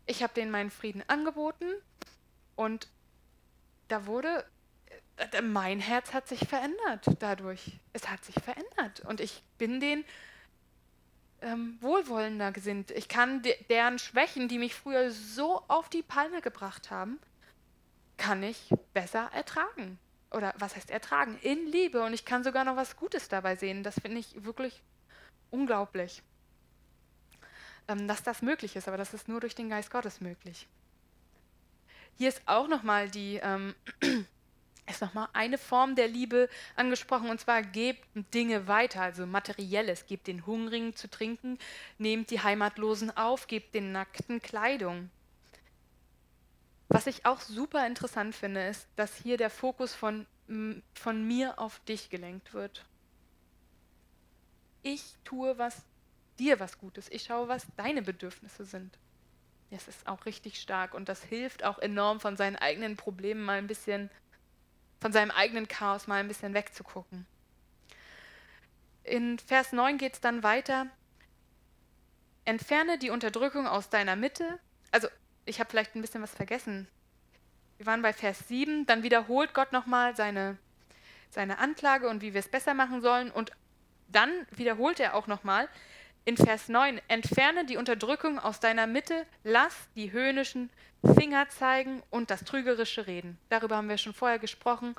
Ich 0.05 0.21
habe 0.21 0.33
denen 0.33 0.51
meinen 0.51 0.69
Frieden 0.69 1.03
angeboten 1.07 1.65
und 2.55 2.89
da 3.87 4.05
wurde, 4.05 4.45
äh, 5.17 5.41
mein 5.41 5.79
Herz 5.79 6.13
hat 6.13 6.27
sich 6.27 6.47
verändert 6.47 7.07
dadurch. 7.19 7.79
Es 7.93 8.09
hat 8.09 8.23
sich 8.25 8.35
verändert 8.35 9.01
und 9.07 9.21
ich 9.21 9.43
bin 9.57 9.79
den 9.79 10.03
ähm, 11.43 11.77
wohlwollender 11.81 12.51
gesinnt. 12.51 12.91
Ich 12.91 13.07
kann 13.07 13.41
de 13.41 13.55
deren 13.69 13.99
Schwächen, 13.99 14.47
die 14.47 14.57
mich 14.57 14.73
früher 14.73 15.11
so 15.11 15.63
auf 15.67 15.89
die 15.89 16.01
Palme 16.01 16.41
gebracht 16.41 16.89
haben, 16.89 17.19
kann 18.17 18.43
ich 18.43 18.69
besser 18.93 19.29
ertragen. 19.33 19.99
Oder 20.31 20.53
was 20.57 20.75
heißt 20.75 20.89
ertragen? 20.89 21.37
In 21.41 21.67
Liebe. 21.67 22.01
Und 22.03 22.13
ich 22.13 22.25
kann 22.25 22.43
sogar 22.43 22.63
noch 22.63 22.75
was 22.75 22.95
Gutes 22.95 23.29
dabei 23.29 23.55
sehen. 23.55 23.83
Das 23.83 23.99
finde 23.99 24.19
ich 24.19 24.43
wirklich 24.43 24.81
unglaublich, 25.51 26.23
ähm, 27.87 28.07
dass 28.07 28.23
das 28.23 28.41
möglich 28.41 28.75
ist. 28.75 28.87
Aber 28.87 28.97
das 28.97 29.13
ist 29.13 29.27
nur 29.27 29.39
durch 29.39 29.55
den 29.55 29.69
Geist 29.69 29.91
Gottes 29.91 30.21
möglich. 30.21 30.67
Hier 32.17 32.29
ist 32.29 32.41
auch 32.45 32.67
nochmal 32.67 33.09
die, 33.09 33.39
ähm, 33.43 33.75
ist 34.85 35.01
nochmal 35.01 35.29
eine 35.33 35.57
Form 35.57 35.95
der 35.95 36.07
Liebe 36.07 36.49
angesprochen, 36.75 37.29
und 37.29 37.39
zwar 37.39 37.61
gebt 37.61 38.05
Dinge 38.33 38.67
weiter, 38.67 39.01
also 39.01 39.25
materielles, 39.25 40.05
gebt 40.05 40.27
den 40.27 40.45
Hungrigen 40.45 40.95
zu 40.95 41.09
trinken, 41.09 41.57
nehmt 41.97 42.29
die 42.31 42.41
Heimatlosen 42.41 43.15
auf, 43.15 43.47
gebt 43.47 43.75
den 43.75 43.91
Nackten 43.91 44.41
Kleidung. 44.41 45.09
Was 46.89 47.07
ich 47.07 47.25
auch 47.25 47.39
super 47.39 47.87
interessant 47.87 48.35
finde, 48.35 48.67
ist, 48.67 48.87
dass 48.95 49.15
hier 49.15 49.37
der 49.37 49.49
Fokus 49.49 49.93
von, 49.93 50.27
von 50.93 51.27
mir 51.27 51.59
auf 51.59 51.79
dich 51.81 52.09
gelenkt 52.09 52.53
wird. 52.53 52.85
Ich 54.83 55.15
tue 55.23 55.57
was 55.57 55.81
dir 56.39 56.59
was 56.59 56.77
Gutes. 56.77 57.09
Ich 57.09 57.23
schaue, 57.23 57.47
was 57.47 57.65
deine 57.77 58.01
Bedürfnisse 58.01 58.65
sind. 58.65 58.97
Das 59.71 59.87
ist 59.87 60.05
auch 60.07 60.25
richtig 60.25 60.61
stark 60.61 60.93
und 60.93 61.09
das 61.09 61.23
hilft 61.23 61.63
auch 61.63 61.79
enorm, 61.79 62.19
von 62.19 62.37
seinen 62.37 62.57
eigenen 62.57 62.95
Problemen 62.95 63.43
mal 63.43 63.57
ein 63.57 63.65
bisschen, 63.65 64.11
von 65.03 65.11
seinem 65.11 65.31
eigenen 65.31 65.67
Chaos 65.67 66.07
mal 66.07 66.21
ein 66.21 66.29
bisschen 66.29 66.53
wegzugucken. 66.53 67.25
In 69.03 69.37
Vers 69.37 69.73
9 69.73 69.97
geht 69.97 70.13
es 70.13 70.21
dann 70.21 70.43
weiter. 70.43 70.87
Entferne 72.45 72.97
die 72.97 73.09
Unterdrückung 73.09 73.67
aus 73.67 73.89
deiner 73.89 74.15
Mitte. 74.15 74.59
Also, 74.91 75.09
ich 75.43 75.59
habe 75.59 75.69
vielleicht 75.69 75.93
ein 75.93 76.01
bisschen 76.01 76.21
was 76.21 76.33
vergessen. 76.33 76.87
Wir 77.75 77.85
waren 77.85 78.01
bei 78.01 78.13
Vers 78.13 78.47
7, 78.47 78.85
dann 78.85 79.03
wiederholt 79.03 79.53
Gott 79.53 79.73
nochmal 79.73 80.15
seine, 80.15 80.57
seine 81.29 81.57
Anklage 81.57 82.07
und 82.07 82.21
wie 82.21 82.33
wir 82.33 82.39
es 82.39 82.47
besser 82.47 82.73
machen 82.73 83.01
sollen. 83.01 83.29
Und 83.29 83.51
dann 84.07 84.31
wiederholt 84.51 85.01
er 85.01 85.15
auch 85.15 85.27
nochmal, 85.27 85.67
in 86.25 86.37
Vers 86.37 86.69
9, 86.69 87.01
entferne 87.07 87.65
die 87.65 87.77
Unterdrückung 87.77 88.39
aus 88.39 88.59
deiner 88.59 88.87
Mitte, 88.87 89.25
lass 89.43 89.75
die 89.95 90.11
höhnischen 90.11 90.69
Finger 91.17 91.49
zeigen 91.49 92.01
und 92.09 92.29
das 92.29 92.45
trügerische 92.45 93.07
Reden. 93.07 93.37
Darüber 93.49 93.77
haben 93.77 93.89
wir 93.89 93.97
schon 93.97 94.13
vorher 94.13 94.39
gesprochen. 94.39 94.95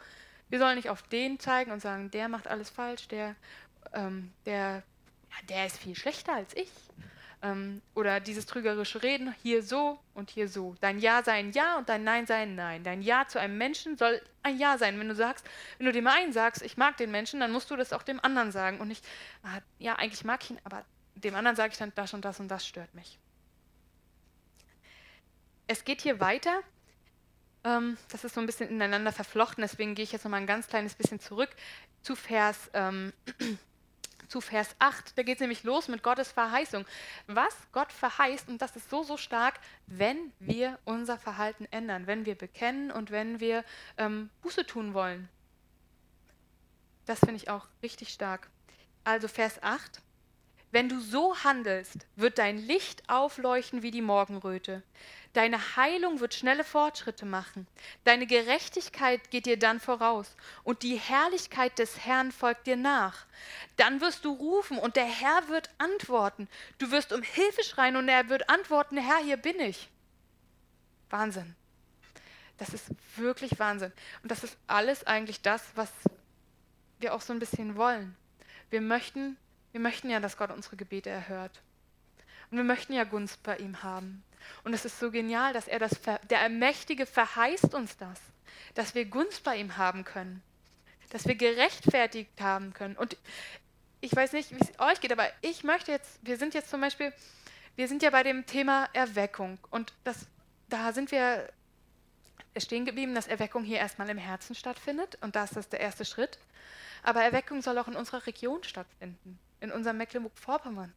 Wir 0.50 0.58
sollen 0.58 0.76
nicht 0.76 0.90
auf 0.90 1.02
den 1.02 1.40
zeigen 1.40 1.72
und 1.72 1.80
sagen, 1.80 2.10
der 2.10 2.28
macht 2.28 2.46
alles 2.46 2.68
falsch, 2.68 3.08
der, 3.08 3.34
ähm, 3.94 4.32
der, 4.44 4.82
ja, 5.30 5.46
der 5.48 5.66
ist 5.66 5.78
viel 5.78 5.96
schlechter 5.96 6.34
als 6.34 6.54
ich. 6.54 6.70
Ähm, 7.42 7.80
oder 7.94 8.20
dieses 8.20 8.44
trügerische 8.44 9.02
Reden, 9.02 9.34
hier 9.42 9.62
so 9.62 9.98
und 10.12 10.28
hier 10.30 10.48
so. 10.48 10.74
Dein 10.80 10.98
Ja 10.98 11.22
sei 11.22 11.32
ein 11.32 11.52
Ja 11.52 11.78
und 11.78 11.88
dein 11.88 12.04
Nein 12.04 12.26
sei 12.26 12.42
ein 12.42 12.54
Nein. 12.54 12.84
Dein 12.84 13.00
Ja 13.00 13.26
zu 13.26 13.40
einem 13.40 13.56
Menschen 13.56 13.96
soll 13.96 14.20
ein 14.42 14.58
Ja 14.58 14.76
sein. 14.76 14.98
Wenn 15.00 15.08
du 15.08 15.14
sagst, 15.14 15.46
wenn 15.78 15.86
du 15.86 15.92
dem 15.92 16.06
einen 16.06 16.32
sagst, 16.32 16.62
ich 16.62 16.76
mag 16.76 16.98
den 16.98 17.10
Menschen, 17.10 17.40
dann 17.40 17.52
musst 17.52 17.70
du 17.70 17.76
das 17.76 17.94
auch 17.94 18.02
dem 18.02 18.22
anderen 18.22 18.52
sagen 18.52 18.80
und 18.80 18.88
nicht, 18.88 19.06
ah, 19.42 19.60
ja, 19.78 19.96
eigentlich 19.96 20.24
mag 20.24 20.42
ich 20.42 20.50
ihn, 20.50 20.60
aber 20.64 20.84
dem 21.24 21.34
anderen 21.34 21.56
sage 21.56 21.72
ich 21.72 21.78
dann, 21.78 21.92
das 21.94 22.14
und 22.14 22.24
das 22.24 22.40
und 22.40 22.48
das 22.48 22.66
stört 22.66 22.94
mich. 22.94 23.18
Es 25.66 25.84
geht 25.84 26.02
hier 26.02 26.20
weiter. 26.20 26.60
Ähm, 27.64 27.96
das 28.10 28.24
ist 28.24 28.34
so 28.34 28.40
ein 28.40 28.46
bisschen 28.46 28.68
ineinander 28.68 29.12
verflochten, 29.12 29.62
deswegen 29.62 29.94
gehe 29.94 30.04
ich 30.04 30.12
jetzt 30.12 30.24
noch 30.24 30.30
mal 30.30 30.36
ein 30.36 30.46
ganz 30.46 30.68
kleines 30.68 30.94
bisschen 30.94 31.18
zurück 31.18 31.48
zu 32.02 32.14
Vers, 32.14 32.70
ähm, 32.74 33.12
zu 34.28 34.42
Vers 34.42 34.76
8. 34.78 35.16
Da 35.16 35.22
geht 35.22 35.36
es 35.36 35.40
nämlich 35.40 35.64
los 35.64 35.88
mit 35.88 36.02
Gottes 36.02 36.30
Verheißung. 36.30 36.84
Was 37.26 37.56
Gott 37.72 37.90
verheißt, 37.90 38.48
und 38.48 38.60
das 38.60 38.76
ist 38.76 38.90
so, 38.90 39.02
so 39.02 39.16
stark, 39.16 39.58
wenn 39.86 40.32
wir 40.38 40.78
unser 40.84 41.18
Verhalten 41.18 41.66
ändern, 41.70 42.06
wenn 42.06 42.26
wir 42.26 42.34
bekennen 42.34 42.90
und 42.90 43.10
wenn 43.10 43.40
wir 43.40 43.64
ähm, 43.96 44.28
Buße 44.42 44.66
tun 44.66 44.92
wollen. 44.92 45.28
Das 47.06 47.20
finde 47.20 47.36
ich 47.36 47.48
auch 47.48 47.66
richtig 47.82 48.10
stark. 48.10 48.50
Also 49.04 49.28
Vers 49.28 49.62
8. 49.62 50.02
Wenn 50.74 50.88
du 50.88 50.98
so 50.98 51.36
handelst, 51.44 51.98
wird 52.16 52.38
dein 52.38 52.58
Licht 52.58 53.08
aufleuchten 53.08 53.84
wie 53.84 53.92
die 53.92 54.02
Morgenröte. 54.02 54.82
Deine 55.32 55.76
Heilung 55.76 56.18
wird 56.18 56.34
schnelle 56.34 56.64
Fortschritte 56.64 57.26
machen. 57.26 57.68
Deine 58.02 58.26
Gerechtigkeit 58.26 59.30
geht 59.30 59.46
dir 59.46 59.56
dann 59.56 59.78
voraus 59.78 60.34
und 60.64 60.82
die 60.82 60.96
Herrlichkeit 60.96 61.78
des 61.78 62.04
Herrn 62.04 62.32
folgt 62.32 62.66
dir 62.66 62.74
nach. 62.76 63.26
Dann 63.76 64.00
wirst 64.00 64.24
du 64.24 64.32
rufen 64.32 64.76
und 64.76 64.96
der 64.96 65.04
Herr 65.04 65.46
wird 65.46 65.70
antworten. 65.78 66.48
Du 66.78 66.90
wirst 66.90 67.12
um 67.12 67.22
Hilfe 67.22 67.62
schreien 67.62 67.94
und 67.94 68.08
er 68.08 68.28
wird 68.28 68.50
antworten, 68.50 68.96
Herr, 68.96 69.18
hier 69.18 69.36
bin 69.36 69.60
ich. 69.60 69.88
Wahnsinn. 71.08 71.54
Das 72.58 72.70
ist 72.70 72.86
wirklich 73.14 73.60
Wahnsinn. 73.60 73.92
Und 74.24 74.32
das 74.32 74.42
ist 74.42 74.56
alles 74.66 75.06
eigentlich 75.06 75.40
das, 75.40 75.62
was 75.76 75.92
wir 76.98 77.14
auch 77.14 77.20
so 77.20 77.32
ein 77.32 77.38
bisschen 77.38 77.76
wollen. 77.76 78.16
Wir 78.70 78.80
möchten 78.80 79.36
wir 79.74 79.80
möchten 79.80 80.08
ja, 80.08 80.20
dass 80.20 80.36
Gott 80.36 80.52
unsere 80.52 80.76
Gebete 80.76 81.10
erhört. 81.10 81.60
Und 82.48 82.58
wir 82.58 82.64
möchten 82.64 82.92
ja 82.92 83.02
Gunst 83.02 83.42
bei 83.42 83.56
ihm 83.56 83.82
haben. 83.82 84.22
Und 84.62 84.72
es 84.72 84.84
ist 84.84 85.00
so 85.00 85.10
genial, 85.10 85.52
dass 85.52 85.66
er 85.66 85.80
das, 85.80 86.00
der 86.30 86.38
Allmächtige 86.38 87.06
verheißt 87.06 87.74
uns 87.74 87.96
das, 87.96 88.20
dass 88.74 88.94
wir 88.94 89.04
Gunst 89.04 89.42
bei 89.42 89.56
ihm 89.56 89.76
haben 89.76 90.04
können, 90.04 90.44
dass 91.10 91.26
wir 91.26 91.34
gerechtfertigt 91.34 92.40
haben 92.40 92.72
können. 92.72 92.96
Und 92.96 93.16
ich 94.00 94.14
weiß 94.14 94.32
nicht, 94.34 94.52
wie 94.52 94.60
es 94.60 94.78
euch 94.78 95.00
geht, 95.00 95.10
aber 95.10 95.26
ich 95.40 95.64
möchte 95.64 95.90
jetzt, 95.90 96.20
wir 96.22 96.36
sind 96.36 96.54
jetzt 96.54 96.70
zum 96.70 96.80
Beispiel, 96.80 97.12
wir 97.74 97.88
sind 97.88 98.00
ja 98.04 98.10
bei 98.10 98.22
dem 98.22 98.46
Thema 98.46 98.88
Erweckung. 98.92 99.58
Und 99.72 99.92
das, 100.04 100.28
da 100.68 100.92
sind 100.92 101.10
wir 101.10 101.52
stehen 102.56 102.84
geblieben, 102.84 103.16
dass 103.16 103.26
Erweckung 103.26 103.64
hier 103.64 103.78
erstmal 103.78 104.08
im 104.08 104.18
Herzen 104.18 104.54
stattfindet. 104.54 105.18
Und 105.20 105.34
das 105.34 105.50
ist 105.56 105.72
der 105.72 105.80
erste 105.80 106.04
Schritt. 106.04 106.38
Aber 107.02 107.24
Erweckung 107.24 107.60
soll 107.60 107.76
auch 107.78 107.88
in 107.88 107.96
unserer 107.96 108.24
Region 108.24 108.62
stattfinden 108.62 109.40
in 109.64 109.72
unserem 109.72 109.98
Mecklenburg-Vorpommern. 109.98 110.92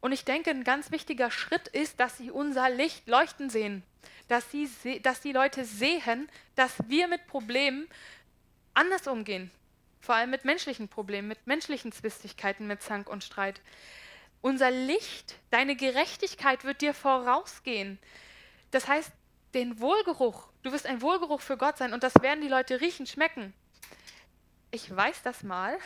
Und 0.00 0.12
ich 0.12 0.24
denke, 0.24 0.50
ein 0.50 0.64
ganz 0.64 0.90
wichtiger 0.90 1.30
Schritt 1.30 1.68
ist, 1.68 1.98
dass 1.98 2.18
sie 2.18 2.30
unser 2.30 2.68
Licht 2.68 3.08
leuchten 3.08 3.48
sehen, 3.48 3.82
dass, 4.28 4.50
sie, 4.50 5.00
dass 5.00 5.20
die 5.20 5.32
Leute 5.32 5.64
sehen, 5.64 6.28
dass 6.56 6.72
wir 6.88 7.08
mit 7.08 7.26
Problemen 7.26 7.88
anders 8.74 9.06
umgehen, 9.06 9.50
vor 10.00 10.14
allem 10.14 10.30
mit 10.30 10.44
menschlichen 10.44 10.88
Problemen, 10.88 11.28
mit 11.28 11.46
menschlichen 11.46 11.90
Zwistigkeiten, 11.90 12.66
mit 12.66 12.82
Zank 12.82 13.08
und 13.08 13.24
Streit. 13.24 13.60
Unser 14.42 14.70
Licht, 14.70 15.36
deine 15.50 15.74
Gerechtigkeit 15.74 16.64
wird 16.64 16.82
dir 16.82 16.92
vorausgehen. 16.92 17.98
Das 18.72 18.86
heißt, 18.86 19.10
den 19.54 19.80
Wohlgeruch, 19.80 20.48
du 20.62 20.72
wirst 20.72 20.86
ein 20.86 21.00
Wohlgeruch 21.00 21.40
für 21.40 21.56
Gott 21.56 21.78
sein 21.78 21.94
und 21.94 22.02
das 22.02 22.12
werden 22.20 22.42
die 22.42 22.48
Leute 22.48 22.80
riechen, 22.80 23.06
schmecken. 23.06 23.54
Ich 24.70 24.94
weiß 24.94 25.22
das 25.22 25.44
mal, 25.44 25.78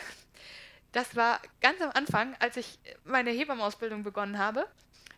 das 0.91 1.15
war 1.15 1.39
ganz 1.61 1.81
am 1.81 1.91
Anfang, 1.91 2.35
als 2.39 2.57
ich 2.57 2.79
meine 3.03 3.31
Hebammenausbildung 3.31 4.03
begonnen 4.03 4.37
habe. 4.37 4.67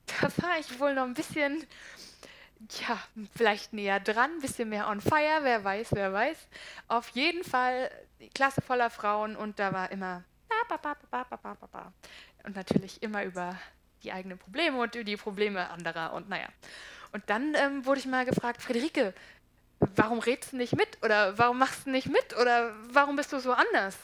Da 0.08 0.28
war 0.44 0.60
ich 0.60 0.80
wohl 0.80 0.94
noch 0.94 1.06
ein 1.06 1.14
bisschen, 1.14 1.66
ja, 2.88 3.00
vielleicht 3.36 3.72
näher 3.74 4.00
dran, 4.00 4.32
ein 4.32 4.42
bisschen 4.42 4.70
mehr 4.70 4.88
on 4.88 5.00
fire, 5.00 5.40
wer 5.44 5.64
weiß, 5.64 5.90
wer 5.92 6.12
weiß. 6.12 6.38
Auf 6.88 7.10
jeden 7.10 7.44
Fall 7.44 7.90
Klasse 8.34 8.62
voller 8.62 8.90
Frauen 8.90 9.36
und 9.36 9.60
da 9.60 9.74
war 9.74 9.92
immer 9.92 10.24
und 12.44 12.56
natürlich 12.56 13.02
immer 13.02 13.24
über 13.24 13.58
die 14.04 14.12
eigenen 14.12 14.38
Probleme 14.38 14.80
und 14.80 14.94
die 14.96 15.18
Probleme 15.18 15.70
anderer 15.70 16.14
und 16.14 16.30
naja. 16.30 16.48
Und 17.12 17.30
dann 17.30 17.56
ähm, 17.56 17.86
wurde 17.86 18.00
ich 18.00 18.06
mal 18.06 18.26
gefragt, 18.26 18.62
Friederike, 18.62 19.14
warum 19.96 20.20
redest 20.20 20.54
du 20.54 20.58
nicht 20.58 20.76
mit 20.76 21.04
oder 21.04 21.38
warum 21.38 21.58
machst 21.60 21.86
du 21.86 21.92
nicht 21.92 22.08
mit 22.08 22.36
oder 22.38 22.74
warum 22.92 23.16
bist 23.16 23.34
du 23.34 23.40
so 23.40 23.54
anders? 23.54 23.98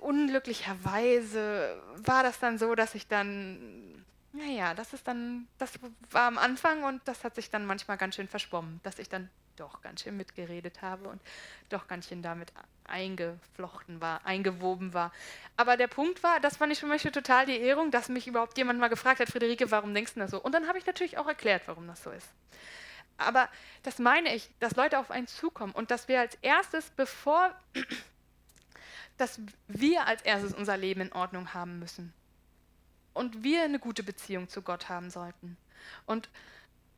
Unglücklicherweise 0.00 1.80
war 1.96 2.22
das 2.22 2.38
dann 2.38 2.58
so, 2.58 2.74
dass 2.74 2.94
ich 2.94 3.08
dann, 3.08 4.04
naja, 4.32 4.74
das 4.74 4.92
ist 4.92 5.08
dann, 5.08 5.48
das 5.58 5.72
war 6.10 6.26
am 6.26 6.38
Anfang 6.38 6.84
und 6.84 7.00
das 7.06 7.24
hat 7.24 7.34
sich 7.34 7.50
dann 7.50 7.66
manchmal 7.66 7.96
ganz 7.96 8.16
schön 8.16 8.28
verschwommen, 8.28 8.80
dass 8.82 8.98
ich 8.98 9.08
dann 9.08 9.30
doch 9.56 9.82
ganz 9.82 10.02
schön 10.02 10.16
mitgeredet 10.16 10.82
habe 10.82 11.08
und 11.08 11.20
doch 11.68 11.86
ganz 11.86 12.08
schön 12.08 12.22
damit 12.22 12.52
eingeflochten 12.84 14.00
war, 14.00 14.24
eingewoben 14.24 14.94
war. 14.94 15.12
Aber 15.56 15.76
der 15.76 15.88
Punkt 15.88 16.22
war, 16.22 16.40
das 16.40 16.56
fand 16.56 16.72
ich 16.72 16.80
für 16.80 16.86
mich 16.86 17.02
total 17.02 17.46
die 17.46 17.60
Ehrung, 17.60 17.90
dass 17.90 18.08
mich 18.08 18.26
überhaupt 18.26 18.56
jemand 18.58 18.80
mal 18.80 18.88
gefragt 18.88 19.20
hat, 19.20 19.28
Friederike, 19.28 19.70
warum 19.70 19.94
denkst 19.94 20.14
du 20.14 20.20
das 20.20 20.30
so? 20.30 20.40
Und 20.40 20.52
dann 20.52 20.68
habe 20.68 20.78
ich 20.78 20.86
natürlich 20.86 21.18
auch 21.18 21.26
erklärt, 21.26 21.62
warum 21.66 21.86
das 21.86 22.02
so 22.02 22.10
ist. 22.10 22.28
Aber 23.18 23.48
das 23.82 23.98
meine 23.98 24.34
ich, 24.34 24.50
dass 24.58 24.76
Leute 24.76 24.98
auf 24.98 25.10
einen 25.10 25.26
zukommen 25.26 25.72
und 25.72 25.90
dass 25.90 26.08
wir 26.08 26.20
als 26.20 26.36
erstes, 26.42 26.90
bevor 26.90 27.54
dass 29.22 29.40
wir 29.68 30.06
als 30.06 30.22
erstes 30.22 30.52
unser 30.52 30.76
Leben 30.76 31.00
in 31.00 31.12
Ordnung 31.12 31.54
haben 31.54 31.78
müssen. 31.78 32.12
Und 33.14 33.44
wir 33.44 33.62
eine 33.62 33.78
gute 33.78 34.02
Beziehung 34.02 34.48
zu 34.48 34.62
Gott 34.62 34.88
haben 34.88 35.10
sollten. 35.10 35.56
Und 36.06 36.28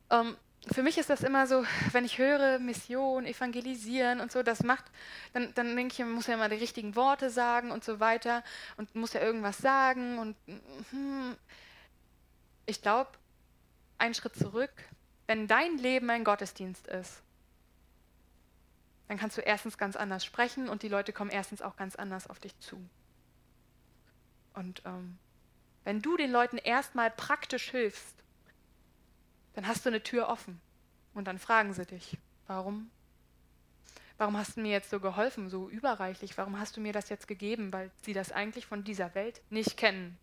ähm, 0.09 0.35
für 0.71 0.81
mich 0.81 0.97
ist 0.97 1.11
das 1.11 1.21
immer 1.21 1.45
so, 1.45 1.63
wenn 1.91 2.03
ich 2.03 2.17
höre 2.17 2.57
Mission, 2.57 3.27
Evangelisieren 3.27 4.21
und 4.21 4.31
so, 4.31 4.41
das 4.41 4.63
macht, 4.63 4.85
dann, 5.33 5.53
dann 5.53 5.75
denke 5.75 5.93
ich, 5.93 5.99
man 5.99 6.13
muss 6.13 6.25
ja 6.25 6.33
immer 6.33 6.49
die 6.49 6.55
richtigen 6.55 6.95
Worte 6.95 7.29
sagen 7.29 7.71
und 7.71 7.83
so 7.83 7.99
weiter 7.99 8.43
und 8.77 8.95
muss 8.95 9.13
ja 9.13 9.21
irgendwas 9.21 9.59
sagen 9.59 10.17
und 10.17 10.35
hm, 10.89 11.35
ich 12.65 12.81
glaube, 12.81 13.11
einen 13.99 14.15
Schritt 14.15 14.35
zurück, 14.35 14.73
wenn 15.27 15.47
dein 15.47 15.77
Leben 15.77 16.09
ein 16.09 16.23
Gottesdienst 16.23 16.87
ist, 16.87 17.21
dann 19.07 19.17
kannst 19.17 19.37
du 19.37 19.41
erstens 19.41 19.77
ganz 19.77 19.95
anders 19.95 20.25
sprechen 20.25 20.67
und 20.67 20.83
die 20.83 20.89
Leute 20.89 21.13
kommen 21.13 21.29
erstens 21.29 21.61
auch 21.61 21.75
ganz 21.75 21.95
anders 21.95 22.27
auf 22.27 22.39
dich 22.39 22.57
zu. 22.59 22.77
Und 24.53 24.81
ähm, 24.85 25.17
wenn 25.83 26.01
du 26.01 26.17
den 26.17 26.31
Leuten 26.31 26.57
erstmal 26.57 27.11
praktisch 27.11 27.69
hilfst, 27.69 28.23
dann 29.53 29.67
hast 29.67 29.85
du 29.85 29.89
eine 29.89 30.01
Tür 30.01 30.27
offen. 30.29 30.59
Und 31.13 31.25
dann 31.25 31.39
fragen 31.39 31.73
sie 31.73 31.85
dich, 31.85 32.17
warum? 32.47 32.89
Warum 34.17 34.37
hast 34.37 34.57
du 34.57 34.61
mir 34.61 34.71
jetzt 34.71 34.89
so 34.89 34.99
geholfen, 34.99 35.49
so 35.49 35.69
überreichlich? 35.69 36.37
Warum 36.37 36.59
hast 36.59 36.77
du 36.77 36.81
mir 36.81 36.93
das 36.93 37.09
jetzt 37.09 37.27
gegeben? 37.27 37.71
Weil 37.73 37.91
sie 38.01 38.13
das 38.13 38.31
eigentlich 38.31 38.65
von 38.65 38.83
dieser 38.83 39.13
Welt 39.13 39.41
nicht 39.49 39.77
kennen. 39.77 40.17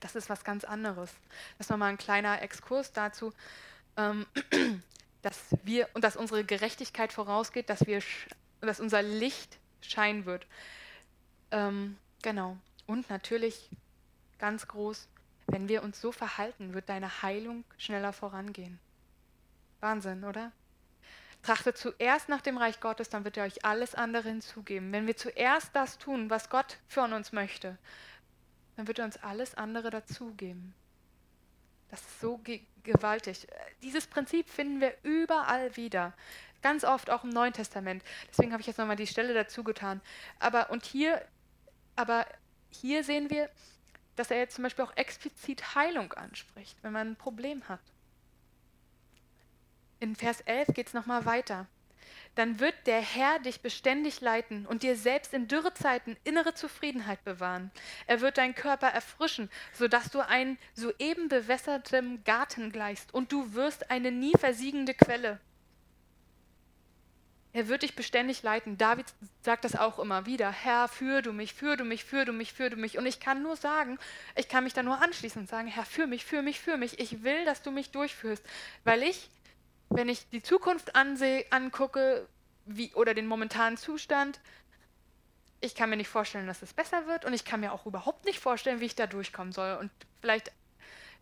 Das 0.00 0.14
ist 0.14 0.30
was 0.30 0.44
ganz 0.44 0.64
anderes. 0.64 1.12
Das 1.58 1.66
ist 1.66 1.70
nochmal 1.70 1.90
ein 1.90 1.98
kleiner 1.98 2.40
Exkurs 2.42 2.92
dazu, 2.92 3.32
ähm, 3.96 4.26
dass 5.22 5.38
wir 5.64 5.88
und 5.94 6.04
dass 6.04 6.16
unsere 6.16 6.44
Gerechtigkeit 6.44 7.12
vorausgeht, 7.12 7.68
dass 7.70 7.86
wir, 7.86 8.02
dass 8.60 8.80
unser 8.80 9.02
Licht 9.02 9.58
scheinen 9.80 10.24
wird. 10.26 10.46
Ähm, 11.50 11.96
genau. 12.22 12.56
Und 12.86 13.08
natürlich 13.10 13.70
ganz 14.38 14.66
groß, 14.66 15.08
wenn 15.46 15.68
wir 15.68 15.82
uns 15.82 16.00
so 16.00 16.12
verhalten, 16.12 16.74
wird 16.74 16.88
deine 16.88 17.22
Heilung 17.22 17.64
schneller 17.76 18.12
vorangehen. 18.12 18.78
Wahnsinn, 19.80 20.24
oder? 20.24 20.52
Trachtet 21.42 21.78
zuerst 21.78 22.28
nach 22.28 22.42
dem 22.42 22.58
Reich 22.58 22.80
Gottes, 22.80 23.08
dann 23.08 23.24
wird 23.24 23.36
er 23.36 23.44
euch 23.44 23.64
alles 23.64 23.94
andere 23.94 24.28
hinzugeben. 24.28 24.92
Wenn 24.92 25.06
wir 25.06 25.16
zuerst 25.16 25.70
das 25.74 25.98
tun, 25.98 26.28
was 26.28 26.50
Gott 26.50 26.78
von 26.88 27.12
uns 27.12 27.32
möchte, 27.32 27.78
dann 28.76 28.86
wird 28.86 28.98
er 28.98 29.06
uns 29.06 29.16
alles 29.22 29.54
andere 29.54 29.90
dazugeben. 29.90 30.74
Das 31.90 32.00
ist 32.00 32.20
so 32.20 32.38
ge 32.38 32.62
gewaltig. 32.82 33.46
Dieses 33.82 34.06
Prinzip 34.06 34.48
finden 34.48 34.80
wir 34.80 34.94
überall 35.02 35.76
wieder. 35.76 36.14
Ganz 36.62 36.82
oft 36.82 37.10
auch 37.10 37.24
im 37.24 37.30
Neuen 37.30 37.52
Testament. 37.52 38.02
Deswegen 38.30 38.52
habe 38.52 38.62
ich 38.62 38.66
jetzt 38.66 38.78
nochmal 38.78 38.96
die 38.96 39.06
Stelle 39.06 39.34
dazu 39.34 39.64
getan. 39.64 40.00
Aber 40.38 40.70
und 40.70 40.86
hier, 40.86 41.22
aber 41.96 42.24
hier 42.70 43.04
sehen 43.04 43.28
wir, 43.28 43.50
dass 44.16 44.30
er 44.30 44.38
jetzt 44.38 44.54
zum 44.54 44.64
Beispiel 44.64 44.84
auch 44.84 44.96
explizit 44.96 45.74
Heilung 45.74 46.12
anspricht, 46.14 46.76
wenn 46.82 46.92
man 46.92 47.08
ein 47.08 47.16
Problem 47.16 47.68
hat. 47.68 47.80
In 49.98 50.16
Vers 50.16 50.40
11 50.42 50.68
geht 50.68 50.86
es 50.88 50.94
nochmal 50.94 51.26
weiter. 51.26 51.66
Dann 52.36 52.60
wird 52.60 52.74
der 52.86 53.00
Herr 53.00 53.38
dich 53.40 53.60
beständig 53.60 54.20
leiten 54.20 54.64
und 54.66 54.82
dir 54.82 54.96
selbst 54.96 55.34
in 55.34 55.48
Dürrezeiten 55.48 56.16
innere 56.24 56.54
Zufriedenheit 56.54 57.24
bewahren. 57.24 57.70
Er 58.06 58.20
wird 58.20 58.38
deinen 58.38 58.54
Körper 58.54 58.88
erfrischen, 58.88 59.50
sodass 59.72 60.10
du 60.10 60.20
ein 60.20 60.56
soeben 60.74 61.28
bewässertem 61.28 62.22
Garten 62.24 62.70
gleichst 62.70 63.12
und 63.12 63.32
du 63.32 63.54
wirst 63.54 63.90
eine 63.90 64.12
nie 64.12 64.32
versiegende 64.38 64.94
Quelle. 64.94 65.40
Er 67.52 67.66
wird 67.66 67.82
dich 67.82 67.96
beständig 67.96 68.44
leiten. 68.44 68.78
David 68.78 69.06
sagt 69.42 69.64
das 69.64 69.74
auch 69.74 69.98
immer 69.98 70.24
wieder. 70.24 70.52
Herr, 70.52 70.86
führ 70.86 71.20
du 71.20 71.32
mich, 71.32 71.52
führ 71.52 71.76
du 71.76 71.82
mich, 71.82 72.04
führ 72.04 72.24
du 72.24 72.32
mich, 72.32 72.52
führ 72.52 72.70
du 72.70 72.76
mich. 72.76 72.96
Und 72.96 73.06
ich 73.06 73.18
kann 73.18 73.42
nur 73.42 73.56
sagen, 73.56 73.98
ich 74.36 74.48
kann 74.48 74.62
mich 74.62 74.72
da 74.72 74.84
nur 74.84 75.02
anschließen 75.02 75.42
und 75.42 75.48
sagen, 75.48 75.66
Herr, 75.66 75.84
führ 75.84 76.06
mich, 76.06 76.24
führ 76.24 76.42
mich, 76.42 76.60
führ 76.60 76.76
mich. 76.76 77.00
Ich 77.00 77.24
will, 77.24 77.44
dass 77.44 77.62
du 77.62 77.72
mich 77.72 77.90
durchführst. 77.90 78.44
Weil 78.84 79.02
ich, 79.02 79.28
wenn 79.90 80.08
ich 80.08 80.28
die 80.30 80.42
Zukunft 80.42 80.96
ansehe, 80.96 81.44
angucke 81.50 82.26
wie, 82.64 82.94
oder 82.94 83.14
den 83.14 83.26
momentanen 83.26 83.76
Zustand, 83.76 84.40
ich 85.60 85.74
kann 85.74 85.90
mir 85.90 85.96
nicht 85.96 86.08
vorstellen, 86.08 86.46
dass 86.46 86.62
es 86.62 86.72
besser 86.72 87.06
wird 87.06 87.24
und 87.24 87.34
ich 87.34 87.44
kann 87.44 87.60
mir 87.60 87.72
auch 87.72 87.84
überhaupt 87.84 88.24
nicht 88.24 88.40
vorstellen, 88.40 88.80
wie 88.80 88.86
ich 88.86 88.94
da 88.94 89.06
durchkommen 89.06 89.52
soll. 89.52 89.76
Und 89.78 89.90
vielleicht 90.20 90.52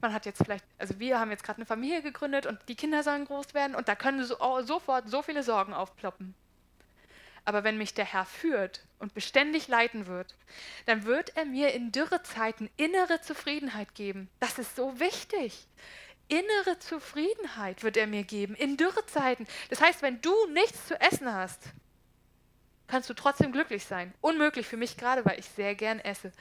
man 0.00 0.12
hat 0.12 0.26
jetzt 0.26 0.42
vielleicht, 0.42 0.64
also 0.78 0.98
wir 1.00 1.18
haben 1.18 1.30
jetzt 1.30 1.42
gerade 1.42 1.58
eine 1.58 1.66
Familie 1.66 2.02
gegründet 2.02 2.46
und 2.46 2.60
die 2.68 2.76
Kinder 2.76 3.02
sollen 3.02 3.24
groß 3.24 3.54
werden 3.54 3.74
und 3.74 3.88
da 3.88 3.94
können 3.94 4.24
so, 4.24 4.36
oh, 4.40 4.62
sofort 4.62 5.08
so 5.08 5.22
viele 5.22 5.42
Sorgen 5.42 5.74
aufploppen. 5.74 6.34
Aber 7.44 7.64
wenn 7.64 7.78
mich 7.78 7.94
der 7.94 8.04
Herr 8.04 8.26
führt 8.26 8.84
und 8.98 9.14
beständig 9.14 9.68
leiten 9.68 10.06
wird, 10.06 10.34
dann 10.86 11.04
wird 11.04 11.34
er 11.36 11.46
mir 11.46 11.72
in 11.72 11.92
Dürrezeiten 11.92 12.68
innere 12.76 13.22
Zufriedenheit 13.22 13.94
geben. 13.94 14.28
Das 14.38 14.58
ist 14.58 14.76
so 14.76 15.00
wichtig. 15.00 15.66
Innere 16.28 16.78
Zufriedenheit 16.78 17.82
wird 17.82 17.96
er 17.96 18.06
mir 18.06 18.22
geben 18.22 18.54
in 18.54 18.76
Dürrezeiten. 18.76 19.46
Das 19.70 19.80
heißt, 19.80 20.02
wenn 20.02 20.20
du 20.20 20.32
nichts 20.52 20.86
zu 20.86 21.00
essen 21.00 21.32
hast, 21.32 21.60
kannst 22.86 23.08
du 23.08 23.14
trotzdem 23.14 23.52
glücklich 23.52 23.84
sein. 23.84 24.12
Unmöglich 24.20 24.66
für 24.66 24.76
mich 24.76 24.96
gerade, 24.96 25.24
weil 25.24 25.38
ich 25.38 25.46
sehr 25.46 25.74
gern 25.74 26.00
esse. 26.00 26.32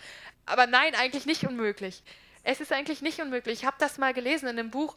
Aber 0.45 0.67
nein, 0.67 0.95
eigentlich 0.95 1.25
nicht 1.25 1.45
unmöglich. 1.45 2.03
Es 2.43 2.61
ist 2.61 2.71
eigentlich 2.71 3.01
nicht 3.01 3.21
unmöglich. 3.21 3.59
Ich 3.59 3.65
habe 3.65 3.77
das 3.79 3.97
mal 3.97 4.13
gelesen 4.13 4.47
in 4.47 4.57
einem 4.57 4.71
Buch, 4.71 4.95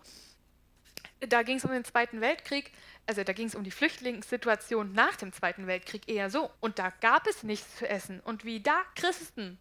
da 1.20 1.43
ging 1.43 1.59
es 1.59 1.64
um 1.64 1.70
den 1.70 1.84
Zweiten 1.84 2.20
Weltkrieg, 2.20 2.72
also 3.07 3.24
da 3.24 3.32
ging 3.32 3.47
es 3.47 3.55
um 3.55 3.64
die 3.64 3.70
Flüchtlingssituation 3.70 4.93
nach 4.93 5.16
dem 5.16 5.32
Zweiten 5.32 5.66
Weltkrieg 5.66 6.09
eher 6.09 6.30
so. 6.30 6.51
Und 6.61 6.78
da 6.78 6.91
gab 7.01 7.26
es 7.26 7.43
nichts 7.43 7.76
zu 7.76 7.88
essen. 7.88 8.20
Und 8.20 8.45
wie 8.45 8.61
da 8.61 8.80
Christen, 8.95 9.59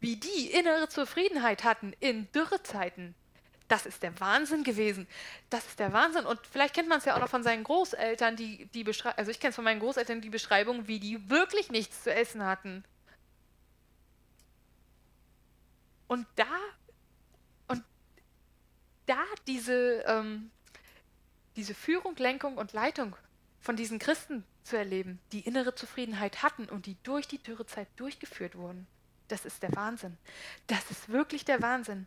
wie 0.00 0.16
die 0.16 0.50
innere 0.50 0.88
Zufriedenheit 0.88 1.64
hatten 1.64 1.92
in 2.00 2.30
Dürrezeiten, 2.32 3.14
das 3.72 3.86
ist 3.86 4.02
der 4.02 4.20
Wahnsinn 4.20 4.64
gewesen. 4.64 5.06
Das 5.48 5.66
ist 5.66 5.78
der 5.78 5.94
Wahnsinn. 5.94 6.26
Und 6.26 6.38
vielleicht 6.46 6.74
kennt 6.74 6.88
man 6.88 6.98
es 6.98 7.06
ja 7.06 7.16
auch 7.16 7.20
noch 7.20 7.30
von 7.30 7.42
seinen 7.42 7.64
Großeltern, 7.64 8.36
die, 8.36 8.66
die 8.66 8.84
beschreiben, 8.84 9.16
also 9.16 9.30
ich 9.30 9.40
kenne 9.40 9.50
es 9.50 9.56
von 9.56 9.64
meinen 9.64 9.80
Großeltern 9.80 10.20
die 10.20 10.28
Beschreibung, 10.28 10.88
wie 10.88 11.00
die 11.00 11.30
wirklich 11.30 11.70
nichts 11.70 12.02
zu 12.02 12.12
essen 12.12 12.44
hatten. 12.44 12.84
Und 16.06 16.26
da 16.36 16.44
da 19.06 19.24
diese, 19.46 20.04
ähm, 20.06 20.50
diese 21.56 21.74
Führung, 21.74 22.16
Lenkung 22.16 22.56
und 22.56 22.72
Leitung 22.72 23.16
von 23.60 23.76
diesen 23.76 23.98
Christen 23.98 24.44
zu 24.64 24.76
erleben, 24.76 25.18
die 25.32 25.40
innere 25.40 25.74
Zufriedenheit 25.74 26.42
hatten 26.42 26.66
und 26.66 26.86
die 26.86 26.96
durch 27.02 27.26
die 27.26 27.42
Dürrezeit 27.42 27.88
durchgeführt 27.96 28.56
wurden. 28.56 28.86
Das 29.28 29.44
ist 29.44 29.62
der 29.62 29.74
Wahnsinn. 29.74 30.18
Das 30.66 30.90
ist 30.90 31.08
wirklich 31.08 31.44
der 31.44 31.62
Wahnsinn. 31.62 32.06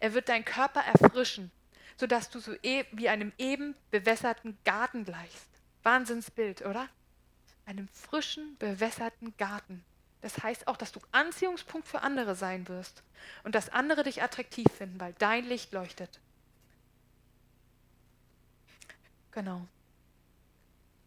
Er 0.00 0.14
wird 0.14 0.28
deinen 0.28 0.44
Körper 0.44 0.80
erfrischen, 0.80 1.50
sodass 1.96 2.30
du 2.30 2.38
so 2.38 2.54
e 2.62 2.84
wie 2.92 3.08
einem 3.08 3.32
eben 3.38 3.74
bewässerten 3.90 4.58
Garten 4.64 5.04
gleichst. 5.04 5.48
Wahnsinnsbild, 5.82 6.62
oder? 6.62 6.88
Einem 7.66 7.88
frischen, 7.88 8.56
bewässerten 8.58 9.36
Garten. 9.36 9.84
Das 10.20 10.42
heißt 10.42 10.68
auch, 10.68 10.78
dass 10.78 10.92
du 10.92 11.00
Anziehungspunkt 11.12 11.86
für 11.86 12.00
andere 12.00 12.34
sein 12.34 12.66
wirst 12.68 13.02
und 13.42 13.54
dass 13.54 13.68
andere 13.68 14.02
dich 14.02 14.22
attraktiv 14.22 14.66
finden, 14.72 14.98
weil 14.98 15.12
dein 15.18 15.44
Licht 15.44 15.72
leuchtet. 15.72 16.18
Genau. 19.32 19.66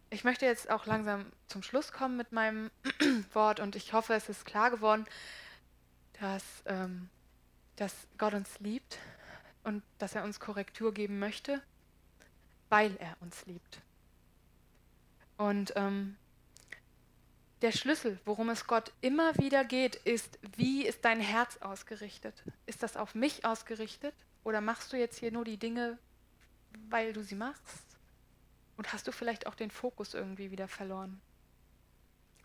Ich 0.09 0.23
möchte 0.23 0.45
jetzt 0.45 0.69
auch 0.69 0.85
langsam 0.85 1.25
zum 1.47 1.63
Schluss 1.63 1.91
kommen 1.91 2.15
mit 2.15 2.31
meinem 2.31 2.69
Wort 3.33 3.59
und 3.59 3.75
ich 3.75 3.93
hoffe, 3.93 4.13
es 4.13 4.29
ist 4.29 4.45
klar 4.45 4.69
geworden, 4.69 5.05
dass, 6.19 6.43
ähm, 6.65 7.09
dass 7.77 7.93
Gott 8.17 8.33
uns 8.33 8.59
liebt 8.59 8.97
und 9.63 9.83
dass 9.99 10.15
er 10.15 10.23
uns 10.23 10.39
Korrektur 10.39 10.93
geben 10.93 11.19
möchte, 11.19 11.61
weil 12.69 12.95
er 12.97 13.15
uns 13.21 13.45
liebt. 13.45 13.81
Und 15.37 15.73
ähm, 15.75 16.17
der 17.61 17.71
Schlüssel, 17.71 18.19
worum 18.25 18.49
es 18.49 18.67
Gott 18.67 18.91
immer 19.01 19.35
wieder 19.37 19.63
geht, 19.63 19.95
ist, 19.95 20.37
wie 20.57 20.85
ist 20.85 21.05
dein 21.05 21.19
Herz 21.19 21.57
ausgerichtet? 21.57 22.43
Ist 22.65 22.83
das 22.83 22.97
auf 22.97 23.15
mich 23.15 23.45
ausgerichtet? 23.45 24.13
Oder 24.43 24.61
machst 24.61 24.93
du 24.93 24.97
jetzt 24.97 25.19
hier 25.19 25.31
nur 25.31 25.45
die 25.45 25.57
Dinge, 25.57 25.97
weil 26.89 27.13
du 27.13 27.23
sie 27.23 27.35
machst? 27.35 27.85
Und 28.75 28.93
hast 28.93 29.07
du 29.07 29.11
vielleicht 29.11 29.47
auch 29.47 29.55
den 29.55 29.71
Fokus 29.71 30.13
irgendwie 30.13 30.51
wieder 30.51 30.67
verloren? 30.67 31.19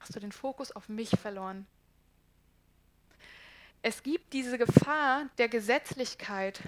Hast 0.01 0.17
du 0.17 0.21
den 0.21 0.33
Fokus 0.33 0.73
auf 0.73 0.89
mich 0.89 1.11
verloren? 1.11 1.67
Es 3.83 4.03
gibt 4.05 4.33
diese 4.33 4.59
Gefahr 4.59 5.29
der 5.39 5.49
Gesetzlichkeit, 5.49 6.61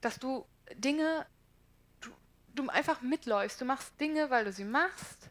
dass 0.00 0.18
du 0.18 0.44
Dinge, 0.74 1.24
du, 2.00 2.10
du 2.54 2.68
einfach 2.68 3.00
mitläufst. 3.00 3.60
Du 3.60 3.64
machst 3.64 3.98
Dinge, 4.00 4.28
weil 4.30 4.44
du 4.44 4.52
sie 4.52 4.64
machst 4.64 5.30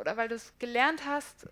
oder 0.00 0.16
weil 0.18 0.28
du 0.28 0.34
es 0.34 0.52
gelernt 0.58 1.06
hast, 1.06 1.48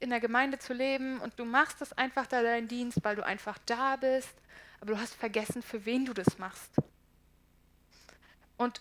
in 0.00 0.10
der 0.10 0.20
Gemeinde 0.20 0.58
zu 0.58 0.74
leben 0.74 1.18
und 1.20 1.38
du 1.38 1.44
machst 1.44 1.80
es 1.82 1.92
einfach 1.92 2.26
da 2.26 2.42
deinen 2.42 2.68
Dienst, 2.68 3.02
weil 3.02 3.16
du 3.16 3.24
einfach 3.24 3.58
da 3.66 3.96
bist, 3.96 4.34
aber 4.80 4.92
du 4.92 5.00
hast 5.00 5.14
vergessen, 5.14 5.62
für 5.62 5.84
wen 5.86 6.04
du 6.04 6.12
das 6.12 6.38
machst. 6.38 6.76
Und 8.56 8.80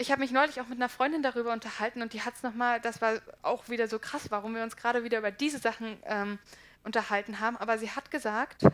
ich 0.00 0.10
habe 0.10 0.22
mich 0.22 0.30
neulich 0.30 0.60
auch 0.60 0.66
mit 0.66 0.78
einer 0.78 0.88
Freundin 0.88 1.22
darüber 1.22 1.52
unterhalten 1.52 2.00
und 2.00 2.14
die 2.14 2.22
hat 2.22 2.34
es 2.34 2.42
nochmal, 2.42 2.80
das 2.80 3.02
war 3.02 3.20
auch 3.42 3.68
wieder 3.68 3.86
so 3.86 3.98
krass, 3.98 4.30
warum 4.30 4.54
wir 4.54 4.62
uns 4.62 4.76
gerade 4.76 5.04
wieder 5.04 5.18
über 5.18 5.30
diese 5.30 5.58
Sachen 5.58 5.98
ähm, 6.04 6.38
unterhalten 6.84 7.38
haben, 7.38 7.58
aber 7.58 7.76
sie 7.78 7.90
hat 7.90 8.10
gesagt, 8.10 8.64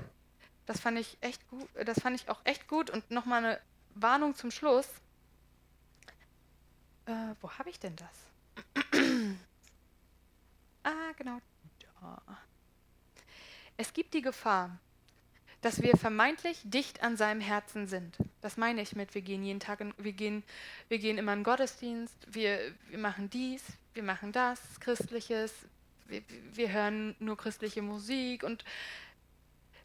Das 0.66 0.80
fand 0.80 0.98
ich 0.98 1.16
echt 1.20 1.48
gut, 1.48 1.68
das 1.84 2.00
fand 2.00 2.20
ich 2.20 2.28
auch 2.28 2.40
echt 2.44 2.66
gut 2.68 2.90
und 2.90 3.10
nochmal 3.10 3.44
eine 3.44 3.60
Warnung 3.94 4.34
zum 4.34 4.50
Schluss. 4.50 4.88
Äh, 7.06 7.34
wo 7.40 7.50
habe 7.52 7.70
ich 7.70 7.78
denn 7.78 7.94
das? 7.96 8.92
ah, 10.82 11.12
genau. 11.16 11.38
Da. 12.00 12.22
Es 13.76 13.92
gibt 13.92 14.12
die 14.14 14.22
Gefahr, 14.22 14.78
dass 15.66 15.82
wir 15.82 15.96
vermeintlich 15.96 16.60
dicht 16.62 17.02
an 17.02 17.16
seinem 17.16 17.40
Herzen 17.40 17.88
sind. 17.88 18.16
Das 18.40 18.56
meine 18.56 18.82
ich 18.82 18.94
mit, 18.94 19.16
wir 19.16 19.22
gehen 19.22 19.42
jeden 19.42 19.58
Tag, 19.58 19.80
in, 19.80 19.92
wir, 19.98 20.12
gehen, 20.12 20.44
wir 20.86 21.00
gehen 21.00 21.18
immer 21.18 21.32
in 21.32 21.42
Gottesdienst, 21.42 22.14
wir, 22.32 22.72
wir 22.88 22.98
machen 22.98 23.30
dies, 23.30 23.64
wir 23.92 24.04
machen 24.04 24.30
das, 24.30 24.60
Christliches, 24.78 25.52
wir, 26.04 26.22
wir 26.52 26.70
hören 26.70 27.16
nur 27.18 27.36
christliche 27.36 27.82
Musik 27.82 28.44
und 28.44 28.64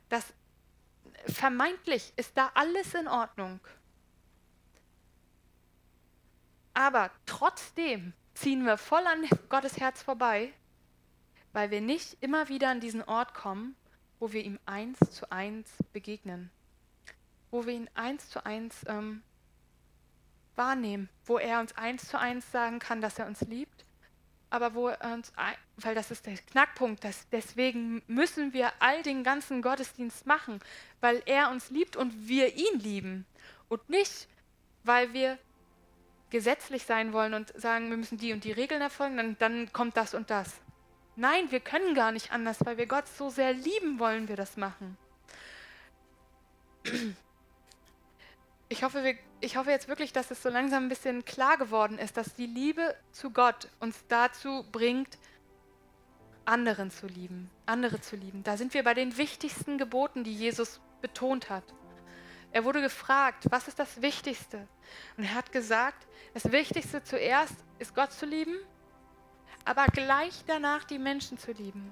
das 0.09 0.23
vermeintlich 1.25 2.13
ist 2.15 2.37
da 2.37 2.51
alles 2.53 2.93
in 2.93 3.07
Ordnung. 3.07 3.59
Aber 6.75 7.09
trotzdem 7.25 8.13
ziehen 8.35 8.67
wir 8.67 8.77
voll 8.77 9.07
an 9.07 9.27
Gottes 9.49 9.79
Herz 9.79 10.03
vorbei, 10.03 10.53
weil 11.53 11.71
wir 11.71 11.81
nicht 11.81 12.21
immer 12.21 12.49
wieder 12.49 12.69
an 12.69 12.81
diesen 12.81 13.01
Ort 13.01 13.33
kommen, 13.33 13.75
wo 14.21 14.31
wir 14.31 14.45
ihm 14.45 14.59
eins 14.67 14.99
zu 15.09 15.29
eins 15.31 15.67
begegnen, 15.93 16.51
wo 17.49 17.65
wir 17.65 17.73
ihn 17.73 17.89
eins 17.95 18.29
zu 18.29 18.45
eins 18.45 18.85
ähm, 18.87 19.23
wahrnehmen, 20.55 21.09
wo 21.25 21.39
er 21.39 21.59
uns 21.59 21.75
eins 21.75 22.07
zu 22.07 22.19
eins 22.19 22.49
sagen 22.51 22.77
kann, 22.77 23.01
dass 23.01 23.17
er 23.17 23.25
uns 23.25 23.41
liebt, 23.41 23.83
aber 24.51 24.75
wo 24.75 24.89
er 24.89 25.13
uns, 25.13 25.33
weil 25.77 25.95
das 25.95 26.11
ist 26.11 26.27
der 26.27 26.37
Knackpunkt, 26.37 27.03
dass 27.03 27.27
deswegen 27.29 28.03
müssen 28.05 28.53
wir 28.53 28.71
all 28.77 29.01
den 29.01 29.23
ganzen 29.23 29.63
Gottesdienst 29.63 30.27
machen, 30.27 30.59
weil 30.99 31.23
er 31.25 31.49
uns 31.49 31.71
liebt 31.71 31.95
und 31.95 32.27
wir 32.27 32.55
ihn 32.55 32.79
lieben. 32.79 33.25
Und 33.69 33.89
nicht, 33.89 34.27
weil 34.83 35.13
wir 35.13 35.39
gesetzlich 36.29 36.83
sein 36.83 37.11
wollen 37.11 37.33
und 37.33 37.59
sagen, 37.59 37.89
wir 37.89 37.97
müssen 37.97 38.19
die 38.19 38.33
und 38.33 38.43
die 38.43 38.51
Regeln 38.51 38.81
erfolgen, 38.81 39.17
dann, 39.17 39.35
dann 39.39 39.73
kommt 39.73 39.97
das 39.97 40.13
und 40.13 40.29
das. 40.29 40.61
Nein, 41.21 41.51
wir 41.51 41.59
können 41.59 41.93
gar 41.93 42.11
nicht 42.11 42.31
anders, 42.31 42.57
weil 42.65 42.77
wir 42.77 42.87
Gott 42.87 43.07
so 43.07 43.29
sehr 43.29 43.53
lieben, 43.53 43.99
wollen 43.99 44.27
wir 44.27 44.35
das 44.35 44.57
machen. 44.57 44.97
Ich 48.69 48.83
hoffe, 48.83 49.03
wir, 49.03 49.15
ich 49.39 49.55
hoffe 49.55 49.69
jetzt 49.69 49.87
wirklich, 49.87 50.13
dass 50.13 50.31
es 50.31 50.41
so 50.41 50.49
langsam 50.49 50.85
ein 50.85 50.89
bisschen 50.89 51.23
klar 51.23 51.57
geworden 51.57 51.99
ist, 51.99 52.17
dass 52.17 52.33
die 52.33 52.47
Liebe 52.47 52.95
zu 53.11 53.29
Gott 53.29 53.67
uns 53.79 54.03
dazu 54.07 54.65
bringt, 54.71 55.19
anderen 56.45 56.89
zu 56.89 57.05
lieben, 57.05 57.51
andere 57.67 58.01
zu 58.01 58.15
lieben. 58.15 58.43
Da 58.43 58.57
sind 58.57 58.73
wir 58.73 58.83
bei 58.83 58.95
den 58.95 59.15
wichtigsten 59.15 59.77
Geboten, 59.77 60.23
die 60.23 60.33
Jesus 60.33 60.81
betont 61.03 61.51
hat. 61.51 61.65
Er 62.51 62.65
wurde 62.65 62.81
gefragt, 62.81 63.45
was 63.51 63.67
ist 63.67 63.77
das 63.77 64.01
Wichtigste? 64.01 64.67
Und 65.17 65.25
er 65.25 65.35
hat 65.35 65.51
gesagt, 65.51 66.07
das 66.33 66.51
Wichtigste 66.51 67.03
zuerst 67.03 67.57
ist 67.77 67.93
Gott 67.93 68.11
zu 68.11 68.25
lieben 68.25 68.57
aber 69.65 69.85
gleich 69.87 70.43
danach 70.47 70.83
die 70.83 70.99
Menschen 70.99 71.37
zu 71.37 71.51
lieben. 71.51 71.91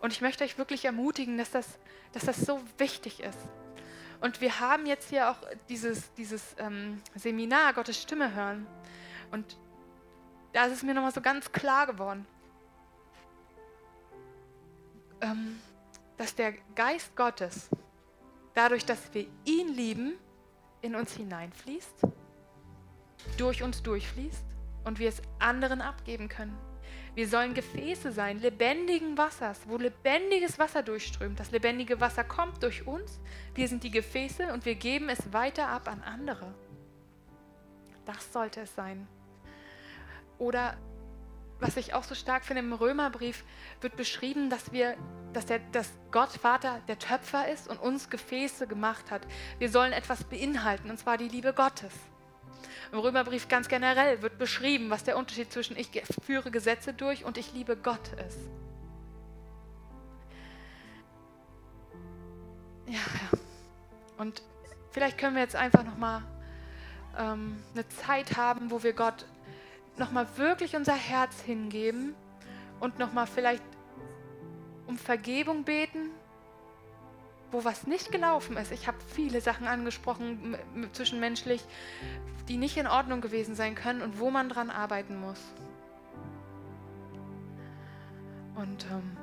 Und 0.00 0.12
ich 0.12 0.20
möchte 0.20 0.44
euch 0.44 0.58
wirklich 0.58 0.84
ermutigen, 0.84 1.38
dass 1.38 1.50
das, 1.50 1.78
dass 2.12 2.24
das 2.24 2.40
so 2.40 2.60
wichtig 2.78 3.20
ist. 3.20 3.38
Und 4.20 4.40
wir 4.40 4.60
haben 4.60 4.86
jetzt 4.86 5.10
hier 5.10 5.30
auch 5.30 5.36
dieses, 5.68 6.12
dieses 6.14 6.54
ähm, 6.58 7.00
Seminar 7.14 7.72
Gottes 7.72 8.00
Stimme 8.00 8.34
hören. 8.34 8.66
Und 9.30 9.56
da 10.52 10.66
ist 10.66 10.72
es 10.72 10.82
mir 10.82 10.94
nochmal 10.94 11.12
so 11.12 11.20
ganz 11.20 11.50
klar 11.50 11.86
geworden, 11.86 12.26
ähm, 15.20 15.58
dass 16.16 16.34
der 16.34 16.52
Geist 16.74 17.16
Gottes, 17.16 17.68
dadurch, 18.54 18.84
dass 18.84 19.12
wir 19.14 19.26
ihn 19.44 19.68
lieben, 19.68 20.14
in 20.82 20.96
uns 20.96 21.14
hineinfließt, 21.14 22.02
durch 23.38 23.62
uns 23.62 23.82
durchfließt 23.82 24.51
und 24.84 24.98
wir 24.98 25.08
es 25.08 25.22
anderen 25.38 25.80
abgeben 25.80 26.28
können. 26.28 26.56
Wir 27.14 27.28
sollen 27.28 27.52
Gefäße 27.52 28.10
sein, 28.10 28.40
lebendigen 28.40 29.18
Wassers, 29.18 29.60
wo 29.66 29.76
lebendiges 29.76 30.58
Wasser 30.58 30.82
durchströmt. 30.82 31.38
Das 31.38 31.50
lebendige 31.50 32.00
Wasser 32.00 32.24
kommt 32.24 32.62
durch 32.62 32.86
uns. 32.86 33.20
Wir 33.54 33.68
sind 33.68 33.84
die 33.84 33.90
Gefäße 33.90 34.52
und 34.52 34.64
wir 34.64 34.76
geben 34.76 35.10
es 35.10 35.32
weiter 35.32 35.68
ab 35.68 35.88
an 35.88 36.02
andere. 36.02 36.54
Das 38.06 38.32
sollte 38.32 38.62
es 38.62 38.74
sein. 38.74 39.06
Oder 40.38 40.76
was 41.60 41.76
ich 41.76 41.94
auch 41.94 42.02
so 42.02 42.14
stark 42.14 42.44
finde, 42.44 42.62
im 42.62 42.72
Römerbrief 42.72 43.44
wird 43.80 43.94
beschrieben, 43.94 44.50
dass 44.50 44.72
wir, 44.72 44.96
dass, 45.32 45.46
der, 45.46 45.60
dass 45.70 45.92
Gott 46.10 46.30
Vater 46.30 46.80
der 46.88 46.98
Töpfer 46.98 47.46
ist 47.48 47.68
und 47.68 47.78
uns 47.78 48.10
Gefäße 48.10 48.66
gemacht 48.66 49.10
hat. 49.10 49.22
Wir 49.58 49.70
sollen 49.70 49.92
etwas 49.92 50.24
beinhalten, 50.24 50.90
und 50.90 50.98
zwar 50.98 51.18
die 51.18 51.28
Liebe 51.28 51.52
Gottes. 51.52 51.92
Im 52.92 52.98
Römerbrief 52.98 53.48
ganz 53.48 53.68
generell 53.68 54.22
wird 54.22 54.38
beschrieben, 54.38 54.90
was 54.90 55.04
der 55.04 55.16
Unterschied 55.16 55.52
zwischen 55.52 55.76
ich 55.76 55.90
führe 56.24 56.50
Gesetze 56.50 56.92
durch 56.92 57.24
und 57.24 57.38
ich 57.38 57.52
liebe 57.52 57.76
Gott 57.76 58.12
ist. 58.26 58.38
Ja, 62.86 62.94
ja. 62.94 63.38
Und 64.18 64.42
vielleicht 64.90 65.18
können 65.18 65.34
wir 65.34 65.42
jetzt 65.42 65.56
einfach 65.56 65.84
nochmal 65.84 66.22
ähm, 67.18 67.62
eine 67.74 67.88
Zeit 67.88 68.36
haben, 68.36 68.70
wo 68.70 68.82
wir 68.82 68.92
Gott 68.92 69.26
nochmal 69.96 70.26
wirklich 70.36 70.76
unser 70.76 70.94
Herz 70.94 71.40
hingeben 71.42 72.14
und 72.80 72.98
nochmal 72.98 73.26
vielleicht 73.26 73.62
um 74.86 74.98
Vergebung 74.98 75.64
beten, 75.64 76.10
wo 77.52 77.64
was 77.64 77.86
nicht 77.86 78.10
gelaufen 78.10 78.56
ist. 78.56 78.72
Ich 78.72 78.86
habe 78.86 78.96
viele 79.14 79.40
Sachen 79.40 79.66
angesprochen, 79.66 80.56
zwischenmenschlich, 80.92 81.62
die 82.48 82.56
nicht 82.56 82.76
in 82.76 82.86
Ordnung 82.86 83.20
gewesen 83.20 83.54
sein 83.54 83.74
können 83.74 84.02
und 84.02 84.18
wo 84.18 84.30
man 84.30 84.48
dran 84.48 84.70
arbeiten 84.70 85.20
muss. 85.20 85.38
Und 88.54 88.86
ähm, 88.90 89.16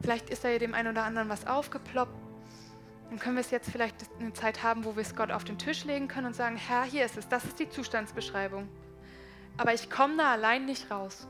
vielleicht 0.00 0.30
ist 0.30 0.44
da 0.44 0.48
ja 0.48 0.58
dem 0.58 0.74
einen 0.74 0.88
oder 0.88 1.04
anderen 1.04 1.28
was 1.28 1.46
aufgeploppt. 1.46 2.16
Dann 3.10 3.18
können 3.18 3.36
wir 3.36 3.42
es 3.42 3.50
jetzt 3.50 3.70
vielleicht 3.70 3.96
eine 4.18 4.32
Zeit 4.32 4.62
haben, 4.62 4.84
wo 4.84 4.96
wir 4.96 5.02
es 5.02 5.14
Gott 5.14 5.30
auf 5.30 5.44
den 5.44 5.58
Tisch 5.58 5.84
legen 5.84 6.08
können 6.08 6.28
und 6.28 6.34
sagen, 6.34 6.56
Herr, 6.56 6.84
hier 6.84 7.04
ist 7.04 7.18
es, 7.18 7.28
das 7.28 7.44
ist 7.44 7.58
die 7.58 7.68
Zustandsbeschreibung. 7.68 8.68
Aber 9.58 9.74
ich 9.74 9.90
komme 9.90 10.16
da 10.16 10.32
allein 10.32 10.64
nicht 10.64 10.90
raus. 10.90 11.28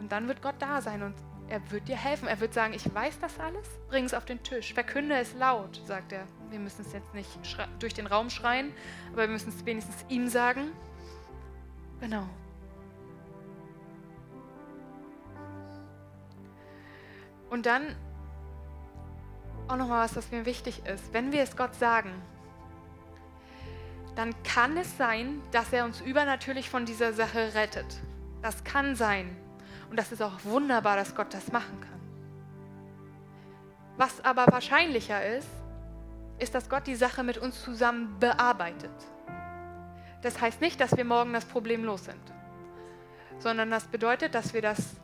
Und 0.00 0.10
dann 0.10 0.26
wird 0.26 0.42
Gott 0.42 0.56
da 0.58 0.80
sein 0.80 1.02
und 1.02 1.14
er 1.48 1.70
wird 1.70 1.88
dir 1.88 1.96
helfen. 1.96 2.28
Er 2.28 2.40
wird 2.40 2.54
sagen, 2.54 2.72
ich 2.72 2.92
weiß 2.92 3.18
das 3.20 3.38
alles, 3.38 3.66
bring 3.88 4.04
es 4.04 4.14
auf 4.14 4.24
den 4.24 4.42
Tisch. 4.42 4.74
Verkünde 4.74 5.16
es 5.16 5.34
laut, 5.34 5.80
sagt 5.86 6.12
er. 6.12 6.26
Wir 6.50 6.58
müssen 6.58 6.82
es 6.82 6.92
jetzt 6.92 7.14
nicht 7.14 7.28
durch 7.78 7.94
den 7.94 8.06
Raum 8.06 8.30
schreien, 8.30 8.72
aber 9.12 9.22
wir 9.22 9.28
müssen 9.28 9.50
es 9.50 9.64
wenigstens 9.66 10.04
ihm 10.08 10.28
sagen. 10.28 10.72
Genau. 12.00 12.28
Und 17.50 17.66
dann 17.66 17.94
auch 19.68 19.76
nochmal 19.76 20.04
was, 20.04 20.16
was 20.16 20.30
mir 20.30 20.44
wichtig 20.44 20.84
ist. 20.86 21.12
Wenn 21.12 21.32
wir 21.32 21.42
es 21.42 21.56
Gott 21.56 21.74
sagen, 21.74 22.10
dann 24.14 24.34
kann 24.42 24.76
es 24.76 24.96
sein, 24.96 25.40
dass 25.50 25.72
er 25.72 25.84
uns 25.84 26.00
übernatürlich 26.00 26.70
von 26.70 26.86
dieser 26.86 27.12
Sache 27.12 27.54
rettet. 27.54 28.00
Das 28.42 28.64
kann 28.64 28.94
sein. 28.94 29.36
Und 29.94 29.98
das 29.98 30.10
ist 30.10 30.22
auch 30.22 30.42
wunderbar, 30.42 30.96
dass 30.96 31.14
Gott 31.14 31.32
das 31.32 31.52
machen 31.52 31.80
kann. 31.80 32.00
Was 33.96 34.24
aber 34.24 34.44
wahrscheinlicher 34.50 35.24
ist, 35.24 35.46
ist, 36.40 36.52
dass 36.52 36.68
Gott 36.68 36.88
die 36.88 36.96
Sache 36.96 37.22
mit 37.22 37.38
uns 37.38 37.62
zusammen 37.62 38.18
bearbeitet. 38.18 38.90
Das 40.22 40.40
heißt 40.40 40.60
nicht, 40.60 40.80
dass 40.80 40.96
wir 40.96 41.04
morgen 41.04 41.32
das 41.32 41.44
Problem 41.44 41.84
los 41.84 42.06
sind, 42.06 42.18
sondern 43.38 43.70
das 43.70 43.84
bedeutet, 43.84 44.34
dass 44.34 44.52
wir, 44.52 44.62
das, 44.62 44.96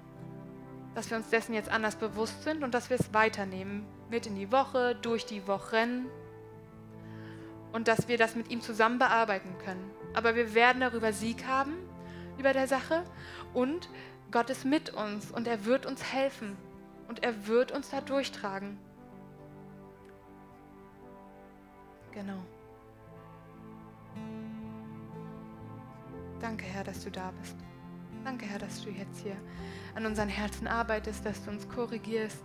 dass 0.96 1.08
wir 1.08 1.18
uns 1.18 1.30
dessen 1.30 1.54
jetzt 1.54 1.68
anders 1.68 1.94
bewusst 1.94 2.42
sind 2.42 2.64
und 2.64 2.74
dass 2.74 2.90
wir 2.90 2.98
es 2.98 3.14
weiternehmen, 3.14 3.86
mit 4.10 4.26
in 4.26 4.34
die 4.34 4.50
Woche, 4.50 4.96
durch 4.96 5.24
die 5.24 5.46
Wochen 5.46 6.06
und 7.70 7.86
dass 7.86 8.08
wir 8.08 8.18
das 8.18 8.34
mit 8.34 8.50
ihm 8.50 8.60
zusammen 8.60 8.98
bearbeiten 8.98 9.56
können. 9.64 9.88
Aber 10.14 10.34
wir 10.34 10.52
werden 10.52 10.80
darüber 10.80 11.12
Sieg 11.12 11.46
haben, 11.46 11.74
über 12.40 12.52
der 12.52 12.66
Sache 12.66 13.04
und 13.54 13.88
Gott 14.30 14.50
ist 14.50 14.64
mit 14.64 14.90
uns 14.90 15.30
und 15.30 15.48
er 15.48 15.64
wird 15.64 15.86
uns 15.86 16.02
helfen 16.04 16.56
und 17.08 17.24
er 17.24 17.46
wird 17.46 17.72
uns 17.72 17.90
da 17.90 18.00
durchtragen. 18.00 18.78
Genau. 22.12 22.42
Danke, 26.40 26.64
Herr, 26.64 26.84
dass 26.84 27.04
du 27.04 27.10
da 27.10 27.32
bist. 27.40 27.56
Danke, 28.24 28.46
Herr, 28.46 28.58
dass 28.58 28.82
du 28.82 28.90
jetzt 28.90 29.20
hier 29.20 29.36
an 29.94 30.06
unseren 30.06 30.28
Herzen 30.28 30.66
arbeitest, 30.66 31.24
dass 31.24 31.44
du 31.44 31.50
uns 31.50 31.68
korrigierst, 31.68 32.42